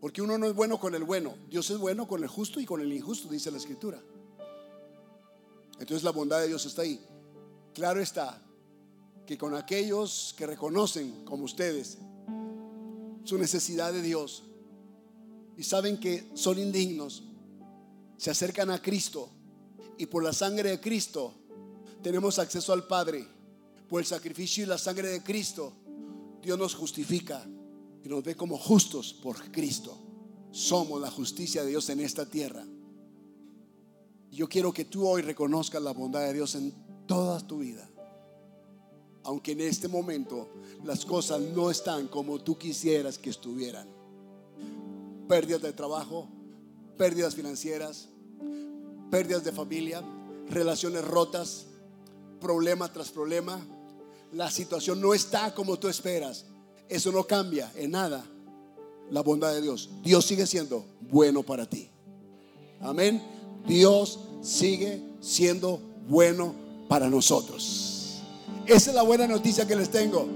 Porque 0.00 0.20
uno 0.20 0.36
no 0.36 0.46
es 0.46 0.54
bueno 0.54 0.80
con 0.80 0.94
el 0.94 1.04
bueno, 1.04 1.34
Dios 1.48 1.70
es 1.70 1.78
bueno 1.78 2.08
con 2.08 2.22
el 2.22 2.28
justo 2.28 2.60
y 2.60 2.66
con 2.66 2.80
el 2.80 2.92
injusto, 2.92 3.28
dice 3.28 3.50
la 3.50 3.58
escritura. 3.58 4.02
Entonces 5.78 6.02
la 6.02 6.10
bondad 6.10 6.40
de 6.40 6.48
Dios 6.48 6.66
está 6.66 6.82
ahí. 6.82 7.00
Claro 7.72 8.00
está 8.00 8.42
que 9.26 9.38
con 9.38 9.54
aquellos 9.54 10.34
que 10.36 10.46
reconocen, 10.46 11.24
como 11.24 11.44
ustedes, 11.44 11.98
su 13.24 13.38
necesidad 13.38 13.92
de 13.92 14.02
Dios 14.02 14.42
y 15.56 15.62
saben 15.62 16.00
que 16.00 16.30
son 16.34 16.58
indignos, 16.58 17.22
se 18.16 18.30
acercan 18.30 18.70
a 18.70 18.82
Cristo 18.82 19.28
y 19.98 20.06
por 20.06 20.24
la 20.24 20.32
sangre 20.32 20.70
de 20.70 20.80
Cristo 20.80 21.34
tenemos 22.02 22.38
acceso 22.38 22.72
al 22.72 22.86
Padre. 22.86 23.41
Por 23.92 24.00
el 24.00 24.06
sacrificio 24.06 24.64
y 24.64 24.66
la 24.66 24.78
sangre 24.78 25.08
de 25.08 25.22
Cristo, 25.22 25.70
Dios 26.40 26.58
nos 26.58 26.74
justifica 26.74 27.46
y 28.02 28.08
nos 28.08 28.24
ve 28.24 28.34
como 28.34 28.56
justos 28.56 29.12
por 29.12 29.52
Cristo. 29.52 29.94
Somos 30.50 30.98
la 30.98 31.10
justicia 31.10 31.62
de 31.62 31.68
Dios 31.68 31.90
en 31.90 32.00
esta 32.00 32.24
tierra. 32.24 32.64
Yo 34.30 34.48
quiero 34.48 34.72
que 34.72 34.86
tú 34.86 35.06
hoy 35.06 35.20
reconozcas 35.20 35.82
la 35.82 35.92
bondad 35.92 36.22
de 36.22 36.32
Dios 36.32 36.54
en 36.54 36.72
toda 37.06 37.46
tu 37.46 37.58
vida. 37.58 37.86
Aunque 39.24 39.52
en 39.52 39.60
este 39.60 39.88
momento 39.88 40.48
las 40.84 41.04
cosas 41.04 41.42
no 41.42 41.70
están 41.70 42.08
como 42.08 42.40
tú 42.40 42.56
quisieras 42.56 43.18
que 43.18 43.28
estuvieran. 43.28 43.88
Pérdidas 45.28 45.60
de 45.60 45.74
trabajo, 45.74 46.30
pérdidas 46.96 47.34
financieras, 47.34 48.08
pérdidas 49.10 49.44
de 49.44 49.52
familia, 49.52 50.02
relaciones 50.48 51.04
rotas, 51.04 51.66
problema 52.40 52.90
tras 52.90 53.10
problema. 53.10 53.62
La 54.32 54.50
situación 54.50 55.00
no 55.00 55.14
está 55.14 55.54
como 55.54 55.78
tú 55.78 55.88
esperas. 55.88 56.46
Eso 56.88 57.12
no 57.12 57.24
cambia 57.24 57.70
en 57.74 57.92
nada 57.92 58.24
la 59.10 59.20
bondad 59.20 59.52
de 59.52 59.60
Dios. 59.60 59.90
Dios 60.02 60.24
sigue 60.24 60.46
siendo 60.46 60.84
bueno 61.00 61.42
para 61.42 61.66
ti. 61.66 61.88
Amén. 62.80 63.22
Dios 63.66 64.18
sigue 64.42 65.02
siendo 65.20 65.80
bueno 66.08 66.54
para 66.88 67.08
nosotros. 67.08 68.22
Esa 68.66 68.90
es 68.90 68.96
la 68.96 69.02
buena 69.02 69.26
noticia 69.26 69.66
que 69.66 69.76
les 69.76 69.90
tengo. 69.90 70.26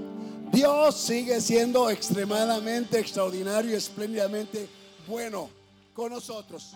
Dios 0.51 0.95
sigue 0.95 1.41
siendo 1.41 1.89
extremadamente 1.89 2.99
extraordinario 2.99 3.71
y 3.71 3.75
espléndidamente 3.75 4.67
bueno 5.07 5.49
con 5.93 6.11
nosotros. 6.11 6.75